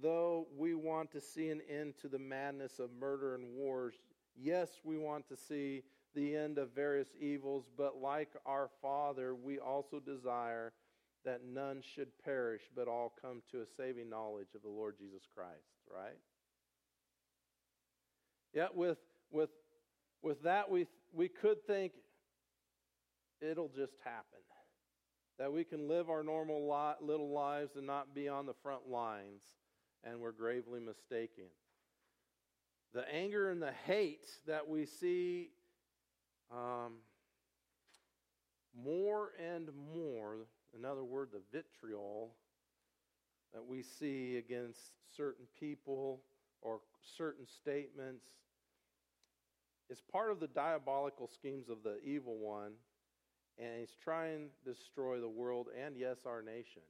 though 0.00 0.48
we 0.56 0.74
want 0.74 1.10
to 1.12 1.20
see 1.20 1.50
an 1.50 1.60
end 1.68 1.94
to 2.00 2.08
the 2.08 2.18
madness 2.18 2.78
of 2.78 2.90
murder 2.98 3.34
and 3.34 3.54
wars, 3.54 3.94
Yes, 4.40 4.80
we 4.84 4.96
want 4.96 5.28
to 5.28 5.36
see 5.36 5.82
the 6.14 6.36
end 6.36 6.58
of 6.58 6.70
various 6.74 7.08
evils, 7.20 7.64
but 7.76 8.00
like 8.00 8.30
our 8.46 8.70
Father, 8.80 9.34
we 9.34 9.58
also 9.58 10.00
desire 10.00 10.72
that 11.24 11.40
none 11.44 11.82
should 11.82 12.16
perish, 12.24 12.62
but 12.74 12.88
all 12.88 13.12
come 13.20 13.42
to 13.50 13.60
a 13.62 13.66
saving 13.76 14.08
knowledge 14.08 14.54
of 14.54 14.62
the 14.62 14.68
Lord 14.68 14.96
Jesus 14.98 15.22
Christ, 15.34 15.74
right? 15.92 16.16
Yet 18.54 18.74
with 18.74 18.98
with 19.30 19.50
with 20.22 20.42
that 20.44 20.70
we 20.70 20.86
we 21.12 21.28
could 21.28 21.64
think 21.66 21.92
it'll 23.40 23.68
just 23.68 23.94
happen. 24.04 24.24
That 25.38 25.52
we 25.52 25.62
can 25.62 25.86
live 25.86 26.10
our 26.10 26.24
normal 26.24 26.96
little 27.00 27.30
lives 27.30 27.76
and 27.76 27.86
not 27.86 28.12
be 28.12 28.28
on 28.28 28.46
the 28.46 28.54
front 28.54 28.88
lines, 28.88 29.42
and 30.02 30.20
we're 30.20 30.32
gravely 30.32 30.80
mistaken 30.80 31.44
the 32.94 33.14
anger 33.14 33.50
and 33.50 33.60
the 33.60 33.72
hate 33.86 34.28
that 34.46 34.66
we 34.66 34.86
see 34.86 35.50
um, 36.50 36.94
more 38.84 39.32
and 39.38 39.68
more, 39.94 40.36
in 40.76 40.84
other 40.84 41.04
words, 41.04 41.32
the 41.32 41.42
vitriol 41.52 42.34
that 43.52 43.64
we 43.64 43.82
see 43.82 44.36
against 44.36 44.80
certain 45.16 45.46
people 45.58 46.22
or 46.62 46.80
certain 47.16 47.46
statements 47.46 48.26
is 49.90 50.02
part 50.12 50.30
of 50.30 50.40
the 50.40 50.48
diabolical 50.48 51.28
schemes 51.28 51.68
of 51.68 51.82
the 51.82 51.98
evil 52.04 52.36
one, 52.36 52.72
and 53.58 53.80
he's 53.80 53.96
trying 54.02 54.48
to 54.64 54.72
destroy 54.72 55.20
the 55.20 55.28
world 55.28 55.68
and, 55.84 55.96
yes, 55.96 56.18
our 56.26 56.42
nation. 56.42 56.82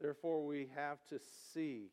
Therefore, 0.00 0.46
we 0.46 0.68
have 0.76 0.98
to 1.10 1.18
see 1.52 1.90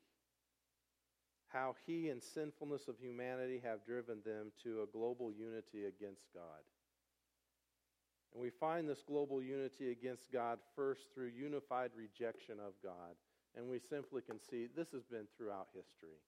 how 1.47 1.75
he 1.85 2.09
and 2.09 2.21
sinfulness 2.21 2.87
of 2.87 2.99
humanity 2.99 3.61
have 3.63 3.85
driven 3.85 4.19
them 4.25 4.51
to 4.63 4.81
a 4.83 4.91
global 4.91 5.31
unity 5.31 5.85
against 5.85 6.25
God. 6.33 6.63
And 8.33 8.41
we 8.41 8.49
find 8.49 8.87
this 8.87 9.01
global 9.07 9.41
unity 9.41 9.91
against 9.91 10.31
God 10.31 10.59
first 10.75 11.13
through 11.13 11.31
unified 11.35 11.91
rejection 11.95 12.55
of 12.59 12.73
God. 12.83 13.15
And 13.55 13.69
we 13.69 13.79
simply 13.79 14.21
can 14.21 14.39
see 14.39 14.67
this 14.75 14.91
has 14.91 15.03
been 15.03 15.27
throughout 15.37 15.67
history. 15.73 16.19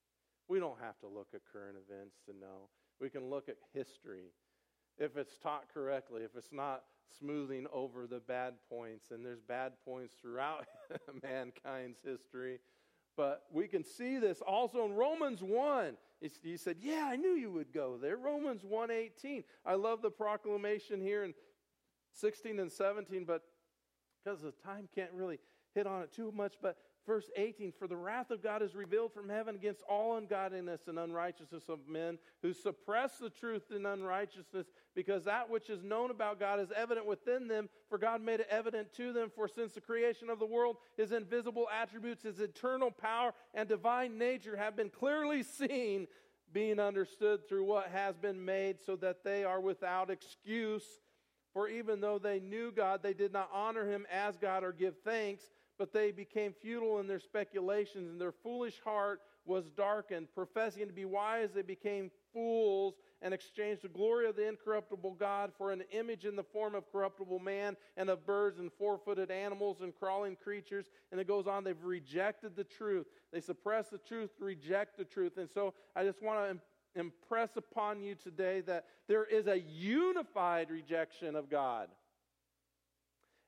We 0.48 0.60
don't 0.60 0.80
have 0.80 0.98
to 1.00 1.08
look 1.08 1.28
at 1.36 1.42
current 1.52 1.76
events 1.76 2.16
to 2.26 2.32
know. 2.32 2.70
We 3.00 3.10
can 3.10 3.30
look 3.30 3.50
at 3.50 3.58
history. 3.74 4.32
If 4.98 5.18
it's 5.18 5.38
taught 5.38 5.72
correctly, 5.74 6.24
if 6.24 6.36
it's 6.36 6.52
not 6.52 6.84
smoothing 7.20 7.68
over 7.72 8.08
the 8.08 8.20
bad 8.20 8.56
points, 8.70 9.12
and 9.12 9.26
there's 9.26 9.42
bad 9.42 9.74
points 9.86 10.16
throughout 10.20 10.66
mankind's 11.24 12.00
history, 12.04 12.60
but 13.16 13.44
we 13.52 13.68
can 13.68 13.84
see 13.84 14.18
this 14.18 14.42
also 14.42 14.86
in 14.86 14.94
Romans 14.94 15.42
1. 15.42 15.98
He 16.44 16.58
said, 16.58 16.78
Yeah, 16.80 17.08
I 17.12 17.16
knew 17.16 17.32
you 17.32 17.52
would 17.52 17.74
go 17.74 17.98
there. 17.98 18.18
Romans 18.18 18.64
1.18. 18.64 19.44
I 19.66 19.76
love 19.76 20.02
the 20.02 20.10
proclamation 20.10 21.02
here 21.02 21.24
in 21.24 21.34
16 22.14 22.60
and 22.60 22.72
17, 22.72 23.26
but 23.26 23.44
because 24.24 24.42
the 24.42 24.52
time, 24.52 24.90
can't 24.94 25.12
really 25.14 25.40
hit 25.74 25.88
on 25.88 26.02
it 26.02 26.12
too 26.12 26.32
much. 26.32 26.56
But 26.62 26.78
verse 27.08 27.30
18 27.36 27.74
For 27.80 27.88
the 27.88 27.96
wrath 27.96 28.30
of 28.30 28.44
God 28.44 28.62
is 28.62 28.76
revealed 28.76 29.14
from 29.14 29.30
heaven 29.30 29.56
against 29.56 29.82
all 29.90 30.18
ungodliness 30.18 30.82
and 30.88 31.00
unrighteousness 31.00 31.64
of 31.70 31.80
men 31.88 32.20
who 32.44 32.54
suppress 32.54 33.18
the 33.18 33.30
truth 33.30 33.72
in 33.76 33.86
unrighteousness, 33.86 34.68
because 34.94 35.24
that 35.24 35.50
which 35.50 35.70
is 35.70 35.82
known 35.82 36.12
about 36.12 36.40
God 36.40 36.60
is 36.60 36.70
evident 36.76 37.08
within 37.08 37.48
them, 37.48 37.70
for 37.90 37.98
God 37.98 38.22
made 38.22 38.42
it 38.42 38.48
evident 38.52 38.94
to 38.98 39.14
them. 39.14 39.32
For 39.34 39.48
since 39.48 39.74
the 39.74 39.82
creation 39.82 40.30
of 40.30 40.38
the 40.38 40.46
world, 40.46 40.78
his 40.98 41.12
invisible 41.12 41.68
attributes, 41.74 42.24
his 42.24 42.40
eternal 42.40 42.92
power, 42.92 43.34
and 43.54 43.68
divine 43.68 44.18
nature 44.18 44.58
have 44.58 44.76
been 44.76 44.90
clearly 44.90 45.42
seen, 45.42 46.08
being 46.54 46.80
understood 46.80 47.48
through 47.48 47.64
what 47.64 47.88
has 47.88 48.18
been 48.18 48.44
made, 48.44 48.78
so 48.86 48.96
that 48.98 49.24
they 49.24 49.44
are 49.44 49.62
without 49.62 50.10
excuse. 50.10 50.84
For 51.54 51.68
even 51.68 52.02
though 52.02 52.20
they 52.20 52.40
knew 52.40 52.72
God, 52.72 53.02
they 53.02 53.14
did 53.14 53.34
not 53.34 53.50
honor 53.52 53.90
him 53.90 54.06
as 54.12 54.38
God 54.38 54.64
or 54.64 54.72
give 54.72 54.96
thanks, 55.04 55.44
but 55.78 55.94
they 55.94 56.12
became 56.12 56.54
futile 56.54 57.00
in 57.00 57.08
their 57.08 57.20
speculations, 57.20 58.10
and 58.10 58.20
their 58.20 58.32
foolish 58.32 58.80
heart 58.84 59.22
was 59.46 59.70
darkened. 59.70 60.28
Professing 60.36 60.86
to 60.88 60.94
be 60.94 61.06
wise, 61.06 61.50
they 61.54 61.62
became 61.62 62.12
fools 62.34 62.96
and 63.22 63.34
exchanged 63.34 63.82
the 63.82 63.88
glory 63.88 64.28
of 64.28 64.36
the 64.36 64.48
incorruptible 64.48 65.16
God 65.20 65.52
for 65.58 65.72
an 65.72 65.84
image 65.92 66.26
in 66.26 66.36
the 66.36 66.44
form 66.44 66.76
of 66.76 66.92
corruptible 66.92 67.40
man 67.40 67.76
and 67.96 68.10
of 68.10 68.26
birds 68.26 68.60
and 68.60 68.72
four 68.74 68.98
footed 68.98 69.32
animals 69.32 69.82
and 69.82 69.96
crawling 69.96 70.36
creatures. 70.36 70.86
And 71.12 71.20
it 71.20 71.28
goes 71.28 71.48
on, 71.48 71.64
they've 71.64 71.84
rejected 71.84 72.56
the 72.56 72.64
truth. 72.64 73.08
They 73.32 73.42
suppress 73.42 73.88
the 73.90 73.98
truth, 73.98 74.32
reject 74.40 74.98
the 74.98 75.06
truth. 75.06 75.38
And 75.38 75.50
so 75.52 75.74
I 75.96 76.04
just 76.04 76.22
want 76.22 76.40
to 76.52 77.00
impress 77.00 77.56
upon 77.56 78.02
you 78.02 78.16
today 78.16 78.62
that 78.62 78.86
there 79.08 79.26
is 79.26 79.48
a 79.48 79.60
unified 79.60 80.70
rejection 80.70 81.36
of 81.36 81.50
God. 81.50 81.88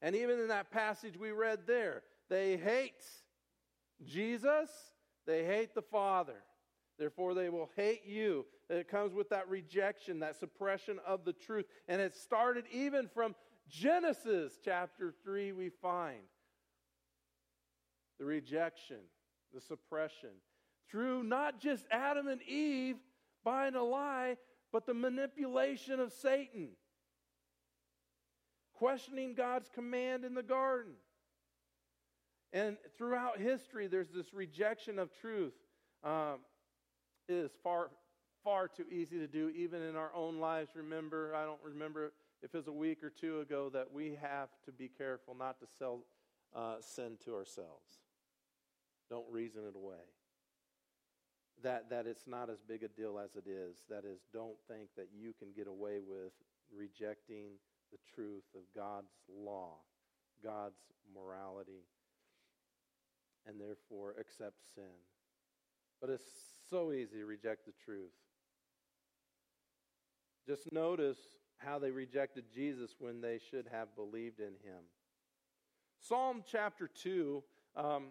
And 0.02 0.16
even 0.16 0.40
in 0.40 0.48
that 0.48 0.72
passage 0.72 1.18
we 1.18 1.32
read 1.32 1.60
there, 1.68 2.04
they 2.30 2.58
hate 2.58 3.04
Jesus, 4.04 4.70
they 5.26 5.46
hate 5.46 5.74
the 5.74 5.82
Father. 5.82 6.36
Therefore, 6.98 7.34
they 7.34 7.50
will 7.50 7.70
hate 7.76 8.06
you. 8.06 8.46
It 8.70 8.90
comes 8.90 9.14
with 9.14 9.30
that 9.30 9.50
rejection, 9.50 10.20
that 10.20 10.38
suppression 10.38 11.00
of 11.08 11.24
the 11.24 11.34
truth. 11.34 11.66
And 11.88 12.02
it 12.02 12.16
started 12.16 12.66
even 12.72 13.08
from 13.08 13.36
Genesis 13.70 14.54
chapter 14.64 15.14
3, 15.24 15.54
we 15.54 15.70
find 15.70 16.20
the 18.20 18.26
rejection, 18.26 18.98
the 19.54 19.62
suppression, 19.62 20.30
through 20.90 21.24
not 21.24 21.60
just 21.60 21.86
Adam 21.90 22.28
and 22.28 22.42
Eve, 22.42 22.98
buying 23.46 23.76
a 23.76 23.84
lie, 23.84 24.36
but 24.74 24.86
the 24.86 24.94
manipulation 24.94 26.00
of 26.00 26.12
Satan. 26.12 26.70
Questioning 28.74 29.36
God's 29.36 29.70
command 29.74 30.26
in 30.26 30.34
the 30.34 30.44
garden. 30.44 30.94
And 32.52 32.78
throughout 32.98 33.40
history, 33.40 33.88
there's 33.88 34.10
this 34.10 34.34
rejection 34.34 34.98
of 34.98 35.12
truth. 35.14 35.54
Um, 36.04 36.40
it 37.28 37.34
is 37.34 37.52
far, 37.64 37.92
far 38.44 38.68
too 38.68 38.86
easy 38.92 39.20
to 39.20 39.28
do, 39.28 39.50
even 39.50 39.82
in 39.84 39.96
our 39.96 40.12
own 40.16 40.40
lives. 40.40 40.72
Remember, 40.76 41.36
I 41.36 41.46
don't 41.46 41.62
remember 41.64 42.14
if 42.42 42.54
it 42.54 42.58
was 42.58 42.68
a 42.68 42.72
week 42.72 43.04
or 43.04 43.10
two 43.10 43.42
ago, 43.42 43.70
that 43.70 43.92
we 43.94 44.18
have 44.22 44.50
to 44.66 44.72
be 44.72 44.88
careful 44.88 45.36
not 45.36 45.60
to 45.60 45.68
sell 45.78 46.00
uh, 46.56 46.76
sin 46.80 47.18
to 47.26 47.36
ourselves. 47.36 48.00
Don't 49.10 49.26
reason 49.30 49.62
it 49.68 49.76
away 49.76 50.06
that, 51.64 51.90
that 51.90 52.08
it's 52.08 52.28
not 52.28 52.50
as 52.50 52.60
big 52.62 52.84
a 52.84 52.88
deal 52.88 53.20
as 53.20 53.36
it 53.36 53.48
is. 53.48 53.84
That 53.90 54.06
is, 54.06 54.20
don't 54.34 54.58
think 54.68 54.90
that 54.96 55.10
you 55.16 55.34
can 55.38 55.50
get 55.56 55.68
away 55.68 56.00
with 56.00 56.32
rejecting 56.76 57.58
the 57.92 57.98
truth 58.14 58.46
of 58.56 58.62
God's 58.76 59.12
law, 59.28 59.78
God's 60.44 60.80
morality, 61.14 61.86
and 63.48 63.60
therefore 63.60 64.16
accept 64.20 64.58
sin. 64.76 64.84
But 66.02 66.10
it's 66.10 66.24
so 66.70 66.92
easy 66.92 67.18
to 67.18 67.26
reject 67.26 67.66
the 67.66 67.74
truth. 67.84 68.12
Just 70.48 70.72
notice 70.72 71.18
how 71.58 71.78
they 71.78 71.92
rejected 71.92 72.46
Jesus 72.54 72.96
when 73.00 73.22
they 73.22 73.40
should 73.50 73.68
have 73.72 73.96
believed 73.96 74.40
in 74.40 74.54
him. 74.64 74.84
Psalm 76.00 76.44
chapter 76.50 76.88
2, 76.88 77.44
um, 77.76 78.06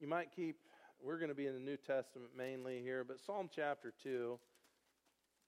you 0.00 0.08
might 0.08 0.34
keep 0.34 0.56
we're 1.02 1.18
going 1.18 1.30
to 1.30 1.34
be 1.34 1.46
in 1.46 1.54
the 1.54 1.60
New 1.60 1.76
Testament 1.76 2.30
mainly 2.36 2.80
here, 2.80 3.02
but 3.02 3.18
Psalm 3.18 3.50
chapter 3.52 3.92
2, 4.04 4.38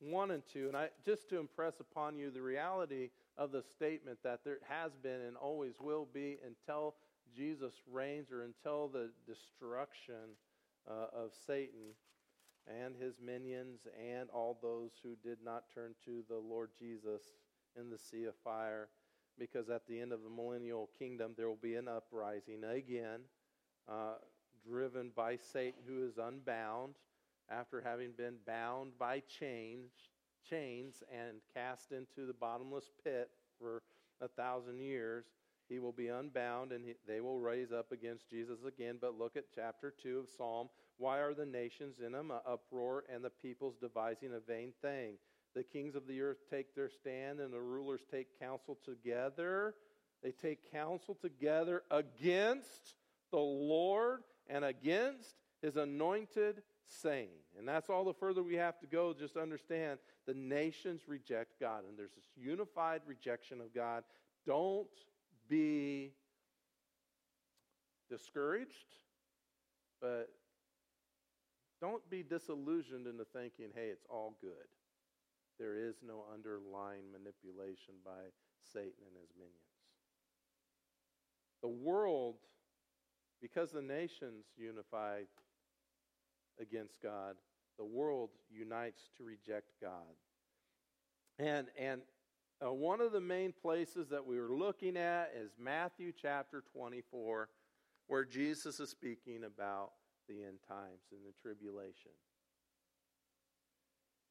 1 0.00 0.30
and 0.32 0.42
2, 0.52 0.66
and 0.68 0.76
I 0.76 0.88
just 1.06 1.28
to 1.30 1.38
impress 1.38 1.78
upon 1.78 2.18
you 2.18 2.30
the 2.30 2.42
reality 2.42 3.10
of 3.38 3.52
the 3.52 3.62
statement 3.62 4.18
that 4.24 4.40
there 4.44 4.58
has 4.68 4.92
been 4.96 5.20
and 5.20 5.36
always 5.36 5.74
will 5.80 6.08
be 6.12 6.38
until 6.44 6.96
Jesus 7.34 7.74
reigns 7.90 8.30
or 8.30 8.42
until 8.42 8.88
the 8.88 9.10
destruction 9.26 10.36
uh, 10.88 11.06
of 11.14 11.32
Satan 11.46 11.94
and 12.66 12.94
his 12.96 13.16
minions 13.24 13.80
and 13.98 14.30
all 14.30 14.58
those 14.62 14.92
who 15.02 15.16
did 15.22 15.38
not 15.44 15.64
turn 15.74 15.94
to 16.04 16.24
the 16.28 16.36
Lord 16.38 16.70
Jesus 16.78 17.22
in 17.78 17.90
the 17.90 17.98
sea 17.98 18.24
of 18.24 18.34
fire. 18.42 18.88
Because 19.38 19.68
at 19.68 19.86
the 19.86 20.00
end 20.00 20.12
of 20.12 20.22
the 20.22 20.30
millennial 20.30 20.88
kingdom, 20.96 21.32
there 21.36 21.48
will 21.48 21.58
be 21.60 21.74
an 21.74 21.88
uprising 21.88 22.62
again. 22.64 23.20
Uh, 23.88 24.14
driven 24.66 25.10
by 25.14 25.36
Satan, 25.36 25.80
who 25.86 26.06
is 26.06 26.18
unbound 26.18 26.94
after 27.50 27.80
having 27.80 28.12
been 28.16 28.36
bound 28.46 28.92
by 28.98 29.20
chains, 29.20 29.90
chains 30.48 31.02
and 31.12 31.38
cast 31.52 31.92
into 31.92 32.26
the 32.26 32.32
bottomless 32.32 32.90
pit 33.02 33.30
for 33.58 33.82
a 34.20 34.28
thousand 34.28 34.80
years. 34.80 35.26
He 35.68 35.78
will 35.78 35.92
be 35.92 36.08
unbound 36.08 36.72
and 36.72 36.84
he, 36.84 36.94
they 37.06 37.20
will 37.20 37.38
raise 37.38 37.72
up 37.72 37.92
against 37.92 38.28
Jesus 38.28 38.58
again. 38.66 38.98
But 39.00 39.18
look 39.18 39.36
at 39.36 39.44
chapter 39.54 39.94
2 40.02 40.18
of 40.20 40.28
Psalm. 40.28 40.68
Why 40.98 41.18
are 41.18 41.34
the 41.34 41.46
nations 41.46 41.96
in 42.04 42.14
an 42.14 42.30
uproar 42.46 43.04
and 43.12 43.24
the 43.24 43.30
peoples 43.30 43.76
devising 43.80 44.32
a 44.34 44.40
vain 44.40 44.72
thing? 44.82 45.14
The 45.54 45.62
kings 45.62 45.94
of 45.94 46.06
the 46.06 46.20
earth 46.20 46.38
take 46.50 46.74
their 46.74 46.90
stand 46.90 47.40
and 47.40 47.52
the 47.52 47.60
rulers 47.60 48.00
take 48.10 48.38
counsel 48.40 48.78
together. 48.84 49.74
They 50.22 50.32
take 50.32 50.70
counsel 50.70 51.16
together 51.20 51.82
against 51.90 52.94
the 53.30 53.38
Lord 53.38 54.20
and 54.48 54.64
against 54.64 55.36
his 55.62 55.76
anointed 55.76 56.62
saying. 56.88 57.28
And 57.58 57.66
that's 57.66 57.88
all 57.88 58.04
the 58.04 58.14
further 58.14 58.42
we 58.42 58.54
have 58.56 58.78
to 58.80 58.86
go. 58.86 59.14
Just 59.14 59.36
understand 59.36 59.98
the 60.26 60.34
nations 60.34 61.02
reject 61.06 61.60
God, 61.60 61.84
and 61.88 61.98
there's 61.98 62.14
this 62.14 62.30
unified 62.36 63.02
rejection 63.06 63.60
of 63.60 63.74
God. 63.74 64.04
Don't 64.46 64.88
be 65.48 66.12
discouraged, 68.10 68.96
but 70.00 70.28
don't 71.80 72.08
be 72.10 72.22
disillusioned 72.22 73.06
into 73.06 73.24
thinking, 73.24 73.68
hey, 73.74 73.88
it's 73.88 74.06
all 74.08 74.36
good. 74.40 74.68
There 75.58 75.76
is 75.76 75.96
no 76.06 76.24
underlying 76.32 77.04
manipulation 77.12 77.94
by 78.04 78.30
Satan 78.72 79.04
and 79.06 79.16
his 79.20 79.30
minions. 79.36 79.54
The 81.62 81.68
world 81.68 82.36
because 83.44 83.72
the 83.72 83.82
nations 83.82 84.46
unify 84.56 85.20
against 86.58 87.02
God, 87.02 87.36
the 87.76 87.84
world 87.84 88.30
unites 88.50 89.10
to 89.18 89.22
reject 89.22 89.72
God. 89.82 90.16
And, 91.38 91.66
and 91.78 92.00
uh, 92.64 92.72
one 92.72 93.00
of 93.00 93.12
the 93.12 93.20
main 93.20 93.52
places 93.52 94.08
that 94.08 94.24
we 94.24 94.40
were 94.40 94.52
looking 94.52 94.96
at 94.96 95.32
is 95.36 95.50
Matthew 95.58 96.12
chapter 96.12 96.62
24, 96.72 97.48
where 98.06 98.24
Jesus 98.24 98.80
is 98.80 98.90
speaking 98.90 99.44
about 99.44 99.90
the 100.28 100.42
end 100.42 100.58
times 100.66 101.02
and 101.12 101.20
the 101.26 101.34
tribulation. 101.42 102.12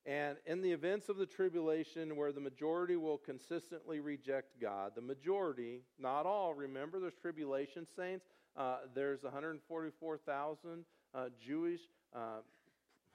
And 0.06 0.38
in 0.46 0.62
the 0.62 0.72
events 0.72 1.08
of 1.08 1.18
the 1.18 1.26
tribulation, 1.26 2.16
where 2.16 2.32
the 2.32 2.42
majority 2.42 2.98
will 2.98 3.18
consistently 3.18 4.00
reject 4.00 4.60
God, 4.60 4.94
the 4.96 5.02
majority, 5.02 5.82
not 5.98 6.26
all, 6.26 6.54
remember 6.54 7.00
there's 7.00 7.14
tribulation 7.22 7.88
saints, 7.96 8.26
uh, 8.58 8.78
there's 8.94 9.24
144,000 9.24 10.86
uh, 11.16 11.26
Jewish 11.40 11.82
uh, 12.14 12.42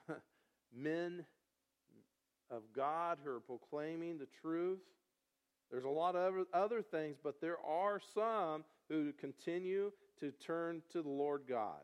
men 0.75 1.25
of 2.49 2.63
God 2.75 3.19
who 3.23 3.31
are 3.31 3.39
proclaiming 3.39 4.17
the 4.17 4.27
truth. 4.41 4.79
There's 5.71 5.85
a 5.85 5.89
lot 5.89 6.15
of 6.15 6.33
other 6.53 6.81
things, 6.81 7.17
but 7.23 7.41
there 7.41 7.57
are 7.65 7.99
some 8.13 8.63
who 8.89 9.13
continue 9.13 9.91
to 10.19 10.31
turn 10.31 10.81
to 10.91 11.01
the 11.01 11.09
Lord 11.09 11.43
God. 11.47 11.81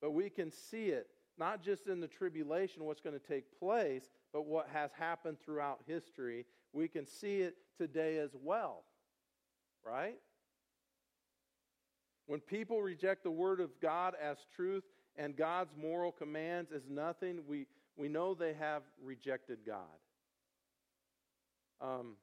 But 0.00 0.10
we 0.10 0.28
can 0.28 0.50
see 0.50 0.86
it 0.86 1.06
not 1.38 1.62
just 1.62 1.86
in 1.86 2.00
the 2.00 2.08
tribulation, 2.08 2.84
what's 2.84 3.00
going 3.00 3.18
to 3.18 3.26
take 3.26 3.58
place, 3.58 4.10
but 4.32 4.46
what 4.46 4.68
has 4.72 4.90
happened 4.98 5.38
throughout 5.40 5.80
history. 5.86 6.44
We 6.72 6.88
can 6.88 7.06
see 7.06 7.40
it 7.40 7.56
today 7.78 8.18
as 8.18 8.30
well, 8.40 8.84
right? 9.84 10.18
When 12.26 12.40
people 12.40 12.82
reject 12.82 13.24
the 13.24 13.30
Word 13.30 13.60
of 13.60 13.70
God 13.80 14.14
as 14.22 14.38
truth 14.54 14.84
and 15.16 15.36
God's 15.36 15.74
moral 15.76 16.12
commands 16.12 16.70
as 16.72 16.82
nothing, 16.88 17.40
we, 17.46 17.66
we 17.96 18.08
know 18.08 18.34
they 18.34 18.54
have 18.54 18.82
rejected 19.02 19.58
God. 19.66 19.98
Um, 21.82 22.14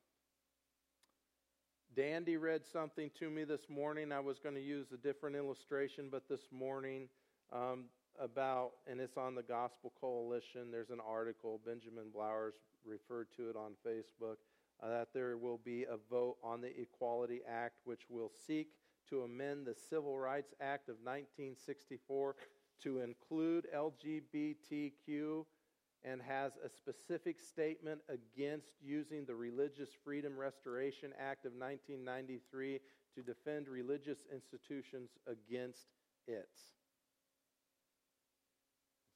Dandy 1.93 2.37
read 2.37 2.61
something 2.71 3.11
to 3.19 3.29
me 3.29 3.43
this 3.43 3.67
morning. 3.67 4.13
I 4.13 4.21
was 4.21 4.39
going 4.39 4.55
to 4.55 4.61
use 4.61 4.87
a 4.93 4.97
different 4.97 5.35
illustration, 5.35 6.07
but 6.09 6.29
this 6.29 6.47
morning 6.49 7.09
um, 7.51 7.85
about, 8.17 8.71
and 8.89 9.01
it's 9.01 9.17
on 9.17 9.35
the 9.35 9.43
Gospel 9.43 9.91
Coalition. 9.99 10.71
There's 10.71 10.91
an 10.91 11.01
article, 11.05 11.59
Benjamin 11.65 12.05
Blowers 12.15 12.53
referred 12.85 13.27
to 13.35 13.49
it 13.49 13.57
on 13.57 13.73
Facebook, 13.85 14.37
uh, 14.81 14.87
that 14.87 15.09
there 15.13 15.35
will 15.35 15.59
be 15.65 15.83
a 15.83 15.97
vote 16.09 16.37
on 16.41 16.61
the 16.61 16.71
Equality 16.79 17.41
Act, 17.45 17.79
which 17.83 18.03
will 18.09 18.31
seek 18.47 18.69
to 19.09 19.23
amend 19.23 19.65
the 19.65 19.75
Civil 19.89 20.17
Rights 20.17 20.53
Act 20.61 20.87
of 20.87 20.95
1964 21.03 22.35
to 22.83 23.01
include 23.01 23.67
LGBTQ 23.75 25.43
and 26.03 26.21
has 26.21 26.53
a 26.63 26.69
specific 26.69 27.39
statement 27.39 27.99
against 28.07 28.71
using 28.81 29.25
the 29.25 29.35
Religious 29.35 29.89
Freedom 30.03 30.37
Restoration 30.37 31.11
Act 31.19 31.45
of 31.45 31.53
1993 31.53 32.79
to 33.15 33.21
defend 33.21 33.67
religious 33.67 34.19
institutions 34.31 35.09
against 35.27 35.87
it. 36.27 36.49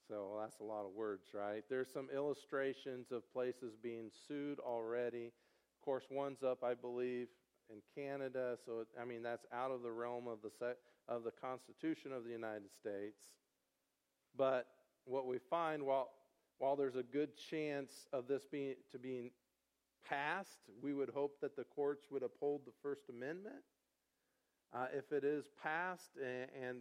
So 0.08 0.30
well, 0.32 0.42
that's 0.42 0.60
a 0.60 0.64
lot 0.64 0.86
of 0.86 0.94
words, 0.94 1.28
right? 1.34 1.64
There's 1.70 1.92
some 1.92 2.10
illustrations 2.14 3.12
of 3.12 3.32
places 3.32 3.76
being 3.82 4.10
sued 4.28 4.60
already. 4.60 5.28
Of 5.28 5.86
course, 5.86 6.04
one's 6.12 6.44
up, 6.44 6.64
I 6.64 6.74
believe, 6.74 7.28
in 7.70 7.78
Canada. 7.96 8.58
So 8.66 8.86
I 9.02 9.06
mean, 9.06 9.24
that's 9.24 9.46
out 9.54 9.72
of 9.72 9.82
the 9.82 9.92
realm 9.92 10.28
of 10.28 10.40
the 10.42 10.76
of 11.08 11.24
the 11.24 11.32
Constitution 11.32 12.12
of 12.12 12.26
the 12.26 12.32
United 12.32 12.72
States. 12.74 13.22
But 14.36 14.68
what 15.06 15.26
we 15.26 15.38
find, 15.38 15.84
while 15.84 16.10
while 16.60 16.76
there's 16.76 16.96
a 16.96 17.04
good 17.04 17.30
chance 17.38 18.08
of 18.14 18.28
this 18.28 18.44
being 18.46 18.76
to 18.92 18.98
being 18.98 19.32
passed, 20.08 20.60
we 20.82 20.94
would 20.94 21.10
hope 21.10 21.40
that 21.42 21.56
the 21.56 21.64
courts 21.64 22.06
would 22.12 22.24
uphold 22.24 22.62
the 22.66 22.72
First 22.82 23.10
Amendment. 23.10 23.64
Uh, 24.74 24.88
if 24.94 25.12
it 25.12 25.24
is 25.24 25.46
passed, 25.62 26.18
and, 26.22 26.50
and 26.62 26.78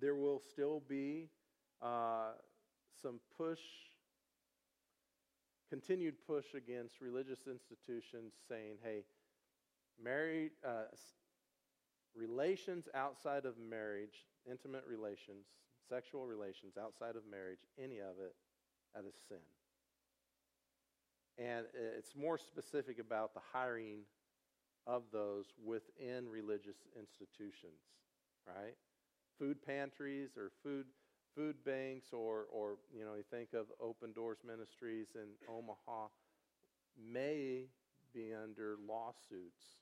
there 0.00 0.14
will 0.14 0.40
still 0.50 0.82
be 0.88 1.28
uh, 1.82 2.32
some 3.02 3.20
push, 3.36 3.60
continued 5.70 6.14
push 6.26 6.54
against 6.54 7.00
religious 7.00 7.40
institutions 7.46 8.32
saying, 8.48 8.76
hey, 8.82 9.04
married 10.02 10.50
uh, 10.66 10.82
relations 12.14 12.88
outside 12.94 13.44
of 13.44 13.54
marriage, 13.58 14.26
intimate 14.48 14.84
relations, 14.88 15.46
sexual 15.88 16.26
relations 16.26 16.74
outside 16.80 17.16
of 17.16 17.22
marriage, 17.30 17.60
any 17.82 17.98
of 17.98 18.18
it, 18.20 18.34
that 18.94 19.04
is 19.06 19.14
sin. 19.28 19.38
And 21.38 21.66
it's 21.96 22.14
more 22.14 22.36
specific 22.36 22.98
about 22.98 23.34
the 23.34 23.40
hiring 23.52 24.00
of 24.86 25.04
those 25.12 25.46
within 25.64 26.28
religious 26.28 26.76
institutions, 26.98 27.80
right? 28.46 28.76
Food 29.38 29.62
pantries 29.64 30.36
or 30.36 30.50
food 30.62 30.86
food 31.34 31.56
banks 31.64 32.08
or 32.12 32.46
or 32.52 32.76
you 32.94 33.04
know 33.04 33.14
you 33.14 33.22
think 33.30 33.54
of 33.54 33.66
Open 33.80 34.12
Doors 34.12 34.38
Ministries 34.46 35.08
in 35.14 35.28
Omaha 35.48 36.08
may 36.98 37.66
be 38.12 38.32
under 38.34 38.76
lawsuits 38.86 39.78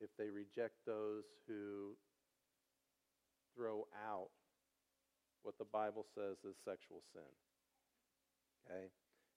if 0.00 0.10
they 0.18 0.28
reject 0.28 0.74
those 0.86 1.24
who 1.48 1.96
throw 3.56 3.86
out 4.06 4.28
what 5.42 5.56
the 5.58 5.64
Bible 5.64 6.04
says 6.14 6.36
is 6.44 6.56
sexual 6.64 7.00
sin. 7.12 7.22
Okay? 8.66 8.86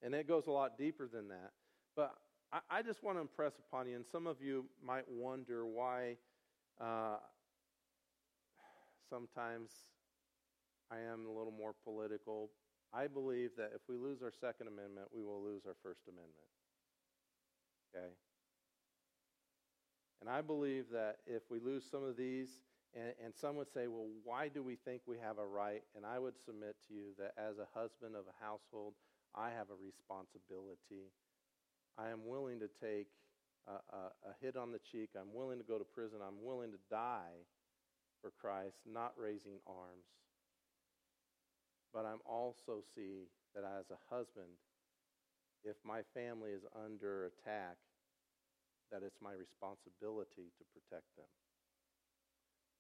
And 0.02 0.14
it 0.14 0.28
goes 0.28 0.48
a 0.48 0.52
lot 0.52 0.78
deeper 0.78 1.08
than 1.08 1.28
that. 1.30 1.52
But 1.96 2.14
I, 2.52 2.60
I 2.70 2.82
just 2.82 3.04
want 3.04 3.18
to 3.18 3.22
impress 3.22 3.54
upon 3.60 3.88
you, 3.88 3.96
and 3.96 4.06
some 4.06 4.28
of 4.28 4.42
you 4.42 4.66
might 4.84 5.10
wonder 5.10 5.66
why 5.66 6.18
uh, 6.80 7.18
sometimes 9.10 9.72
I 10.92 11.00
am 11.00 11.26
a 11.26 11.32
little 11.32 11.54
more 11.56 11.74
political. 11.84 12.50
I 12.94 13.08
believe 13.08 13.52
that 13.58 13.72
if 13.76 13.82
we 13.88 13.98
lose 13.98 14.22
our 14.24 14.32
Second 14.32 14.68
Amendment, 14.68 15.08
we 15.14 15.24
will 15.24 15.44
lose 15.44 15.64
our 15.68 15.76
First 15.84 16.02
Amendment. 16.08 16.50
Okay? 17.94 18.14
And 20.22 20.30
I 20.30 20.42
believe 20.42 20.86
that 20.92 21.18
if 21.26 21.44
we 21.50 21.60
lose 21.60 21.84
some 21.90 22.04
of 22.04 22.18
these, 22.18 22.50
and, 22.96 23.14
and, 23.24 23.34
some 23.36 23.56
would 23.58 23.72
say, 23.72 23.86
well, 23.88 24.08
why 24.24 24.48
do 24.48 24.64
we 24.64 24.76
think 24.76 25.02
we 25.06 25.18
have 25.22 25.38
a 25.38 25.46
right? 25.46 25.84
And 25.96 26.06
I 26.06 26.18
would 26.18 26.34
submit 26.44 26.76
to 26.88 26.94
you 26.94 27.14
that 27.20 27.34
as 27.38 27.58
a 27.60 27.68
husband 27.80 28.16
of 28.16 28.24
a 28.26 28.44
household, 28.44 28.94
I 29.36 29.50
have 29.52 29.70
a 29.70 29.78
responsibility. 29.78 31.14
I 31.98 32.10
am 32.10 32.26
willing 32.26 32.60
to 32.60 32.70
take 32.82 33.08
a, 33.68 33.78
a, 33.94 34.02
a 34.30 34.34
hit 34.42 34.56
on 34.56 34.72
the 34.72 34.80
cheek. 34.80 35.10
I'm 35.20 35.34
willing 35.34 35.60
to 35.60 35.68
go 35.68 35.78
to 35.78 35.86
prison. 35.86 36.20
I'm 36.26 36.44
willing 36.44 36.72
to 36.72 36.82
die 36.90 37.46
for 38.22 38.32
Christ, 38.40 38.78
not 38.86 39.14
raising 39.18 39.60
arms. 39.68 40.08
But 41.94 42.06
I'm 42.06 42.22
also 42.26 42.84
see 42.96 43.30
that 43.56 43.64
as 43.66 43.90
a 43.90 44.00
husband, 44.14 44.54
if 45.64 45.76
my 45.84 46.02
family 46.14 46.52
is 46.52 46.64
under 46.76 47.26
attack, 47.26 47.78
that 48.92 49.04
it's 49.04 49.22
my 49.22 49.34
responsibility 49.34 50.50
to 50.58 50.64
protect 50.74 51.10
them. 51.18 51.30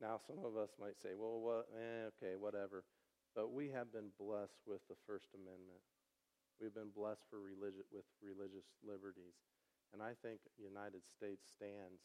Now, 0.02 0.20
some 0.26 0.40
of 0.46 0.56
us 0.56 0.70
might 0.80 0.96
say, 1.02 1.12
well, 1.14 1.40
what, 1.44 1.68
eh, 1.76 2.08
okay, 2.16 2.36
whatever. 2.40 2.84
But 3.36 3.52
we 3.52 3.70
have 3.70 3.92
been 3.92 4.10
blessed 4.18 4.64
with 4.66 4.82
the 4.88 4.96
First 5.06 5.28
Amendment. 5.36 5.84
We've 6.60 6.74
been 6.74 6.92
blessed 6.96 7.24
for 7.30 7.40
religi- 7.40 7.88
with 7.92 8.06
religious 8.22 8.68
liberties. 8.84 9.40
And 9.94 10.04
I 10.04 10.14
think 10.22 10.40
United 10.60 11.02
States 11.08 11.48
stands 11.50 12.04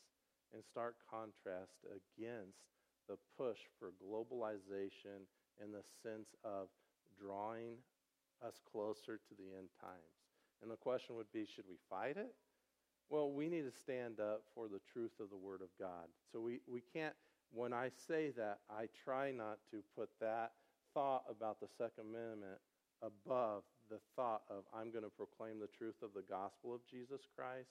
in 0.55 0.63
stark 0.63 0.97
contrast 1.11 1.85
against 1.91 2.63
the 3.09 3.19
push 3.37 3.59
for 3.79 3.93
globalization 4.01 5.27
in 5.63 5.73
the 5.73 5.85
sense 6.03 6.35
of 6.43 6.69
drawing 7.19 7.77
us 8.45 8.61
closer 8.71 9.19
to 9.19 9.35
the 9.37 9.57
end 9.57 9.69
times. 9.81 10.17
And 10.63 10.71
the 10.71 10.77
question 10.77 11.17
would 11.17 11.31
be 11.33 11.45
should 11.45 11.69
we 11.69 11.77
fight 11.91 12.17
it? 12.17 12.35
Well, 13.11 13.31
we 13.33 13.49
need 13.49 13.65
to 13.71 13.79
stand 13.79 14.19
up 14.19 14.43
for 14.55 14.67
the 14.67 14.81
truth 14.93 15.21
of 15.21 15.29
the 15.31 15.37
Word 15.37 15.61
of 15.61 15.69
God. 15.79 16.09
So 16.33 16.41
we, 16.41 16.61
we 16.67 16.81
can't, 16.81 17.15
when 17.53 17.73
I 17.73 17.91
say 18.09 18.31
that, 18.37 18.61
I 18.71 18.89
try 19.05 19.31
not 19.31 19.59
to 19.71 19.83
put 19.95 20.09
that 20.21 20.53
thought 20.95 21.25
about 21.29 21.61
the 21.61 21.69
Second 21.77 22.15
Amendment 22.15 22.59
above 23.03 23.65
the 23.91 24.01
thought 24.17 24.43
of 24.51 24.65
I'm 24.75 24.91
going 24.91 25.05
to 25.05 25.11
proclaim 25.11 25.61
the 25.61 25.69
truth 25.79 26.03
of 26.03 26.11
the 26.15 26.23
gospel 26.23 26.75
of 26.75 26.81
Jesus 26.91 27.23
Christ. 27.37 27.71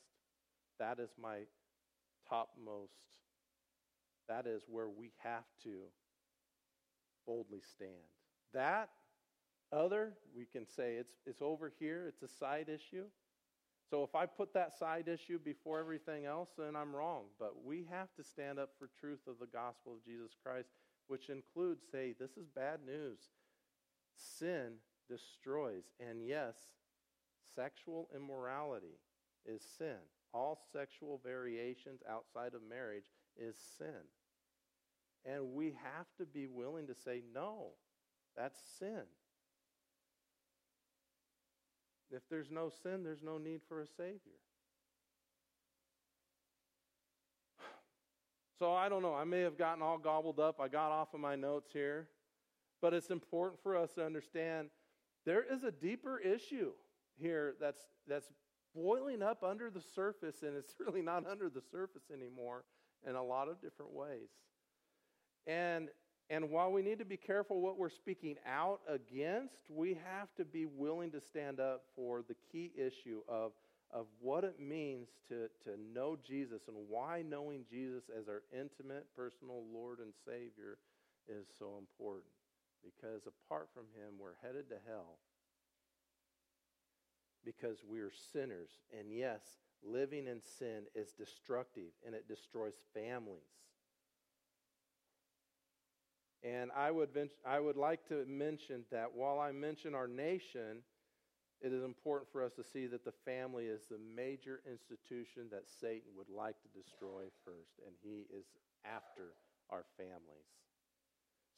That 0.80 1.00
is 1.00 1.10
my 1.22 1.40
topmost, 2.30 3.18
that 4.28 4.48
is 4.48 4.64
where 4.68 4.90
we 4.90 5.12
have 5.24 5.46
to 5.64 5.84
boldly 7.26 7.62
stand. 7.62 7.92
That 8.54 8.90
other, 9.72 10.14
we 10.36 10.46
can 10.46 10.66
say 10.68 10.96
it's, 10.96 11.16
it's 11.26 11.42
over 11.42 11.72
here, 11.80 12.06
it's 12.08 12.22
a 12.22 12.28
side 12.28 12.70
issue. 12.70 13.06
So 13.90 14.04
if 14.04 14.16
I 14.16 14.26
put 14.26 14.54
that 14.54 14.78
side 14.78 15.08
issue 15.08 15.40
before 15.44 15.80
everything 15.80 16.26
else, 16.26 16.50
then 16.58 16.76
I'm 16.76 16.96
wrong. 16.96 17.24
But 17.40 17.66
we 17.66 17.86
have 17.92 18.14
to 18.16 18.24
stand 18.24 18.60
up 18.60 18.70
for 18.80 18.90
truth 19.00 19.28
of 19.28 19.36
the 19.40 19.48
gospel 19.48 19.94
of 19.94 20.06
Jesus 20.06 20.32
Christ, 20.44 20.70
which 21.08 21.30
includes 21.30 21.84
say, 21.92 22.16
this 22.18 22.32
is 22.32 22.48
bad 22.56 22.80
news. 22.86 23.20
Sin 24.16 24.74
destroys. 25.10 25.84
And 26.00 26.26
yes, 26.26 26.56
sexual 27.56 28.10
immorality 28.16 29.00
is 29.46 29.62
sin. 29.78 29.98
All 30.34 30.60
sexual 30.72 31.22
variations 31.24 32.02
outside 32.10 32.54
of 32.54 32.62
marriage 32.68 33.12
is 33.38 33.56
sin. 33.78 34.08
And 35.26 35.54
we 35.54 35.76
have 35.84 36.08
to 36.18 36.26
be 36.26 36.48
willing 36.48 36.88
to 36.88 36.96
say, 36.96 37.22
no, 37.34 37.70
that's 38.36 38.60
sin. 38.80 39.04
If 42.12 42.22
there's 42.30 42.52
no 42.52 42.70
sin, 42.70 43.04
there's 43.04 43.24
no 43.24 43.38
need 43.38 43.62
for 43.68 43.82
a 43.82 43.88
Savior. 43.88 44.40
So 48.60 48.72
I 48.72 48.88
don't 48.88 49.02
know. 49.02 49.16
I 49.16 49.26
may 49.26 49.42
have 49.42 49.58
gotten 49.58 49.82
all 49.82 49.98
gobbled 49.98 50.40
up. 50.40 50.62
I 50.62 50.70
got 50.70 50.92
off 50.92 51.14
of 51.14 51.20
my 51.20 51.36
notes 51.36 51.72
here. 51.74 52.08
But 52.82 52.94
it's 52.94 53.10
important 53.10 53.62
for 53.62 53.76
us 53.76 53.94
to 53.94 54.06
understand 54.06 54.70
there 55.26 55.44
is 55.44 55.64
a 55.64 55.72
deeper 55.72 56.20
issue 56.20 56.72
here 57.18 57.56
that's, 57.60 57.82
that's 58.08 58.28
boiling 58.76 59.22
up 59.22 59.44
under 59.44 59.70
the 59.70 59.82
surface, 59.96 60.44
and 60.44 60.56
it's 60.56 60.76
really 60.80 61.02
not 61.02 61.26
under 61.28 61.50
the 61.50 61.62
surface 61.72 62.04
anymore 62.12 62.64
in 63.08 63.16
a 63.16 63.24
lot 63.24 63.48
of 63.48 63.62
different 63.62 63.94
ways. 63.94 64.30
And 65.46 65.90
and 66.30 66.50
while 66.50 66.72
we 66.72 66.82
need 66.82 67.00
to 67.00 67.06
be 67.06 67.18
careful 67.18 67.62
what 67.62 67.78
we're 67.78 67.90
speaking 67.90 68.38
out 68.48 68.80
against, 68.88 69.70
we 69.70 69.90
have 69.90 70.34
to 70.38 70.46
be 70.46 70.66
willing 70.66 71.12
to 71.12 71.22
stand 71.22 71.60
up 71.60 71.84
for 71.96 72.24
the 72.28 72.36
key 72.52 72.72
issue 72.76 73.22
of, 73.28 73.52
of 73.92 74.06
what 74.20 74.44
it 74.44 74.60
means 74.60 75.10
to, 75.28 75.50
to 75.66 75.78
know 75.94 76.18
Jesus 76.26 76.62
and 76.68 76.78
why 76.88 77.24
knowing 77.28 77.66
Jesus 77.70 78.04
as 78.18 78.30
our 78.30 78.42
intimate, 78.52 79.06
personal 79.16 79.64
Lord 79.72 80.00
and 80.00 80.14
Savior 80.26 80.78
is 81.28 81.46
so 81.60 81.78
important. 81.78 82.33
Because 82.84 83.24
apart 83.26 83.70
from 83.74 83.86
Him, 83.96 84.20
we're 84.20 84.40
headed 84.42 84.70
to 84.70 84.76
hell 84.88 85.20
because 87.46 87.78
we're 87.88 88.12
sinners. 88.32 88.72
And 88.98 89.12
yes, 89.12 89.42
living 89.84 90.28
in 90.28 90.42
sin 90.42 90.84
is 90.96 91.12
destructive 91.12 91.92
and 92.06 92.16
it 92.16 92.28
destroys 92.28 92.74
families. 92.94 93.42
And 96.44 96.72
I 96.76 96.92
would, 96.92 97.10
I 97.46 97.60
would 97.60 97.78
like 97.78 98.08
to 98.10 98.26
mention 98.28 98.84
that 98.92 99.14
while 99.14 99.40
I 99.40 99.52
mention 99.54 99.96
our 99.96 100.08
nation, 100.08 100.84
it 101.62 101.72
is 101.72 101.84
important 101.84 102.30
for 102.30 102.44
us 102.44 102.52
to 102.54 102.64
see 102.64 102.86
that 102.88 103.06
the 103.06 103.14
family 103.24 103.66
is 103.66 103.84
the 103.90 104.00
major 104.14 104.60
institution 104.70 105.48
that 105.52 105.64
Satan 105.80 106.12
would 106.18 106.30
like 106.30 106.56
to 106.62 106.68
destroy 106.78 107.24
first, 107.46 107.80
and 107.86 107.96
he 108.04 108.26
is 108.36 108.44
after 108.84 109.36
our 109.70 109.86
families. 109.96 110.63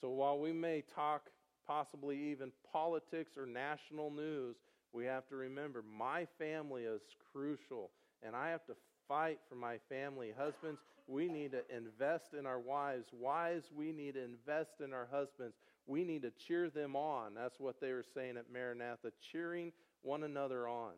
So 0.01 0.09
while 0.09 0.39
we 0.39 0.51
may 0.51 0.83
talk 0.93 1.29
possibly 1.65 2.17
even 2.31 2.51
politics 2.71 3.37
or 3.37 3.45
national 3.45 4.11
news, 4.11 4.57
we 4.93 5.05
have 5.05 5.27
to 5.27 5.35
remember 5.35 5.83
my 5.97 6.27
family 6.37 6.83
is 6.83 7.01
crucial, 7.33 7.91
and 8.23 8.35
I 8.35 8.49
have 8.49 8.65
to 8.67 8.75
fight 9.07 9.39
for 9.49 9.55
my 9.55 9.77
family. 9.89 10.33
Husbands, 10.37 10.79
we 11.07 11.27
need 11.27 11.51
to 11.51 11.61
invest 11.75 12.33
in 12.37 12.45
our 12.45 12.59
wives. 12.59 13.07
Wives, 13.11 13.65
we 13.75 13.91
need 13.91 14.15
to 14.15 14.23
invest 14.23 14.81
in 14.83 14.93
our 14.93 15.07
husbands. 15.11 15.55
We 15.85 16.03
need 16.03 16.23
to 16.23 16.31
cheer 16.31 16.69
them 16.69 16.95
on. 16.95 17.33
That's 17.35 17.59
what 17.59 17.79
they 17.79 17.91
were 17.91 18.05
saying 18.15 18.37
at 18.37 18.51
Maranatha, 18.51 19.11
cheering 19.31 19.71
one 20.01 20.23
another 20.23 20.67
on. 20.67 20.93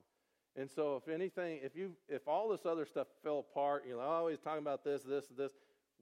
And 0.55 0.69
so, 0.69 0.95
if 0.95 1.13
anything, 1.13 1.59
if 1.63 1.75
you 1.75 1.91
if 2.07 2.27
all 2.27 2.49
this 2.49 2.65
other 2.65 2.85
stuff 2.85 3.07
fell 3.23 3.39
apart, 3.39 3.83
you 3.87 3.95
know, 3.95 4.01
oh, 4.01 4.27
he's 4.27 4.39
talking 4.39 4.61
about 4.61 4.83
this, 4.83 5.03
this, 5.03 5.25
this, 5.37 5.51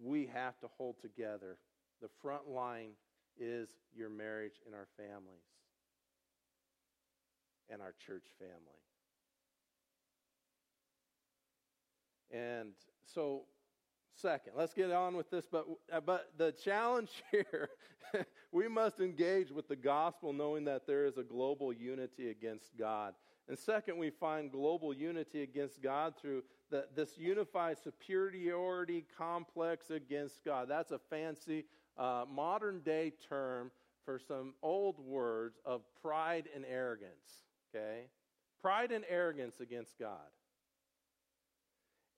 we 0.02 0.30
have 0.34 0.58
to 0.60 0.68
hold 0.78 0.96
together. 1.02 1.58
The 2.06 2.12
front 2.22 2.48
line 2.48 2.92
is 3.36 3.68
your 3.92 4.12
marriage 4.12 4.62
and 4.68 4.76
our 4.76 4.86
families 4.96 5.42
and 7.68 7.82
our 7.82 7.96
church 8.06 8.26
family. 8.38 8.54
And 12.30 12.74
so, 13.12 13.46
second, 14.14 14.54
let's 14.56 14.76
get 14.76 14.92
on 14.92 15.18
with 15.18 15.32
this. 15.32 15.48
But, 15.52 15.66
uh, 15.92 16.00
but 16.00 16.32
the 16.38 16.52
challenge 16.52 17.10
here, 17.32 17.70
we 18.52 18.68
must 18.68 19.00
engage 19.00 19.50
with 19.50 19.68
the 19.68 19.76
gospel 19.76 20.32
knowing 20.32 20.64
that 20.66 20.86
there 20.86 21.08
is 21.08 21.18
a 21.18 21.24
global 21.24 21.74
unity 21.74 22.30
against 22.30 22.78
God. 22.78 23.16
And 23.48 23.58
second, 23.58 23.98
we 23.98 24.12
find 24.12 24.52
global 24.52 24.94
unity 24.94 25.42
against 25.42 25.82
God 25.82 26.14
through 26.22 26.44
the, 26.70 26.86
this 26.96 27.18
unified 27.18 27.78
superiority 27.84 29.06
complex 29.18 29.90
against 29.90 30.44
God. 30.44 30.68
That's 30.68 30.92
a 30.92 31.00
fancy 31.10 31.66
uh, 31.98 32.26
modern 32.32 32.80
day 32.80 33.14
term 33.30 33.72
for 34.06 34.20
some 34.20 34.54
old 34.62 35.00
words 35.00 35.58
of 35.66 35.82
pride 36.02 36.48
and 36.56 36.66
arrogance. 36.66 37.44
Okay? 37.74 38.04
Pride 38.62 38.92
and 38.92 39.04
arrogance 39.10 39.60
against 39.60 39.98
God. 40.00 40.20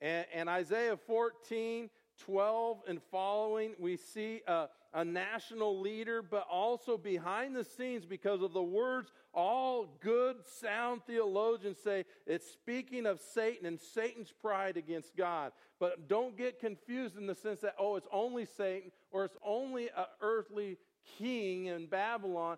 And, 0.02 0.26
and 0.34 0.50
Isaiah 0.50 0.98
14, 0.98 1.90
12 2.20 2.78
and 2.88 3.02
following, 3.12 3.74
we 3.80 3.98
see 3.98 4.42
a, 4.48 4.68
a, 4.94 5.04
national 5.04 5.80
leader, 5.80 6.22
but 6.22 6.46
also 6.50 6.98
behind 6.98 7.56
the 7.56 7.64
scenes, 7.64 8.06
because 8.06 8.42
of 8.42 8.54
the 8.54 8.62
words 8.62 9.12
all 9.38 9.86
good, 10.02 10.38
sound 10.60 11.04
theologians 11.06 11.78
say, 11.84 12.06
it's 12.26 12.52
speaking 12.52 13.06
of 13.06 13.22
Satan 13.22 13.68
and 13.68 13.80
Satan's 13.80 14.32
pride 14.32 14.78
against 14.78 15.16
God. 15.16 15.52
But 15.80 16.10
don't 16.10 16.36
get 16.36 16.60
confused 16.60 17.18
in 17.18 17.28
the 17.28 17.36
sense 17.36 17.62
that, 17.62 17.76
oh, 17.80 17.98
it's 17.98 18.08
only 18.12 18.48
Satan 18.58 18.92
or 19.12 19.26
it's 19.26 19.38
only 19.46 19.90
an 19.96 20.06
earthly 20.22 20.78
king 21.20 21.68
in 21.68 21.86
Babylon. 21.86 22.58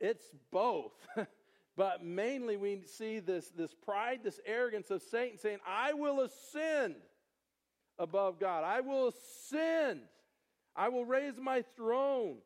It's 0.00 0.26
both. 0.50 0.92
But 1.76 2.02
mainly, 2.02 2.56
we 2.56 2.80
see 2.86 3.18
this, 3.18 3.50
this 3.50 3.74
pride, 3.84 4.20
this 4.24 4.40
arrogance 4.46 4.90
of 4.90 5.02
Satan 5.02 5.36
saying, 5.36 5.58
I 5.66 5.92
will 5.92 6.22
ascend 6.22 6.94
above 7.98 8.40
God. 8.40 8.64
I 8.64 8.80
will 8.80 9.08
ascend. 9.08 10.00
I 10.74 10.88
will 10.88 11.04
raise 11.04 11.38
my 11.38 11.62
throne. 11.76 12.38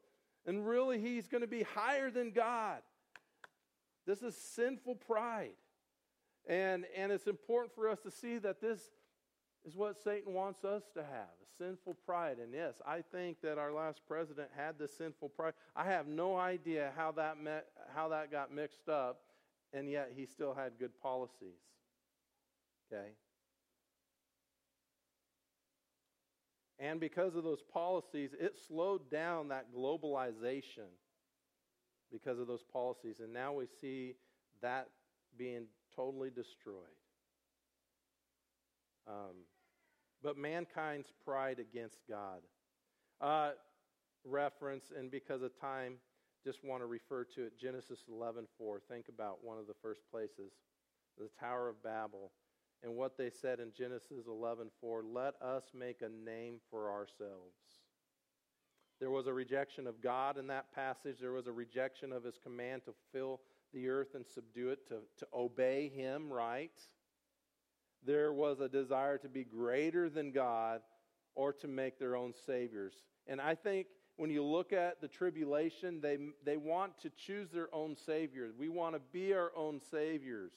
And 0.47 0.66
really, 0.66 1.01
he's 1.01 1.28
going 1.28 1.43
to 1.43 1.47
be 1.47 1.62
higher 1.62 2.11
than 2.11 2.33
God. 2.33 2.81
This 4.11 4.22
is 4.22 4.36
sinful 4.36 4.96
pride. 4.96 5.54
And, 6.48 6.84
and 6.96 7.12
it's 7.12 7.28
important 7.28 7.72
for 7.76 7.88
us 7.88 8.00
to 8.00 8.11
see 8.11 8.38
that 8.38 8.61
this 8.61 8.80
is 9.64 9.76
what 9.76 10.02
Satan 10.02 10.34
wants 10.34 10.64
us 10.64 10.82
to 10.94 11.00
have 11.00 11.11
a 11.40 11.56
sinful 11.56 11.94
pride. 12.04 12.38
And 12.42 12.52
yes, 12.52 12.74
I 12.84 13.02
think 13.12 13.40
that 13.44 13.56
our 13.56 13.72
last 13.72 14.00
president 14.08 14.48
had 14.56 14.80
this 14.80 14.96
sinful 14.98 15.28
pride. 15.28 15.52
I 15.76 15.84
have 15.84 16.08
no 16.08 16.36
idea 16.36 16.90
how 16.96 17.12
that, 17.12 17.40
met, 17.40 17.66
how 17.94 18.08
that 18.08 18.32
got 18.32 18.52
mixed 18.52 18.88
up, 18.88 19.20
and 19.72 19.88
yet 19.88 20.11
he 20.16 20.26
still 20.26 20.54
had 20.54 20.72
good 20.80 21.00
policies. 21.00 21.61
Okay? 22.92 23.11
And 26.80 26.98
because 26.98 27.36
of 27.36 27.44
those 27.44 27.62
policies, 27.72 28.32
it 28.40 28.56
slowed 28.66 29.08
down 29.08 29.50
that 29.50 29.66
globalization 29.72 30.90
because 32.12 32.38
of 32.38 32.46
those 32.46 32.64
policies. 32.72 33.20
And 33.20 33.32
now 33.32 33.52
we 33.52 33.66
see 33.80 34.14
that 34.62 34.88
being 35.36 35.66
totally 35.94 36.30
destroyed. 36.30 36.74
Um, 39.06 39.44
but 40.22 40.36
mankind's 40.36 41.12
pride 41.24 41.58
against 41.58 41.98
God. 42.08 42.40
Uh, 43.20 43.52
reference, 44.24 44.92
and 44.96 45.11
because 45.11 45.42
of 45.42 45.58
time, 45.58 45.94
just 46.44 46.64
want 46.64 46.82
to 46.82 46.86
refer 46.86 47.24
to 47.24 47.44
it 47.44 47.58
Genesis 47.58 48.04
11:4. 48.08 48.80
Think 48.88 49.08
about 49.08 49.44
one 49.44 49.58
of 49.58 49.66
the 49.66 49.74
first 49.82 50.02
places, 50.11 50.52
the 51.18 51.28
Tower 51.38 51.68
of 51.68 51.82
Babel, 51.82 52.32
and 52.82 52.96
what 52.96 53.16
they 53.16 53.30
said 53.30 53.61
in 53.61 53.72
Genesis 53.72 54.26
11:4, 54.26 55.02
"Let 55.02 55.40
us 55.42 55.72
make 55.74 56.02
a 56.02 56.08
name 56.08 56.61
for 56.70 56.90
ourselves." 56.90 57.80
There 59.01 59.11
was 59.11 59.26
a 59.26 59.32
rejection 59.32 59.86
of 59.86 60.01
God 60.01 60.36
in 60.36 60.46
that 60.48 60.72
passage. 60.74 61.16
There 61.20 61.32
was 61.32 61.46
a 61.46 61.53
rejection 61.53 62.12
of 62.12 62.22
his 62.22 62.38
command 62.38 62.84
to 62.84 62.92
fill 63.12 63.40
the 63.72 63.88
earth 63.88 64.14
and 64.14 64.26
subdue 64.26 64.68
it, 64.70 64.86
to, 64.88 64.96
to 65.18 65.26
obey 65.34 65.88
him, 65.88 66.30
right? 66.30 66.70
there 68.05 68.32
was 68.32 68.61
a 68.61 68.68
desire 68.68 69.18
to 69.18 69.28
be 69.28 69.44
greater 69.44 70.09
than 70.09 70.32
God 70.32 70.80
or 71.34 71.53
to 71.55 71.68
make 71.68 71.98
their 71.98 72.16
own 72.16 72.32
saviors. 72.46 72.94
And 73.26 73.40
I 73.40 73.55
think 73.55 73.88
when 74.16 74.30
you 74.30 74.44
look 74.44 74.72
at 74.72 75.01
the 75.01 75.09
tribulation, 75.09 76.01
they, 76.01 76.18
they 76.44 76.57
want 76.57 76.98
to 77.03 77.11
choose 77.11 77.51
their 77.51 77.72
own 77.74 77.96
savior. 77.96 78.51
We 78.59 78.68
want 78.68 78.94
to 78.94 79.01
be 79.12 79.32
our 79.34 79.53
own 79.57 79.80
saviors. 79.90 80.53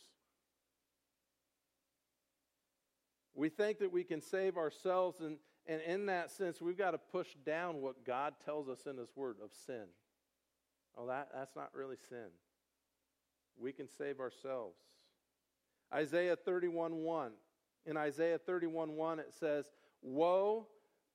We 3.35 3.49
think 3.49 3.79
that 3.79 3.91
we 3.91 4.03
can 4.03 4.21
save 4.21 4.57
ourselves, 4.57 5.19
and, 5.19 5.37
and 5.68 5.82
in 5.82 6.07
that 6.07 6.32
sense, 6.32 6.61
we've 6.61 6.78
got 6.78 6.91
to 6.91 6.97
push 6.97 7.30
down 7.45 7.82
what 7.82 8.05
God 8.05 8.34
tells 8.43 8.68
us 8.68 8.86
in 8.86 8.97
His 8.97 9.09
Word 9.16 9.38
of 9.43 9.51
sin. 9.66 9.86
Oh, 10.97 11.07
that, 11.07 11.30
that's 11.34 11.55
not 11.55 11.70
really 11.74 11.95
sin. 12.09 12.28
We 13.57 13.72
can 13.72 13.88
save 13.97 14.20
ourselves. 14.20 14.78
Isaiah 15.93 16.36
31 16.36 16.95
1. 16.95 17.32
In 17.86 17.97
Isaiah 17.97 18.38
31 18.38 18.95
1, 18.95 19.20
it 19.20 19.34
says, 19.39 19.72
Woe 20.01 20.68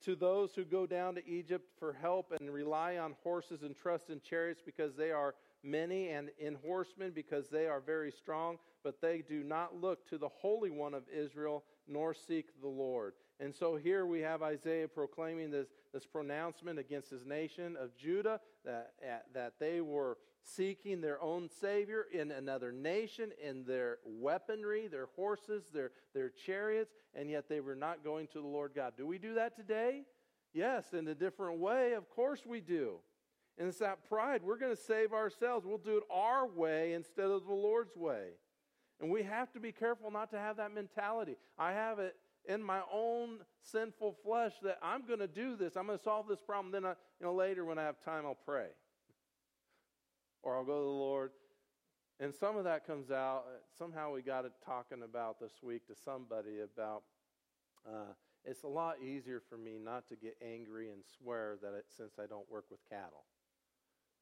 to 0.05 0.15
those 0.15 0.55
who 0.55 0.65
go 0.65 0.87
down 0.87 1.15
to 1.17 1.29
Egypt 1.29 1.69
for 1.79 1.93
help 1.93 2.33
and 2.39 2.51
rely 2.51 2.99
on 2.99 3.17
horses 3.23 3.63
and 3.63 3.77
trust 3.77 4.11
in 4.11 4.21
chariots 4.21 4.63
because 4.65 4.95
they 4.95 5.11
are 5.11 5.35
many, 5.65 6.11
and 6.11 6.31
in 6.39 6.57
horsemen 6.65 7.11
because 7.11 7.49
they 7.49 7.67
are 7.67 7.81
very 7.81 8.13
strong, 8.13 8.59
but 8.85 9.01
they 9.01 9.23
do 9.29 9.43
not 9.43 9.75
look 9.75 10.09
to 10.09 10.19
the 10.19 10.29
Holy 10.29 10.71
One 10.71 10.95
of 10.95 11.03
Israel 11.13 11.65
nor 11.89 12.15
seek 12.15 12.61
the 12.61 12.69
Lord. 12.69 13.15
And 13.41 13.55
so 13.55 13.77
here 13.77 14.05
we 14.05 14.21
have 14.21 14.43
Isaiah 14.43 14.89
proclaiming 14.89 15.51
this, 15.51 15.69
this 15.93 16.05
pronouncement 16.05 16.79
against 16.79 17.11
his 17.11 17.25
nation 17.25 17.77
of 17.77 17.97
Judah 17.97 18.41
that, 18.65 18.95
that 19.33 19.55
they 19.61 19.81
were 19.81 20.19
seeking 20.43 21.01
their 21.01 21.23
own 21.23 21.49
Savior 21.49 22.07
in 22.13 22.33
another 22.33 22.73
nation, 22.73 23.31
in 23.43 23.65
their 23.65 23.99
weaponry, 24.05 24.89
their 24.89 25.07
horses, 25.15 25.65
their, 25.73 25.93
their 26.15 26.31
chariots, 26.31 26.95
and 27.15 27.31
yet 27.31 27.49
they 27.49 27.61
were 27.61 27.77
not 27.77 28.03
going 28.03 28.27
to 28.29 28.41
the 28.41 28.47
Lord 28.47 28.73
God. 28.75 28.95
Do 28.97 29.07
we 29.07 29.19
do 29.19 29.35
that 29.35 29.55
today? 29.55 30.03
Yes, 30.53 30.93
in 30.93 31.07
a 31.07 31.15
different 31.15 31.61
way. 31.61 31.93
Of 31.93 32.09
course 32.11 32.45
we 32.45 32.61
do. 32.61 32.97
And 33.57 33.69
it's 33.69 33.79
that 33.79 34.09
pride. 34.09 34.43
We're 34.43 34.59
going 34.59 34.75
to 34.75 34.83
save 34.83 35.13
ourselves. 35.13 35.67
We'll 35.67 35.79
do 35.79 35.99
it 35.99 36.05
our 36.11 36.47
way 36.47 36.95
instead 36.95 37.27
of 37.27 37.47
the 37.47 37.55
Lord's 37.55 37.97
way. 37.97 38.31
And 39.01 39.11
we 39.11 39.23
have 39.23 39.53
to 39.53 39.61
be 39.61 39.71
careful 39.71 40.11
not 40.11 40.31
to 40.31 40.39
have 40.39 40.57
that 40.57 40.75
mentality. 40.75 41.37
I 41.57 41.73
have 41.73 41.99
it 41.99 42.17
in 42.49 42.63
my 42.63 42.81
own 42.93 43.39
sinful 43.63 44.17
flesh 44.25 44.55
that 44.63 44.79
I'm 44.83 45.07
going 45.07 45.21
to 45.21 45.29
do 45.29 45.55
this. 45.55 45.77
I'm 45.77 45.87
going 45.87 45.99
to 45.99 46.03
solve 46.03 46.27
this 46.27 46.41
problem. 46.41 46.73
Then, 46.73 46.85
I, 46.85 46.95
you 47.21 47.27
know, 47.27 47.35
later 47.35 47.65
when 47.65 47.79
I 47.79 47.85
have 47.85 48.03
time, 48.03 48.25
I'll 48.25 48.35
pray 48.35 48.69
or 50.43 50.57
I'll 50.57 50.65
go 50.65 50.79
to 50.79 50.85
the 50.85 50.91
Lord. 50.91 51.31
And 52.21 52.35
some 52.35 52.57
of 52.57 52.65
that 52.65 52.87
comes 52.87 53.11
out. 53.11 53.45
Somehow 53.79 54.13
we 54.13 54.23
got 54.23 54.45
it 54.45 54.53
talking 54.65 55.03
about 55.05 55.39
this 55.39 55.53
week 55.63 55.87
to 55.87 55.95
somebody 55.95 56.61
about 56.61 57.03
uh, 57.87 58.13
it's 58.45 58.63
a 58.63 58.69
lot 58.69 58.97
easier 59.03 59.43
for 59.49 59.57
me 59.57 59.79
not 59.83 60.09
to 60.09 60.17
get 60.17 60.37
angry 60.43 60.91
and 60.91 61.03
swear 61.19 61.57
that 61.63 61.75
it, 61.75 61.85
since 61.95 62.15
I 62.19 62.27
don't 62.27 62.51
work 62.51 62.65
with 62.71 62.81
cattle. 62.91 63.25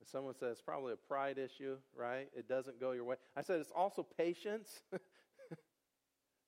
Someone 0.05 0.35
says 0.35 0.53
it's 0.53 0.63
probably 0.63 0.93
a 0.93 0.97
pride 0.97 1.39
issue, 1.39 1.77
right? 1.97 2.29
It 2.37 2.49
doesn't 2.49 2.79
go 2.79 2.93
your 2.93 3.05
way. 3.05 3.17
I 3.37 3.41
said 3.41 3.61
it's 3.61 3.73
also 3.75 4.03
patience. 4.03 4.83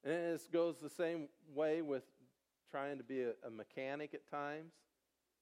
and 0.08 0.34
it 0.34 0.52
goes 0.52 0.76
the 0.80 0.90
same 0.90 1.28
way 1.54 1.82
with 1.82 2.04
trying 2.70 2.98
to 2.98 3.04
be 3.04 3.22
a, 3.22 3.32
a 3.46 3.50
mechanic 3.50 4.14
at 4.14 4.28
times. 4.30 4.72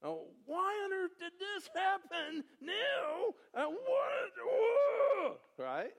Oh, 0.03 0.27
why 0.45 0.75
on 0.85 0.93
earth 0.93 1.19
did 1.19 1.33
this 1.39 1.69
happen 1.75 2.45
now? 2.61 3.35
Uh, 3.55 3.71
what? 3.71 4.33
Whoa! 4.45 5.37
Right? 5.59 5.93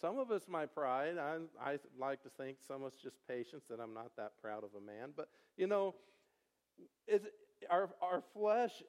Some 0.00 0.18
of 0.18 0.30
us, 0.30 0.42
my 0.48 0.66
pride. 0.66 1.16
I, 1.18 1.38
I 1.60 1.78
like 1.98 2.22
to 2.22 2.28
think 2.38 2.58
some 2.66 2.82
of 2.82 2.92
us 2.92 2.98
just 3.02 3.16
patience 3.28 3.64
that 3.70 3.80
I'm 3.80 3.94
not 3.94 4.10
that 4.16 4.32
proud 4.40 4.64
of 4.64 4.70
a 4.76 4.84
man. 4.84 5.10
But, 5.16 5.28
you 5.56 5.66
know, 5.66 5.94
it's, 7.06 7.26
our, 7.70 7.88
our 8.02 8.22
flesh 8.32 8.82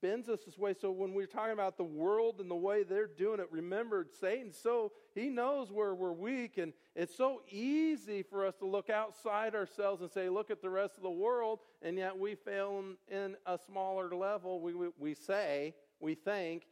bends 0.00 0.28
us 0.28 0.40
this 0.44 0.58
way. 0.58 0.74
So 0.78 0.90
when 0.90 1.14
we're 1.14 1.26
talking 1.26 1.52
about 1.52 1.76
the 1.76 1.84
world 1.84 2.40
and 2.40 2.50
the 2.50 2.54
way 2.56 2.82
they're 2.82 3.06
doing 3.06 3.40
it, 3.40 3.46
remember, 3.50 4.06
Satan, 4.20 4.52
so 4.52 4.92
he 5.14 5.28
knows 5.28 5.70
where 5.70 5.94
we're 5.94 6.12
weak. 6.12 6.58
And 6.58 6.72
it's 6.94 7.16
so 7.16 7.42
easy 7.50 8.22
for 8.22 8.46
us 8.46 8.54
to 8.56 8.66
look 8.66 8.90
outside 8.90 9.54
ourselves 9.54 10.02
and 10.02 10.10
say, 10.10 10.28
look 10.28 10.50
at 10.50 10.62
the 10.62 10.70
rest 10.70 10.96
of 10.96 11.02
the 11.02 11.10
world. 11.10 11.60
And 11.82 11.96
yet 11.96 12.18
we 12.18 12.34
fail 12.34 12.84
in, 13.08 13.36
a 13.46 13.58
smaller 13.66 14.14
level. 14.14 14.60
We, 14.60 14.74
we, 14.74 14.88
we 14.98 15.14
say, 15.14 15.74
we 16.00 16.14
think, 16.14 16.64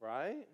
right? 0.00 0.46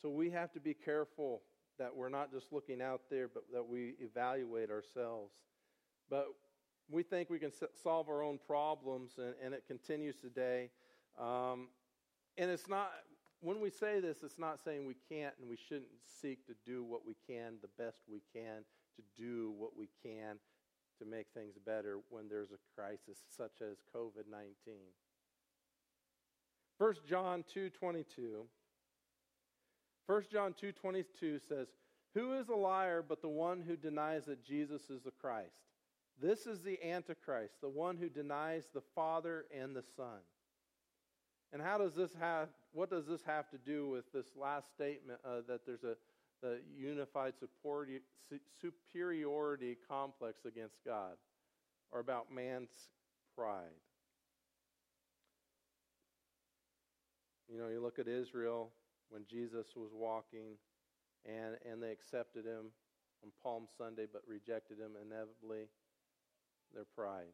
So 0.00 0.10
we 0.10 0.30
have 0.30 0.52
to 0.52 0.60
be 0.60 0.74
careful 0.74 1.42
that 1.78 1.94
we're 1.94 2.08
not 2.08 2.32
just 2.32 2.52
looking 2.52 2.82
out 2.82 3.02
there, 3.10 3.28
but 3.28 3.44
that 3.52 3.66
we 3.66 3.94
evaluate 4.00 4.70
ourselves. 4.70 5.32
But 6.10 6.26
we 6.90 7.02
think 7.02 7.30
we 7.30 7.38
can 7.38 7.52
solve 7.82 8.08
our 8.08 8.22
own 8.22 8.38
problems, 8.46 9.12
and, 9.18 9.34
and 9.42 9.54
it 9.54 9.64
continues 9.66 10.16
today. 10.16 10.70
Um, 11.18 11.68
and 12.38 12.50
it's 12.50 12.68
not, 12.68 12.90
when 13.40 13.60
we 13.60 13.70
say 13.70 14.00
this, 14.00 14.22
it's 14.22 14.38
not 14.38 14.58
saying 14.62 14.86
we 14.86 14.96
can't 15.08 15.34
and 15.40 15.48
we 15.48 15.56
shouldn't 15.56 15.90
seek 16.20 16.46
to 16.46 16.54
do 16.64 16.82
what 16.82 17.06
we 17.06 17.14
can, 17.26 17.54
the 17.60 17.82
best 17.82 17.98
we 18.10 18.22
can, 18.32 18.64
to 18.96 19.02
do 19.16 19.52
what 19.58 19.76
we 19.76 19.88
can 20.02 20.36
to 20.98 21.04
make 21.04 21.26
things 21.34 21.54
better 21.64 21.98
when 22.10 22.28
there's 22.28 22.52
a 22.52 22.80
crisis 22.80 23.18
such 23.36 23.60
as 23.60 23.78
COVID 23.94 24.30
19. 24.30 24.52
1 26.78 26.94
John 27.08 27.44
2 27.52 27.70
22 27.70 28.46
1 30.06 30.24
John 30.30 30.52
2:22 30.54 31.38
says, 31.38 31.68
"Who 32.14 32.34
is 32.34 32.48
a 32.48 32.54
liar 32.54 33.02
but 33.02 33.22
the 33.22 33.28
one 33.28 33.60
who 33.62 33.76
denies 33.76 34.26
that 34.26 34.42
Jesus 34.42 34.90
is 34.90 35.02
the 35.02 35.10
Christ? 35.10 35.71
This 36.22 36.46
is 36.46 36.62
the 36.62 36.78
antichrist, 36.82 37.60
the 37.60 37.68
one 37.68 37.96
who 37.96 38.08
denies 38.08 38.68
the 38.72 38.82
Father 38.94 39.44
and 39.54 39.74
the 39.76 39.82
Son." 39.96 40.20
And 41.52 41.60
how 41.60 41.76
does 41.76 41.94
this 41.94 42.14
have 42.14 42.48
what 42.72 42.88
does 42.88 43.06
this 43.06 43.22
have 43.26 43.50
to 43.50 43.58
do 43.58 43.88
with 43.88 44.10
this 44.12 44.26
last 44.34 44.72
statement 44.72 45.20
uh, 45.24 45.42
that 45.48 45.66
there's 45.66 45.84
a 45.84 45.96
unified 46.74 47.34
superiority 48.60 49.76
complex 49.86 50.44
against 50.46 50.76
God 50.84 51.16
or 51.90 52.00
about 52.00 52.32
man's 52.32 52.70
pride? 53.36 53.68
You 57.52 57.58
know, 57.58 57.68
you 57.68 57.82
look 57.82 57.98
at 57.98 58.08
Israel, 58.08 58.70
when 59.10 59.24
Jesus 59.28 59.76
was 59.76 59.90
walking 59.94 60.56
and, 61.26 61.56
and 61.70 61.82
they 61.82 61.92
accepted 61.92 62.46
him 62.46 62.72
on 63.22 63.30
Palm 63.42 63.66
Sunday 63.76 64.06
but 64.10 64.22
rejected 64.26 64.78
him 64.78 64.92
inevitably, 64.96 65.68
their 66.74 66.88
pride. 66.96 67.32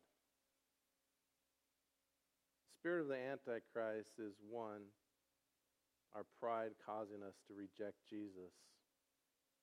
The 2.69 2.75
spirit 2.79 3.07
of 3.07 3.11
the 3.11 3.19
Antichrist 3.19 4.19
is 4.19 4.35
one, 4.45 4.87
our 6.15 6.27
pride 6.39 6.75
causing 6.85 7.23
us 7.23 7.39
to 7.49 7.55
reject 7.55 7.99
Jesus 8.11 8.55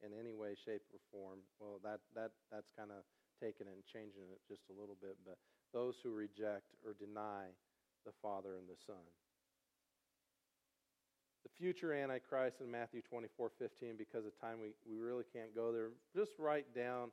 in 0.03 0.11
any 0.11 0.35
way, 0.35 0.55
shape, 0.55 0.83
or 0.91 0.99
form. 1.11 1.39
Well, 1.59 1.79
that, 1.83 2.03
that, 2.15 2.35
that's 2.51 2.67
kind 2.75 2.91
of 2.91 3.03
taking 3.39 3.67
it 3.67 3.75
and 3.75 3.85
changing 3.87 4.27
it 4.31 4.43
just 4.47 4.67
a 4.67 4.75
little 4.75 4.95
bit, 4.99 5.15
but 5.23 5.39
those 5.71 5.95
who 6.03 6.11
reject 6.11 6.75
or 6.83 6.95
deny 6.95 7.51
the 8.07 8.15
Father 8.21 8.59
and 8.59 8.67
the 8.67 8.79
Son 8.85 9.03
the 11.45 11.53
future 11.61 11.93
Antichrist 11.93 12.57
in 12.59 12.71
Matthew 12.71 13.01
24 13.05 13.51
15, 13.59 13.95
because 13.97 14.25
of 14.25 14.33
time, 14.41 14.57
we, 14.59 14.73
we 14.89 14.97
really 14.97 15.23
can't 15.31 15.53
go 15.53 15.71
there. 15.71 15.89
Just 16.15 16.31
write 16.39 16.65
down 16.73 17.11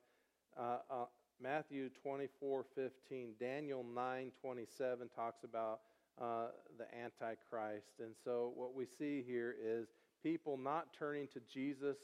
uh, 0.59 0.79
uh, 0.91 1.05
Matthew 1.43 1.89
24 2.03 2.65
15. 2.75 3.35
Daniel 3.41 3.85
9 3.95 4.31
27 4.41 5.09
talks 5.15 5.43
about 5.43 5.81
uh, 6.21 6.47
the 6.79 6.85
Antichrist. 6.97 7.99
And 8.01 8.15
so, 8.23 8.53
what 8.55 8.75
we 8.75 8.87
see 8.87 9.25
here 9.27 9.57
is 9.61 9.89
people 10.23 10.57
not 10.57 10.89
turning 10.97 11.27
to 11.29 11.41
Jesus 11.53 11.97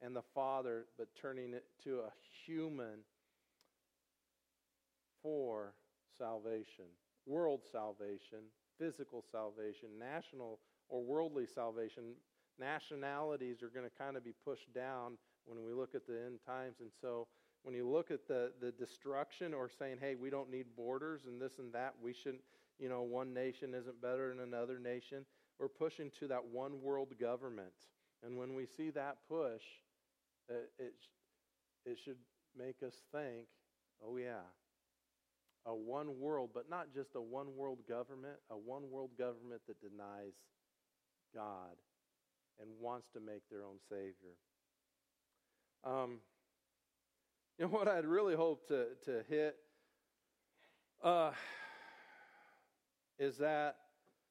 and 0.00 0.14
the 0.14 0.22
Father, 0.32 0.86
but 0.96 1.08
turning 1.20 1.54
it 1.54 1.64
to 1.82 2.00
a 2.00 2.12
human 2.46 3.00
for 5.24 5.74
salvation, 6.16 6.84
world 7.26 7.62
salvation, 7.72 8.46
physical 8.78 9.24
salvation, 9.32 9.88
national 9.98 10.60
or 10.88 11.02
worldly 11.02 11.46
salvation. 11.46 12.14
Nationalities 12.60 13.62
are 13.62 13.68
going 13.68 13.86
to 13.88 13.96
kind 13.98 14.16
of 14.16 14.24
be 14.24 14.34
pushed 14.44 14.72
down 14.72 15.18
when 15.46 15.64
we 15.64 15.72
look 15.72 15.94
at 15.96 16.06
the 16.06 16.14
end 16.14 16.38
times. 16.46 16.76
And 16.80 16.90
so 17.00 17.26
when 17.68 17.76
you 17.76 17.86
look 17.86 18.10
at 18.10 18.26
the, 18.26 18.50
the 18.62 18.72
destruction 18.72 19.52
or 19.52 19.68
saying, 19.68 19.98
hey, 20.00 20.14
we 20.14 20.30
don't 20.30 20.50
need 20.50 20.64
borders 20.74 21.26
and 21.26 21.38
this 21.38 21.58
and 21.58 21.70
that, 21.74 21.92
we 22.02 22.14
shouldn't, 22.14 22.40
you 22.78 22.88
know, 22.88 23.02
one 23.02 23.34
nation 23.34 23.74
isn't 23.74 24.00
better 24.00 24.30
than 24.30 24.42
another 24.42 24.78
nation, 24.78 25.26
we're 25.60 25.68
pushing 25.68 26.10
to 26.18 26.28
that 26.28 26.42
one 26.50 26.80
world 26.80 27.12
government. 27.20 27.74
And 28.24 28.38
when 28.38 28.54
we 28.54 28.64
see 28.64 28.88
that 28.92 29.18
push, 29.28 29.60
it, 30.48 30.70
it, 30.78 30.94
it 31.84 31.98
should 32.02 32.16
make 32.56 32.76
us 32.82 32.94
think, 33.12 33.48
oh, 34.02 34.16
yeah, 34.16 34.48
a 35.66 35.74
one 35.74 36.18
world, 36.18 36.48
but 36.54 36.70
not 36.70 36.94
just 36.94 37.16
a 37.16 37.20
one 37.20 37.54
world 37.54 37.80
government, 37.86 38.36
a 38.50 38.56
one 38.56 38.90
world 38.90 39.10
government 39.18 39.60
that 39.66 39.78
denies 39.82 40.32
God 41.34 41.76
and 42.58 42.70
wants 42.80 43.08
to 43.12 43.20
make 43.20 43.42
their 43.50 43.62
own 43.62 43.76
Savior. 43.90 44.38
Um, 45.84 46.20
you 47.58 47.64
know 47.64 47.70
what 47.72 47.88
I'd 47.88 48.06
really 48.06 48.36
hope 48.36 48.68
to, 48.68 48.86
to 49.04 49.24
hit 49.28 49.56
uh, 51.02 51.32
is 53.18 53.36
that, 53.38 53.76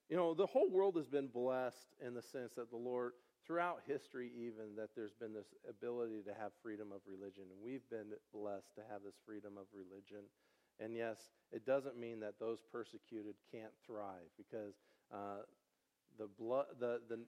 you 0.09 0.15
know, 0.15 0.33
the 0.33 0.45
whole 0.45 0.69
world 0.69 0.95
has 0.95 1.07
been 1.07 1.27
blessed 1.27 1.87
in 2.05 2.13
the 2.13 2.21
sense 2.21 2.53
that 2.55 2.69
the 2.69 2.77
Lord, 2.77 3.13
throughout 3.45 3.81
history, 3.85 4.31
even, 4.33 4.77
that 4.77 4.91
there's 4.95 5.11
been 5.11 5.33
this 5.33 5.53
ability 5.67 6.21
to 6.25 6.33
have 6.39 6.51
freedom 6.63 6.93
of 6.93 7.01
religion. 7.05 7.43
And 7.51 7.59
we've 7.61 7.87
been 7.89 8.15
blessed 8.33 8.73
to 8.75 8.81
have 8.89 9.03
this 9.03 9.15
freedom 9.25 9.57
of 9.57 9.65
religion. 9.73 10.23
And 10.79 10.95
yes, 10.95 11.17
it 11.51 11.65
doesn't 11.65 11.99
mean 11.99 12.21
that 12.21 12.39
those 12.39 12.59
persecuted 12.71 13.35
can't 13.51 13.73
thrive 13.85 14.31
because 14.37 14.75
uh, 15.13 15.43
the 16.17 16.27
blood 16.39 16.67
the, 16.79 17.01
the 17.09 17.19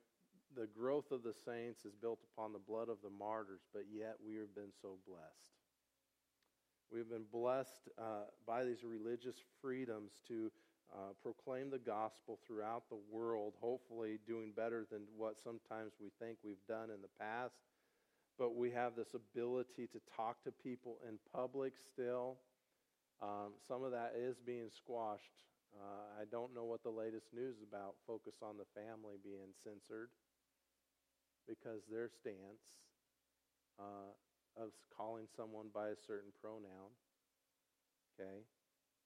the 0.56 0.68
growth 0.68 1.12
of 1.12 1.22
the 1.24 1.34
saints 1.46 1.86
is 1.86 1.94
built 1.94 2.20
upon 2.34 2.54
the 2.54 2.60
blood 2.60 2.90
of 2.90 2.98
the 3.04 3.10
martyrs, 3.10 3.62
but 3.72 3.84
yet 3.92 4.16
we 4.26 4.36
have 4.38 4.54
been 4.56 4.74
so 4.82 4.98
blessed. 5.08 5.59
We've 6.92 7.10
been 7.10 7.26
blessed 7.32 7.90
uh, 7.98 8.30
by 8.48 8.64
these 8.64 8.84
religious 8.84 9.36
freedoms 9.62 10.12
to 10.28 10.52
uh, 10.92 11.14
proclaim 11.22 11.70
the 11.70 11.80
gospel 11.80 12.40
throughout 12.46 12.84
the 12.90 12.98
world, 13.12 13.54
hopefully 13.62 14.20
doing 14.26 14.52
better 14.56 14.86
than 14.92 15.02
what 15.16 15.38
sometimes 15.40 15.94
we 16.02 16.10
think 16.20 16.38
we've 16.44 16.66
done 16.68 16.90
in 16.90 17.02
the 17.02 17.24
past. 17.24 17.56
But 18.38 18.56
we 18.56 18.72
have 18.72 18.96
this 18.96 19.14
ability 19.14 19.88
to 19.88 20.00
talk 20.16 20.44
to 20.46 20.52
people 20.52 20.98
in 21.08 21.20
public 21.34 21.74
still. 21.94 22.38
Um, 23.22 23.54
some 23.68 23.84
of 23.84 23.92
that 23.92 24.14
is 24.18 24.38
being 24.40 24.70
squashed 24.76 25.44
uh, 25.78 26.22
I 26.22 26.26
don't 26.26 26.54
know 26.54 26.66
what 26.66 26.82
the 26.82 26.90
latest 26.90 27.30
news 27.34 27.62
about 27.62 27.96
Focus 28.08 28.42
on 28.42 28.58
the 28.58 28.66
Family 28.74 29.22
being 29.22 29.54
censored 29.62 30.10
because 31.46 31.86
their 31.90 32.10
stance 32.10 32.82
uh, 33.78 34.14
of 34.60 34.70
calling 34.96 35.26
someone 35.36 35.68
by 35.74 35.90
a 35.90 35.96
certain 35.96 36.32
pronoun, 36.42 36.92
okay, 38.14 38.44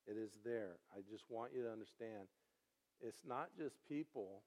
it 0.08 0.18
is 0.18 0.32
there. 0.44 0.78
I 0.92 1.00
just 1.10 1.26
want 1.30 1.52
you 1.56 1.64
to 1.64 1.72
understand 1.72 2.28
it's 3.00 3.22
not 3.28 3.50
just 3.58 3.76
people 3.88 4.42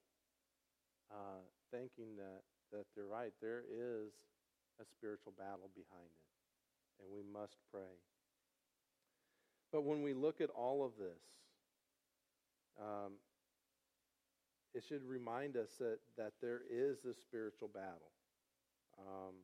uh, 1.11 1.44
thinking 1.70 2.16
that, 2.16 2.42
that 2.72 2.86
they're 2.94 3.07
right. 3.07 3.32
There 3.40 3.62
is 3.70 4.12
a 4.80 4.84
spiritual 4.84 5.32
battle 5.38 5.70
behind 5.74 6.11
it, 6.11 7.02
and 7.02 7.09
we 7.12 7.22
must 7.22 7.57
pray. 7.70 8.00
But 9.72 9.84
when 9.84 10.02
we 10.02 10.14
look 10.14 10.40
at 10.40 10.50
all 10.50 10.84
of 10.84 10.92
this, 10.98 11.22
um, 12.80 13.12
it 14.74 14.84
should 14.86 15.04
remind 15.07 15.57
us 15.57 15.70
that, 15.78 15.98
that 16.16 16.32
there 16.40 16.61
is 16.70 17.04
a 17.04 17.14
spiritual 17.14 17.68
battle. 17.68 18.12
Um, 18.98 19.34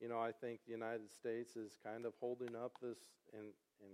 you 0.00 0.08
know, 0.08 0.18
I 0.18 0.32
think 0.32 0.60
the 0.64 0.72
United 0.72 1.12
States 1.12 1.56
is 1.56 1.76
kind 1.84 2.06
of 2.06 2.12
holding 2.20 2.56
up 2.56 2.72
this, 2.80 2.98
and, 3.32 3.52
and 3.84 3.92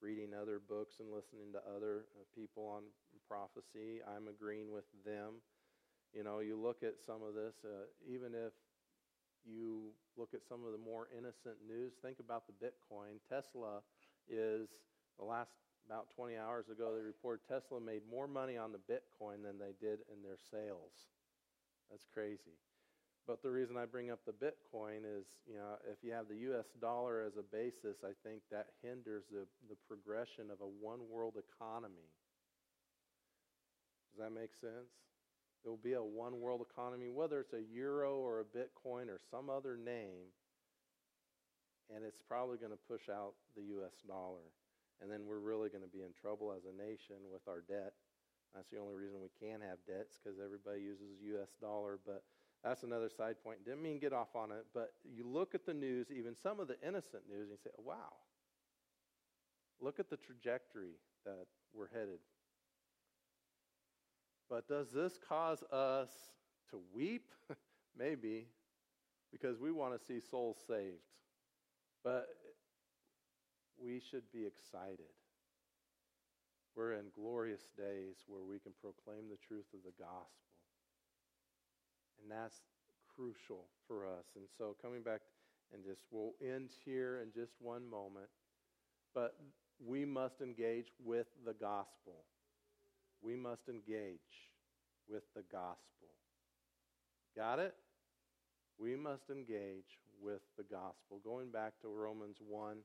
reading 0.00 0.32
other 0.32 0.60
books 0.60 0.96
and 1.00 1.08
listening 1.12 1.52
to 1.52 1.60
other 1.76 2.04
uh, 2.16 2.24
people 2.34 2.68
on 2.68 2.82
prophecy. 3.28 4.00
I'm 4.04 4.28
agreeing 4.28 4.72
with 4.72 4.88
them. 5.04 5.40
You 6.12 6.24
know, 6.24 6.40
you 6.40 6.56
look 6.56 6.82
at 6.82 6.98
some 7.04 7.22
of 7.22 7.34
this, 7.34 7.54
uh, 7.64 7.86
even 8.08 8.34
if 8.34 8.52
you 9.44 9.92
look 10.16 10.34
at 10.34 10.44
some 10.44 10.64
of 10.64 10.72
the 10.72 10.82
more 10.82 11.08
innocent 11.16 11.56
news, 11.66 11.92
think 12.02 12.18
about 12.18 12.44
the 12.46 12.56
Bitcoin. 12.58 13.20
Tesla 13.28 13.80
is, 14.28 14.68
the 15.18 15.24
last 15.24 15.52
about 15.86 16.10
20 16.14 16.36
hours 16.36 16.68
ago, 16.68 16.94
they 16.94 17.02
reported 17.02 17.40
Tesla 17.48 17.80
made 17.80 18.02
more 18.10 18.28
money 18.28 18.56
on 18.56 18.72
the 18.72 18.78
Bitcoin 18.78 19.42
than 19.42 19.58
they 19.58 19.72
did 19.80 20.00
in 20.12 20.22
their 20.22 20.38
sales. 20.50 21.08
That's 21.90 22.06
crazy. 22.12 22.58
But 23.26 23.42
the 23.42 23.50
reason 23.50 23.76
I 23.76 23.84
bring 23.84 24.10
up 24.10 24.20
the 24.26 24.32
Bitcoin 24.32 25.04
is, 25.06 25.26
you 25.46 25.54
know, 25.54 25.78
if 25.90 25.98
you 26.02 26.12
have 26.12 26.28
the 26.28 26.36
U.S. 26.50 26.66
dollar 26.80 27.22
as 27.22 27.36
a 27.36 27.42
basis, 27.42 28.02
I 28.02 28.12
think 28.26 28.42
that 28.50 28.66
hinders 28.82 29.24
the, 29.30 29.46
the 29.68 29.76
progression 29.86 30.50
of 30.50 30.60
a 30.60 30.66
one 30.66 31.00
world 31.08 31.34
economy. 31.38 32.10
Does 34.10 34.24
that 34.24 34.34
make 34.34 34.50
sense? 34.60 34.90
There 35.62 35.70
will 35.70 35.84
be 35.84 35.92
a 35.92 36.02
one 36.02 36.40
world 36.40 36.64
economy, 36.64 37.10
whether 37.10 37.38
it's 37.40 37.52
a 37.52 37.62
euro 37.72 38.16
or 38.16 38.40
a 38.40 38.48
Bitcoin 38.48 39.08
or 39.08 39.20
some 39.30 39.50
other 39.50 39.76
name, 39.76 40.32
and 41.94 42.04
it's 42.04 42.22
probably 42.26 42.56
going 42.56 42.72
to 42.72 42.88
push 42.88 43.08
out 43.12 43.34
the 43.54 43.62
U.S. 43.78 43.94
dollar. 44.08 44.48
And 45.00 45.10
then 45.10 45.24
we're 45.24 45.40
really 45.40 45.68
going 45.68 45.84
to 45.84 45.92
be 45.92 46.02
in 46.02 46.12
trouble 46.16 46.52
as 46.52 46.64
a 46.64 46.76
nation 46.76 47.16
with 47.32 47.44
our 47.48 47.64
debt. 47.68 47.92
That's 48.54 48.68
the 48.72 48.80
only 48.80 48.96
reason 48.96 49.20
we 49.20 49.32
can 49.38 49.60
have 49.60 49.78
debts 49.86 50.18
because 50.18 50.40
everybody 50.42 50.80
uses 50.80 51.20
U.S. 51.38 51.52
dollar. 51.60 52.00
But 52.04 52.24
that's 52.64 52.82
another 52.82 53.08
side 53.08 53.36
point. 53.42 53.64
Didn't 53.64 53.82
mean 53.82 53.98
get 53.98 54.12
off 54.12 54.34
on 54.34 54.50
it, 54.50 54.66
but 54.74 54.92
you 55.04 55.26
look 55.26 55.54
at 55.54 55.64
the 55.64 55.72
news, 55.72 56.08
even 56.10 56.34
some 56.36 56.60
of 56.60 56.68
the 56.68 56.76
innocent 56.86 57.22
news, 57.28 57.48
and 57.48 57.50
you 57.50 57.58
say, 57.64 57.70
wow, 57.78 58.12
look 59.80 59.98
at 59.98 60.10
the 60.10 60.16
trajectory 60.16 60.92
that 61.24 61.46
we're 61.72 61.88
headed. 61.88 62.18
But 64.48 64.68
does 64.68 64.90
this 64.90 65.18
cause 65.26 65.62
us 65.72 66.10
to 66.70 66.80
weep? 66.92 67.30
Maybe, 67.98 68.46
because 69.32 69.58
we 69.58 69.72
want 69.72 69.98
to 69.98 70.04
see 70.04 70.20
souls 70.20 70.58
saved. 70.66 71.02
But 72.04 72.28
we 73.82 74.00
should 74.10 74.30
be 74.32 74.46
excited. 74.46 75.12
We're 76.76 76.94
in 76.94 77.06
glorious 77.14 77.62
days 77.76 78.16
where 78.26 78.42
we 78.42 78.58
can 78.58 78.72
proclaim 78.80 79.28
the 79.28 79.38
truth 79.46 79.66
of 79.74 79.80
the 79.84 79.92
gospel. 79.98 80.49
And 82.22 82.30
that's 82.30 82.60
crucial 83.14 83.66
for 83.86 84.06
us. 84.06 84.24
And 84.36 84.44
so, 84.58 84.76
coming 84.80 85.02
back 85.02 85.20
and 85.72 85.84
just, 85.84 86.00
we'll 86.10 86.34
end 86.40 86.70
here 86.84 87.20
in 87.22 87.32
just 87.32 87.52
one 87.60 87.88
moment. 87.88 88.28
But 89.14 89.36
we 89.84 90.04
must 90.04 90.40
engage 90.40 90.88
with 91.04 91.26
the 91.44 91.54
gospel. 91.54 92.24
We 93.22 93.36
must 93.36 93.68
engage 93.68 94.18
with 95.08 95.22
the 95.34 95.42
gospel. 95.50 96.08
Got 97.36 97.58
it? 97.58 97.74
We 98.78 98.96
must 98.96 99.30
engage 99.30 99.98
with 100.22 100.40
the 100.56 100.64
gospel. 100.64 101.20
Going 101.24 101.50
back 101.50 101.74
to 101.82 101.88
Romans 101.88 102.36
1. 102.46 102.76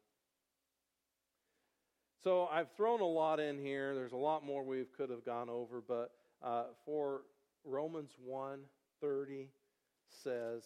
So 2.23 2.47
I've 2.51 2.71
thrown 2.75 3.01
a 3.01 3.05
lot 3.05 3.39
in 3.39 3.59
here. 3.59 3.93
There's 3.93 4.11
a 4.11 4.17
lot 4.17 4.43
more 4.43 4.63
we 4.63 4.83
could 4.97 5.09
have 5.09 5.25
gone 5.25 5.49
over, 5.49 5.81
but 5.88 6.11
uh, 6.43 6.65
for 6.86 7.21
Romans 7.63 8.11
1 8.23 8.59
30 9.06 9.49
says 10.24 10.64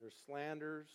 there's 0.00 0.14
slanders. 0.26 0.88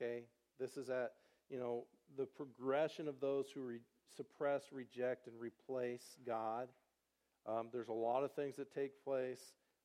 Okay, 0.00 0.22
this 0.58 0.76
is 0.76 0.88
at 0.88 1.12
you 1.50 1.58
know 1.58 1.84
the 2.16 2.26
progression 2.26 3.08
of 3.08 3.20
those 3.20 3.46
who 3.52 3.62
re- 3.62 3.80
suppress, 4.16 4.64
reject, 4.72 5.26
and 5.26 5.38
replace 5.40 6.16
God. 6.26 6.68
Um, 7.46 7.68
there's 7.72 7.88
a 7.88 7.92
lot 7.92 8.22
of 8.22 8.32
things 8.34 8.56
that 8.56 8.72
take 8.72 9.02
place. 9.04 9.40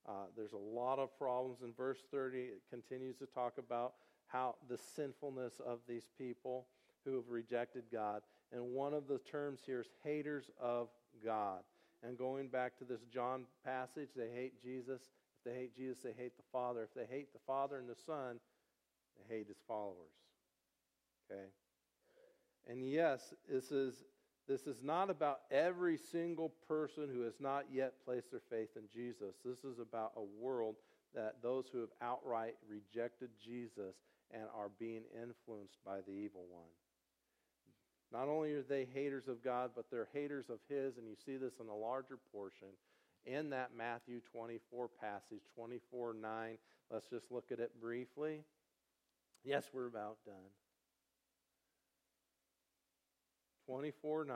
Uh, 0.07 0.25
there's 0.35 0.53
a 0.53 0.57
lot 0.57 0.99
of 0.99 1.17
problems. 1.17 1.59
In 1.63 1.73
verse 1.73 1.99
30, 2.11 2.37
it 2.37 2.61
continues 2.69 3.17
to 3.17 3.25
talk 3.25 3.53
about 3.57 3.93
how 4.27 4.55
the 4.69 4.77
sinfulness 4.77 5.53
of 5.65 5.79
these 5.87 6.05
people 6.17 6.67
who 7.03 7.15
have 7.15 7.29
rejected 7.29 7.83
God. 7.91 8.21
And 8.51 8.63
one 8.63 8.93
of 8.93 9.07
the 9.07 9.19
terms 9.19 9.61
here 9.65 9.81
is 9.81 9.87
haters 10.03 10.49
of 10.61 10.89
God. 11.25 11.61
And 12.07 12.17
going 12.17 12.47
back 12.47 12.77
to 12.77 12.85
this 12.85 13.01
John 13.13 13.43
passage, 13.65 14.09
they 14.15 14.29
hate 14.33 14.61
Jesus. 14.63 15.01
If 15.01 15.43
they 15.43 15.59
hate 15.59 15.75
Jesus, 15.75 16.03
they 16.03 16.13
hate 16.13 16.37
the 16.37 16.43
Father. 16.53 16.83
If 16.83 16.93
they 16.93 17.13
hate 17.13 17.33
the 17.33 17.39
Father 17.45 17.77
and 17.77 17.89
the 17.89 18.01
Son, 18.05 18.39
they 19.17 19.35
hate 19.35 19.47
his 19.47 19.57
followers. 19.67 20.13
Okay? 21.29 21.47
And 22.69 22.89
yes, 22.89 23.33
this 23.49 23.71
is 23.71 24.05
this 24.47 24.67
is 24.67 24.81
not 24.81 25.09
about 25.09 25.41
every 25.51 25.97
single 25.97 26.53
person 26.69 27.09
who 27.11 27.23
has 27.23 27.41
not 27.41 27.65
yet 27.69 27.95
placed 28.05 28.31
their 28.31 28.41
faith 28.49 28.69
in 28.77 28.83
Jesus. 28.93 29.35
This 29.43 29.65
is 29.65 29.79
about 29.79 30.13
a 30.15 30.23
world 30.41 30.75
that 31.13 31.35
those 31.43 31.65
who 31.69 31.81
have 31.81 31.89
outright 32.01 32.55
rejected 32.69 33.29
Jesus 33.43 33.95
and 34.31 34.43
are 34.55 34.69
being 34.79 35.03
influenced 35.13 35.79
by 35.85 35.97
the 36.07 36.13
evil 36.13 36.45
one. 36.49 36.69
Not 38.11 38.29
only 38.29 38.53
are 38.53 38.61
they 38.61 38.87
haters 38.93 39.27
of 39.27 39.43
God, 39.43 39.71
but 39.75 39.85
they're 39.91 40.07
haters 40.13 40.45
of 40.49 40.59
His, 40.69 40.97
and 40.97 41.07
you 41.07 41.15
see 41.25 41.35
this 41.35 41.53
in 41.59 41.67
a 41.67 41.75
larger 41.75 42.17
portion 42.31 42.69
in 43.25 43.49
that 43.49 43.71
Matthew 43.77 44.21
24 44.31 44.87
passage, 45.01 45.41
24 45.55 46.13
9. 46.13 46.57
Let's 46.89 47.09
just 47.09 47.31
look 47.31 47.51
at 47.51 47.59
it 47.59 47.71
briefly. 47.81 48.43
Yes, 49.43 49.69
we're 49.73 49.87
about 49.87 50.17
done. 50.25 50.35
24 53.65 54.25
9. 54.25 54.35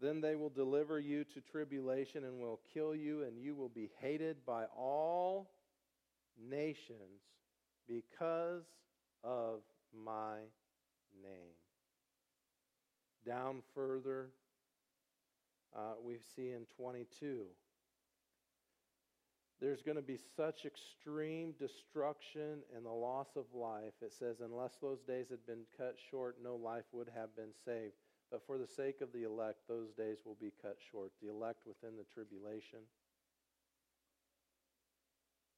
Then 0.00 0.20
they 0.20 0.34
will 0.34 0.50
deliver 0.50 0.98
you 0.98 1.24
to 1.24 1.40
tribulation 1.40 2.24
and 2.24 2.40
will 2.40 2.60
kill 2.72 2.94
you, 2.94 3.22
and 3.22 3.38
you 3.38 3.54
will 3.54 3.68
be 3.68 3.90
hated 4.00 4.44
by 4.46 4.64
all 4.76 5.50
nations 6.48 7.20
because 7.86 8.64
of 9.24 9.60
my 9.92 10.36
name. 11.22 11.54
Down 13.26 13.62
further, 13.74 14.30
uh, 15.76 15.94
we 16.02 16.18
see 16.34 16.50
in 16.50 16.66
22 16.76 17.46
there's 19.60 19.82
going 19.82 19.96
to 19.96 20.02
be 20.02 20.18
such 20.36 20.64
extreme 20.64 21.52
destruction 21.58 22.64
and 22.74 22.84
the 22.84 22.90
loss 22.90 23.36
of 23.36 23.44
life. 23.54 23.92
It 24.00 24.14
says, 24.18 24.40
unless 24.40 24.76
those 24.80 25.02
days 25.02 25.26
had 25.28 25.44
been 25.46 25.68
cut 25.76 25.96
short, 26.10 26.36
no 26.42 26.56
life 26.56 26.84
would 26.92 27.08
have 27.14 27.36
been 27.36 27.52
saved. 27.66 27.92
But 28.30 28.46
for 28.46 28.56
the 28.56 28.66
sake 28.66 29.02
of 29.02 29.12
the 29.12 29.24
elect, 29.24 29.68
those 29.68 29.92
days 29.92 30.18
will 30.24 30.38
be 30.40 30.52
cut 30.62 30.78
short. 30.90 31.12
The 31.20 31.28
elect 31.28 31.66
within 31.66 31.98
the 31.98 32.06
tribulation. 32.14 32.80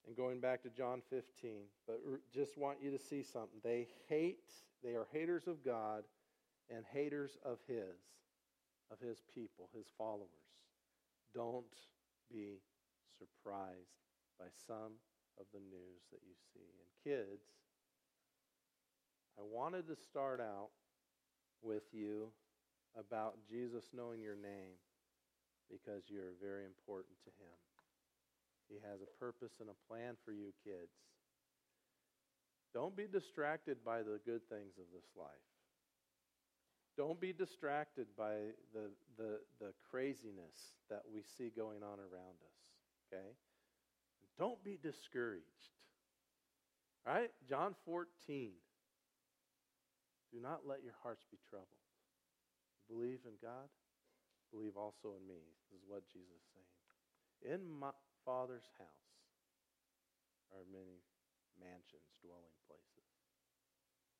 And 0.07 0.17
going 0.17 0.41
back 0.41 0.63
to 0.63 0.71
John 0.71 1.01
15, 1.11 1.63
but 1.87 2.01
just 2.33 2.59
want 2.59 2.79
you 2.83 2.91
to 2.91 2.99
see 2.99 3.23
something. 3.23 3.61
They 3.63 3.87
hate, 4.09 4.51
they 4.83 4.91
are 4.91 5.07
haters 5.13 5.47
of 5.47 5.65
God 5.65 6.03
and 6.69 6.85
haters 6.93 7.39
of 7.45 7.59
His, 7.69 8.01
of 8.91 8.99
His 9.01 9.23
people, 9.33 9.69
His 9.75 9.87
followers. 9.97 10.29
Don't 11.35 11.65
be 12.31 12.59
surprised 13.19 14.03
by 14.39 14.47
some 14.67 14.99
of 15.39 15.47
the 15.53 15.61
news 15.61 16.03
that 16.11 16.21
you 16.27 16.35
see. 16.53 16.67
And 16.81 16.91
kids, 17.05 17.45
I 19.39 19.43
wanted 19.43 19.87
to 19.89 19.97
start 19.97 20.41
out 20.41 20.71
with 21.63 21.85
you 21.93 22.29
about 22.99 23.37
Jesus 23.49 23.85
knowing 23.95 24.21
your 24.21 24.37
name 24.37 24.77
because 25.71 26.05
you're 26.09 26.37
very 26.41 26.65
important 26.65 27.17
to 27.25 27.31
him. 27.31 27.72
He 28.69 28.77
has 28.89 29.01
a 29.01 29.19
purpose 29.19 29.53
and 29.61 29.69
a 29.69 29.79
plan 29.89 30.17
for 30.25 30.33
you, 30.33 30.53
kids. 30.65 30.93
Don't 32.75 32.97
be 32.97 33.07
distracted 33.07 33.85
by 33.85 33.99
the 33.99 34.19
good 34.25 34.49
things 34.49 34.79
of 34.79 34.87
this 34.95 35.09
life. 35.17 35.47
Don't 36.97 37.21
be 37.21 37.33
distracted 37.33 38.07
by 38.17 38.53
the, 38.73 38.91
the, 39.17 39.41
the 39.61 39.73
craziness 39.91 40.77
that 40.91 41.03
we 41.13 41.23
see 41.37 41.51
going 41.55 41.83
on 41.83 41.99
around 41.99 42.37
us. 42.45 42.59
Okay? 43.13 43.29
Don't 44.39 44.63
be 44.65 44.79
discouraged. 44.83 45.73
Right? 47.07 47.31
John 47.49 47.75
14. 47.85 48.53
Do 50.33 50.41
not 50.41 50.61
let 50.67 50.83
your 50.83 50.97
hearts 51.03 51.25
be 51.31 51.37
troubled. 51.49 51.69
Believe 52.89 53.21
in 53.25 53.37
God, 53.41 53.69
believe 54.53 54.77
also 54.77 55.17
in 55.17 55.25
me. 55.29 55.41
This 55.69 55.81
is 55.81 55.85
what 55.87 56.09
Jesus 56.09 56.41
is 56.41 56.49
saying. 56.57 57.57
In 57.57 57.61
my 57.69 57.93
Father's 58.25 58.71
house 58.79 59.13
are 60.55 60.63
many 60.71 61.03
mansions, 61.59 62.07
dwelling 62.23 62.57
places. 62.71 63.09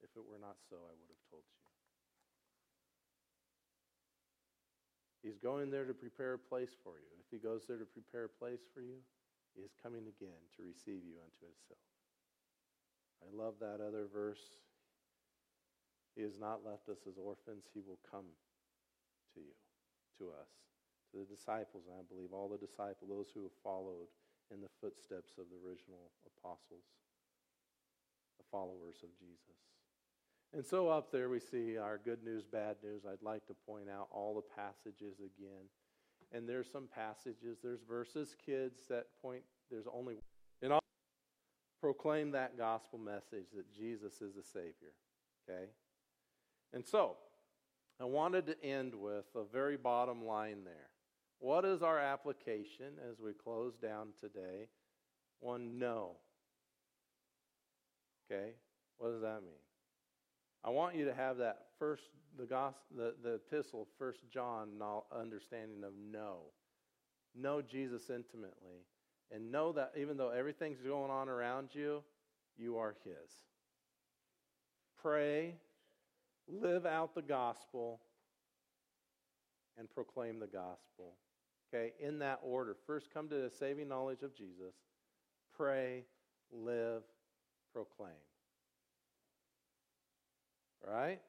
If 0.03 0.11
it 0.19 0.25
were 0.27 0.43
not 0.43 0.59
so, 0.67 0.83
I 0.83 0.95
would 0.99 1.11
have 1.11 1.25
told 1.31 1.47
you. 1.47 1.63
He's 5.23 5.39
going 5.39 5.71
there 5.71 5.87
to 5.87 5.95
prepare 5.95 6.35
a 6.35 6.43
place 6.51 6.75
for 6.83 6.99
you. 6.99 7.11
If 7.23 7.31
he 7.31 7.39
goes 7.39 7.63
there 7.71 7.79
to 7.79 7.87
prepare 7.87 8.27
a 8.27 8.35
place 8.43 8.67
for 8.75 8.83
you, 8.83 8.99
he 9.55 9.63
is 9.63 9.71
coming 9.79 10.11
again 10.11 10.43
to 10.59 10.67
receive 10.67 11.07
you 11.07 11.23
unto 11.23 11.47
himself. 11.47 11.87
I 13.23 13.31
love 13.31 13.55
that 13.63 13.79
other 13.79 14.11
verse. 14.11 14.43
He 16.19 16.27
has 16.27 16.43
not 16.43 16.67
left 16.67 16.91
us 16.91 17.07
as 17.07 17.15
orphans. 17.23 17.71
He 17.71 17.79
will 17.87 18.03
come 18.11 18.27
to 19.35 19.41
you, 19.41 19.55
to 20.19 20.35
us, 20.35 20.51
to 21.13 21.19
the 21.21 21.29
disciples, 21.29 21.85
I 21.89 22.03
believe 22.09 22.33
all 22.33 22.49
the 22.49 22.59
disciples, 22.59 23.09
those 23.09 23.31
who 23.33 23.43
have 23.43 23.57
followed 23.63 24.09
in 24.53 24.61
the 24.61 24.73
footsteps 24.81 25.39
of 25.39 25.47
the 25.53 25.61
original 25.61 26.11
apostles, 26.27 26.85
the 28.39 28.49
followers 28.51 29.01
of 29.03 29.11
Jesus. 29.19 29.61
And 30.53 30.65
so 30.65 30.89
up 30.89 31.11
there 31.11 31.29
we 31.29 31.41
see 31.41 31.79
our 31.79 31.99
good 31.99 32.23
news, 32.23 32.45
bad 32.45 32.77
news. 32.83 33.03
I'd 33.09 33.23
like 33.23 33.47
to 33.47 33.55
point 33.67 33.89
out 33.89 34.09
all 34.11 34.35
the 34.35 34.49
passages 34.57 35.21
again. 35.21 35.69
And 36.33 36.49
there's 36.49 36.71
some 36.71 36.89
passages, 36.93 37.59
there's 37.63 37.81
verses, 37.87 38.37
kids, 38.45 38.81
that 38.89 39.07
point, 39.21 39.43
there's 39.71 39.87
only, 39.93 40.17
in 40.63 40.73
proclaim 41.81 42.31
that 42.31 42.57
gospel 42.57 42.99
message 42.99 43.47
that 43.55 43.71
Jesus 43.75 44.23
is 44.23 44.35
the 44.35 44.43
Savior. 44.43 44.95
Okay? 45.49 45.65
And 46.73 46.87
so, 46.87 47.17
I 48.01 48.05
wanted 48.05 48.47
to 48.47 48.65
end 48.65 48.95
with 48.95 49.27
a 49.35 49.45
very 49.45 49.77
bottom 49.77 50.25
line 50.25 50.65
there. 50.65 50.92
What 51.43 51.65
is 51.65 51.83
our 51.83 51.99
application 51.99 52.93
as 53.11 53.19
we 53.19 53.33
close 53.33 53.75
down 53.75 54.11
today? 54.21 54.69
One, 55.41 55.77
know. 55.77 56.13
Okay? 58.31 58.53
What 58.97 59.11
does 59.11 59.23
that 59.23 59.43
mean? 59.43 59.59
I 60.63 60.71
want 60.71 60.95
you 60.95 61.05
to 61.07 61.13
have 61.13 61.39
that 61.39 61.63
first, 61.81 62.05
the 62.39 62.47
gospel, 62.47 62.81
the, 62.97 63.15
the 63.25 63.35
epistle, 63.35 63.89
First 63.99 64.21
John, 64.33 64.81
understanding 65.11 65.83
of 65.83 65.95
know. 66.13 66.43
Know 67.35 67.61
Jesus 67.61 68.09
intimately. 68.09 68.87
And 69.33 69.51
know 69.51 69.73
that 69.73 69.95
even 69.99 70.17
though 70.17 70.31
everything's 70.31 70.81
going 70.81 71.11
on 71.11 71.29
around 71.29 71.71
you, 71.73 72.05
you 72.57 72.77
are 72.77 72.95
His. 73.03 73.33
Pray, 75.03 75.57
live 76.47 76.87
out 76.87 77.17
the 77.17 77.23
gospel, 77.23 77.99
and 79.77 79.91
proclaim 79.91 80.39
the 80.39 80.47
gospel. 80.47 81.17
Okay, 81.73 81.93
in 82.01 82.19
that 82.19 82.41
order. 82.43 82.77
First, 82.87 83.09
come 83.13 83.29
to 83.29 83.35
the 83.37 83.51
saving 83.51 83.89
knowledge 83.89 84.23
of 84.23 84.37
Jesus. 84.37 84.75
Pray, 85.57 86.05
live, 86.53 87.03
proclaim. 87.73 88.11
Right? 90.87 91.21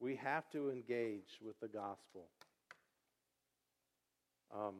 We 0.00 0.16
have 0.16 0.50
to 0.50 0.70
engage 0.70 1.38
with 1.42 1.58
the 1.60 1.68
gospel 1.68 2.26
um, 4.54 4.74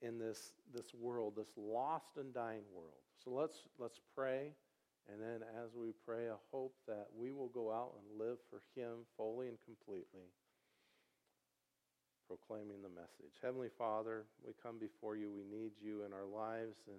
in 0.00 0.18
this, 0.18 0.52
this 0.72 0.94
world, 0.94 1.34
this 1.36 1.48
lost 1.56 2.18
and 2.18 2.32
dying 2.32 2.62
world. 2.72 2.92
So 3.24 3.30
let's, 3.30 3.56
let's 3.78 3.98
pray. 4.14 4.52
And 5.10 5.20
then 5.20 5.40
as 5.64 5.70
we 5.74 5.92
pray, 6.06 6.28
I 6.28 6.36
hope 6.52 6.74
that 6.86 7.06
we 7.18 7.32
will 7.32 7.48
go 7.48 7.72
out 7.72 7.94
and 7.96 8.20
live 8.20 8.36
for 8.50 8.60
Him 8.76 9.06
fully 9.16 9.48
and 9.48 9.56
completely, 9.64 10.28
proclaiming 12.28 12.82
the 12.82 12.88
message. 12.88 13.40
Heavenly 13.42 13.70
Father, 13.76 14.24
we 14.46 14.52
come 14.62 14.78
before 14.78 15.16
you. 15.16 15.30
We 15.30 15.44
need 15.44 15.72
you 15.82 16.04
in 16.04 16.12
our 16.12 16.26
lives 16.26 16.76
and 16.86 16.98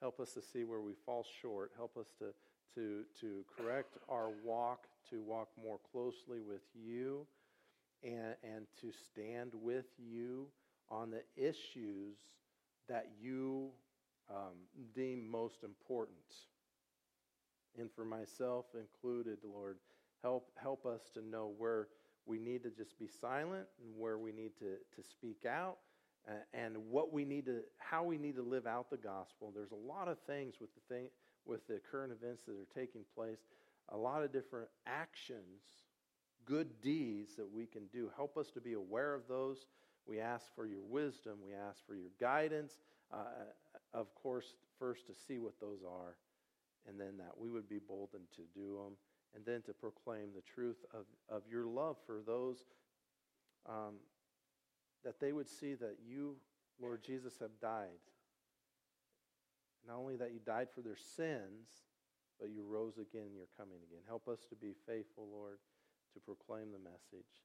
help 0.00 0.18
us 0.18 0.32
to 0.32 0.42
see 0.42 0.64
where 0.64 0.80
we 0.80 0.94
fall 1.04 1.24
short. 1.40 1.72
Help 1.76 1.96
us 1.96 2.06
to 2.18 2.32
to, 2.74 3.04
to 3.20 3.44
correct 3.56 3.98
our 4.08 4.30
walk, 4.44 4.86
to 5.10 5.20
walk 5.20 5.48
more 5.62 5.78
closely 5.92 6.40
with 6.40 6.62
you, 6.74 7.26
and, 8.02 8.34
and 8.42 8.66
to 8.80 8.90
stand 8.92 9.52
with 9.54 9.86
you 9.98 10.46
on 10.90 11.10
the 11.10 11.22
issues 11.36 12.16
that 12.88 13.08
you 13.20 13.68
um, 14.30 14.54
deem 14.94 15.30
most 15.30 15.62
important. 15.64 16.16
And 17.78 17.90
for 17.94 18.04
myself 18.04 18.66
included, 18.74 19.38
Lord, 19.44 19.76
help, 20.22 20.50
help 20.60 20.84
us 20.84 21.02
to 21.14 21.24
know 21.24 21.52
where 21.56 21.88
we 22.26 22.38
need 22.38 22.62
to 22.62 22.70
just 22.70 22.98
be 22.98 23.08
silent 23.08 23.66
and 23.82 23.98
where 23.98 24.18
we 24.18 24.32
need 24.32 24.52
to, 24.58 24.76
to 24.94 25.08
speak 25.08 25.44
out 25.46 25.78
uh, 26.28 26.32
and 26.54 26.76
what 26.90 27.12
we 27.12 27.24
need 27.24 27.46
to, 27.46 27.60
how 27.78 28.04
we 28.04 28.18
need 28.18 28.36
to 28.36 28.42
live 28.42 28.66
out 28.66 28.90
the 28.90 28.96
gospel. 28.96 29.52
There's 29.54 29.72
a 29.72 29.86
lot 29.92 30.08
of 30.08 30.18
things 30.26 30.54
with 30.60 30.70
the 30.74 30.94
thing, 30.94 31.08
with 31.46 31.66
the 31.66 31.80
current 31.90 32.12
events 32.12 32.42
that 32.46 32.52
are 32.52 32.80
taking 32.80 33.02
place, 33.14 33.40
a 33.88 33.96
lot 33.96 34.22
of 34.22 34.32
different 34.32 34.68
actions, 34.86 35.62
good 36.44 36.80
deeds 36.80 37.34
that 37.36 37.52
we 37.52 37.66
can 37.66 37.86
do. 37.92 38.10
Help 38.14 38.36
us 38.36 38.50
to 38.50 38.60
be 38.60 38.74
aware 38.74 39.14
of 39.14 39.22
those. 39.28 39.66
We 40.06 40.20
ask 40.20 40.46
for 40.54 40.66
your 40.66 40.82
wisdom. 40.88 41.38
We 41.44 41.54
ask 41.54 41.84
for 41.86 41.94
your 41.94 42.10
guidance. 42.20 42.78
Uh, 43.12 43.24
of 43.92 44.14
course, 44.14 44.54
first 44.78 45.06
to 45.06 45.12
see 45.28 45.38
what 45.38 45.52
those 45.60 45.80
are, 45.84 46.16
and 46.88 46.98
then 46.98 47.16
that 47.18 47.32
we 47.38 47.50
would 47.50 47.68
be 47.68 47.78
boldened 47.78 48.26
to 48.36 48.42
do 48.54 48.74
them, 48.74 48.96
and 49.34 49.44
then 49.44 49.62
to 49.62 49.72
proclaim 49.72 50.28
the 50.34 50.42
truth 50.42 50.84
of, 50.92 51.06
of 51.28 51.42
your 51.50 51.66
love 51.66 51.96
for 52.06 52.20
those, 52.26 52.64
um, 53.68 53.94
that 55.04 55.20
they 55.20 55.32
would 55.32 55.48
see 55.48 55.74
that 55.74 55.96
you, 56.06 56.36
Lord 56.80 57.02
Jesus, 57.02 57.34
have 57.40 57.58
died 57.60 58.00
not 59.86 59.98
only 59.98 60.16
that 60.16 60.30
you 60.32 60.38
died 60.38 60.70
for 60.70 60.80
their 60.80 60.98
sins, 60.98 61.90
but 62.38 62.50
you 62.50 62.62
rose 62.62 62.98
again 62.98 63.26
and 63.30 63.36
you're 63.36 63.58
coming 63.58 63.82
again. 63.82 64.02
Help 64.06 64.26
us 64.26 64.46
to 64.50 64.54
be 64.54 64.74
faithful, 64.86 65.26
Lord, 65.30 65.58
to 66.14 66.18
proclaim 66.22 66.70
the 66.70 66.82
message. 66.82 67.42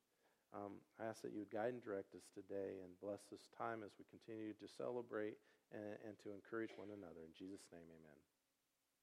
Um, 0.54 0.80
I 1.02 1.10
ask 1.10 1.22
that 1.22 1.34
you 1.34 1.44
would 1.44 1.52
guide 1.52 1.76
and 1.76 1.84
direct 1.84 2.16
us 2.16 2.30
today 2.32 2.80
and 2.80 2.94
bless 3.04 3.28
this 3.28 3.50
time 3.52 3.84
as 3.84 3.92
we 4.00 4.08
continue 4.08 4.56
to 4.56 4.68
celebrate 4.70 5.38
and, 5.74 6.00
and 6.08 6.16
to 6.24 6.32
encourage 6.32 6.72
one 6.78 6.94
another. 6.94 7.26
In 7.26 7.36
Jesus' 7.36 7.68
name, 7.74 7.84
amen. 7.84 8.20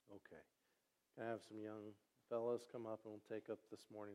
Okay. 0.08 0.44
Can 1.14 1.26
I 1.26 1.30
have 1.30 1.44
some 1.44 1.60
young 1.60 1.92
fellows 2.28 2.66
come 2.70 2.86
up 2.86 3.00
and 3.04 3.12
we'll 3.14 3.38
take 3.38 3.48
up 3.50 3.58
this 3.70 3.84
morning? 3.90 4.12